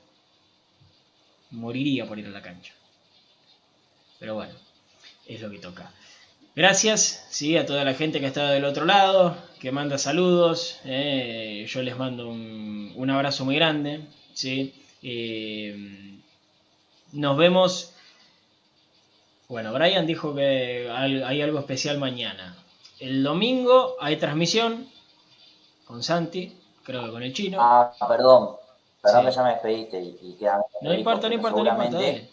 Moriría 1.51 2.07
por 2.07 2.17
ir 2.17 2.25
a 2.25 2.29
la 2.31 2.41
cancha. 2.41 2.73
Pero 4.19 4.35
bueno, 4.35 4.53
es 5.25 5.41
lo 5.41 5.49
que 5.49 5.59
toca. 5.59 5.91
Gracias 6.59 7.25
¿sí? 7.29 7.55
a 7.55 7.65
toda 7.65 7.85
la 7.85 7.93
gente 7.93 8.19
que 8.19 8.25
está 8.25 8.49
del 8.49 8.65
otro 8.65 8.83
lado, 8.83 9.33
que 9.61 9.71
manda 9.71 9.97
saludos. 9.97 10.81
eh, 10.83 11.65
yo 11.69 11.81
les 11.81 11.95
mando 11.97 12.27
un, 12.27 12.91
un 12.97 13.09
abrazo 13.09 13.45
muy 13.45 13.55
grande. 13.55 14.01
¿sí? 14.33 14.75
Eh, 15.01 16.19
nos 17.13 17.37
vemos. 17.37 17.93
Bueno, 19.47 19.71
Brian 19.71 20.05
dijo 20.05 20.35
que 20.35 20.91
hay 20.91 21.41
algo 21.41 21.59
especial 21.59 21.97
mañana. 21.97 22.57
El 22.99 23.23
domingo 23.23 23.95
hay 24.01 24.17
transmisión 24.17 24.89
con 25.85 26.03
Santi, 26.03 26.57
creo 26.83 27.05
que 27.05 27.11
con 27.11 27.23
el 27.23 27.31
chino. 27.33 27.57
Ah, 27.61 27.93
perdón. 28.05 28.57
Perdón 29.01 29.21
Sí. 29.21 29.27
que 29.29 29.35
ya 29.35 29.43
me 29.43 29.49
despediste 29.51 30.01
y, 30.01 30.17
y 30.23 30.33
quedan- 30.37 30.61
no 30.81 30.93
importa, 30.93 31.29
no 31.29 31.35
importa, 31.35 31.63
no 31.63 31.69
importa. 31.69 31.89
Dale. 32.05 32.29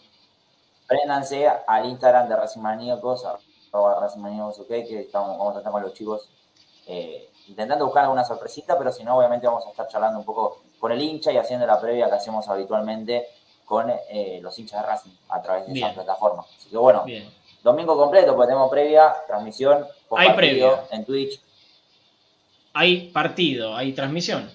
Préndanse 0.85 1.47
al 1.65 1.85
Instagram 1.85 2.27
de 2.27 2.35
Racing 2.35 2.59
Maníacos, 2.59 3.23
arroba 3.71 3.99
Racing 4.01 4.19
Maníacos, 4.19 4.59
ok, 4.59 4.67
que 4.67 5.01
estamos, 5.01 5.37
vamos 5.37 5.55
a 5.55 5.59
estar 5.59 5.71
con 5.71 5.81
los 5.81 5.93
chicos 5.93 6.29
eh, 6.87 7.29
intentando 7.47 7.85
buscar 7.85 8.03
alguna 8.03 8.23
sorpresita, 8.23 8.77
pero 8.77 8.91
si 8.91 9.03
no, 9.03 9.17
obviamente 9.17 9.47
vamos 9.47 9.65
a 9.65 9.69
estar 9.69 9.87
charlando 9.87 10.19
un 10.19 10.25
poco 10.25 10.61
con 10.79 10.91
el 10.91 11.01
hincha 11.01 11.31
y 11.31 11.37
haciendo 11.37 11.65
la 11.65 11.79
previa 11.79 12.07
que 12.07 12.15
hacemos 12.15 12.47
habitualmente 12.47 13.27
con 13.65 13.89
eh, 14.09 14.39
los 14.41 14.57
hinchas 14.59 14.81
de 14.81 14.87
Racing 14.87 15.11
a 15.29 15.41
través 15.41 15.67
de 15.67 15.73
Bien. 15.73 15.85
esa 15.87 15.95
plataforma. 15.95 16.43
Así 16.57 16.69
que 16.69 16.77
bueno, 16.77 17.03
Bien. 17.03 17.29
domingo 17.63 17.97
completo, 17.97 18.33
porque 18.35 18.47
tenemos 18.47 18.69
previa, 18.69 19.13
transmisión, 19.27 19.85
Hay 20.11 20.31
previa. 20.33 20.85
en 20.91 21.03
Twitch. 21.05 21.41
Hay 22.73 23.09
partido, 23.09 23.75
hay 23.75 23.91
transmisión. 23.93 24.49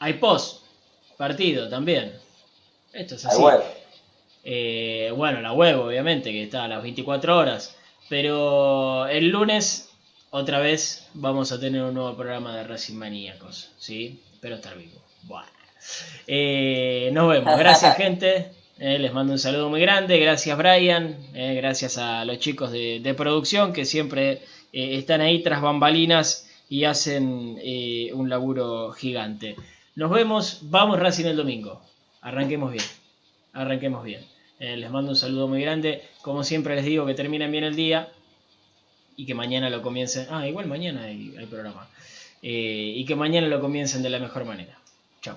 Hay 0.00 0.14
post 0.14 0.62
partido 1.16 1.68
también. 1.70 2.18
Esto 2.92 3.14
es 3.14 3.24
Hay 3.24 3.32
así. 3.32 3.42
web. 3.42 3.62
Eh, 4.44 5.12
bueno, 5.16 5.40
la 5.40 5.52
web 5.52 5.78
obviamente, 5.80 6.30
que 6.32 6.42
está 6.44 6.64
a 6.64 6.68
las 6.68 6.82
24 6.82 7.38
horas. 7.38 7.76
Pero 8.08 9.06
el 9.06 9.28
lunes, 9.28 9.90
otra 10.30 10.58
vez, 10.60 11.08
vamos 11.14 11.52
a 11.52 11.60
tener 11.60 11.82
un 11.82 11.94
nuevo 11.94 12.16
programa 12.16 12.56
de 12.56 12.64
Racing 12.64 12.96
Maníacos. 12.96 13.70
¿Sí? 13.78 14.20
Espero 14.32 14.56
estar 14.56 14.76
vivo. 14.76 15.00
Bueno. 15.24 15.48
Eh, 16.26 17.10
nos 17.12 17.28
vemos. 17.30 17.58
Gracias, 17.58 17.96
gente. 17.98 18.52
Eh, 18.78 18.98
les 18.98 19.12
mando 19.12 19.32
un 19.32 19.38
saludo 19.38 19.68
muy 19.68 19.80
grande. 19.80 20.18
Gracias, 20.18 20.56
Brian. 20.58 21.16
Eh, 21.34 21.54
gracias 21.54 21.98
a 21.98 22.24
los 22.24 22.38
chicos 22.38 22.72
de, 22.72 23.00
de 23.00 23.14
producción 23.14 23.72
que 23.72 23.84
siempre 23.84 24.42
eh, 24.72 24.96
están 24.98 25.20
ahí 25.20 25.42
tras 25.42 25.62
bambalinas 25.62 26.48
y 26.68 26.84
hacen 26.84 27.60
un 28.14 28.28
laburo 28.28 28.92
gigante. 28.92 29.56
Nos 29.94 30.10
vemos. 30.10 30.60
Vamos, 30.62 30.98
Racing, 30.98 31.26
el 31.26 31.36
domingo. 31.36 31.82
Arranquemos 32.22 32.72
bien. 32.72 32.84
Arranquemos 33.52 34.02
bien. 34.02 34.31
Eh, 34.62 34.76
les 34.76 34.88
mando 34.92 35.10
un 35.10 35.16
saludo 35.16 35.48
muy 35.48 35.60
grande. 35.60 36.02
Como 36.20 36.44
siempre 36.44 36.76
les 36.76 36.84
digo, 36.84 37.04
que 37.04 37.14
terminen 37.14 37.50
bien 37.50 37.64
el 37.64 37.74
día 37.74 38.12
y 39.16 39.26
que 39.26 39.34
mañana 39.34 39.68
lo 39.70 39.82
comiencen. 39.82 40.28
Ah, 40.30 40.46
igual 40.46 40.68
mañana 40.68 41.02
hay, 41.02 41.34
hay 41.36 41.46
programa. 41.46 41.88
Eh, 42.42 42.92
y 42.94 43.04
que 43.04 43.16
mañana 43.16 43.48
lo 43.48 43.60
comiencen 43.60 44.04
de 44.04 44.10
la 44.10 44.20
mejor 44.20 44.44
manera. 44.44 44.78
Chao. 45.20 45.36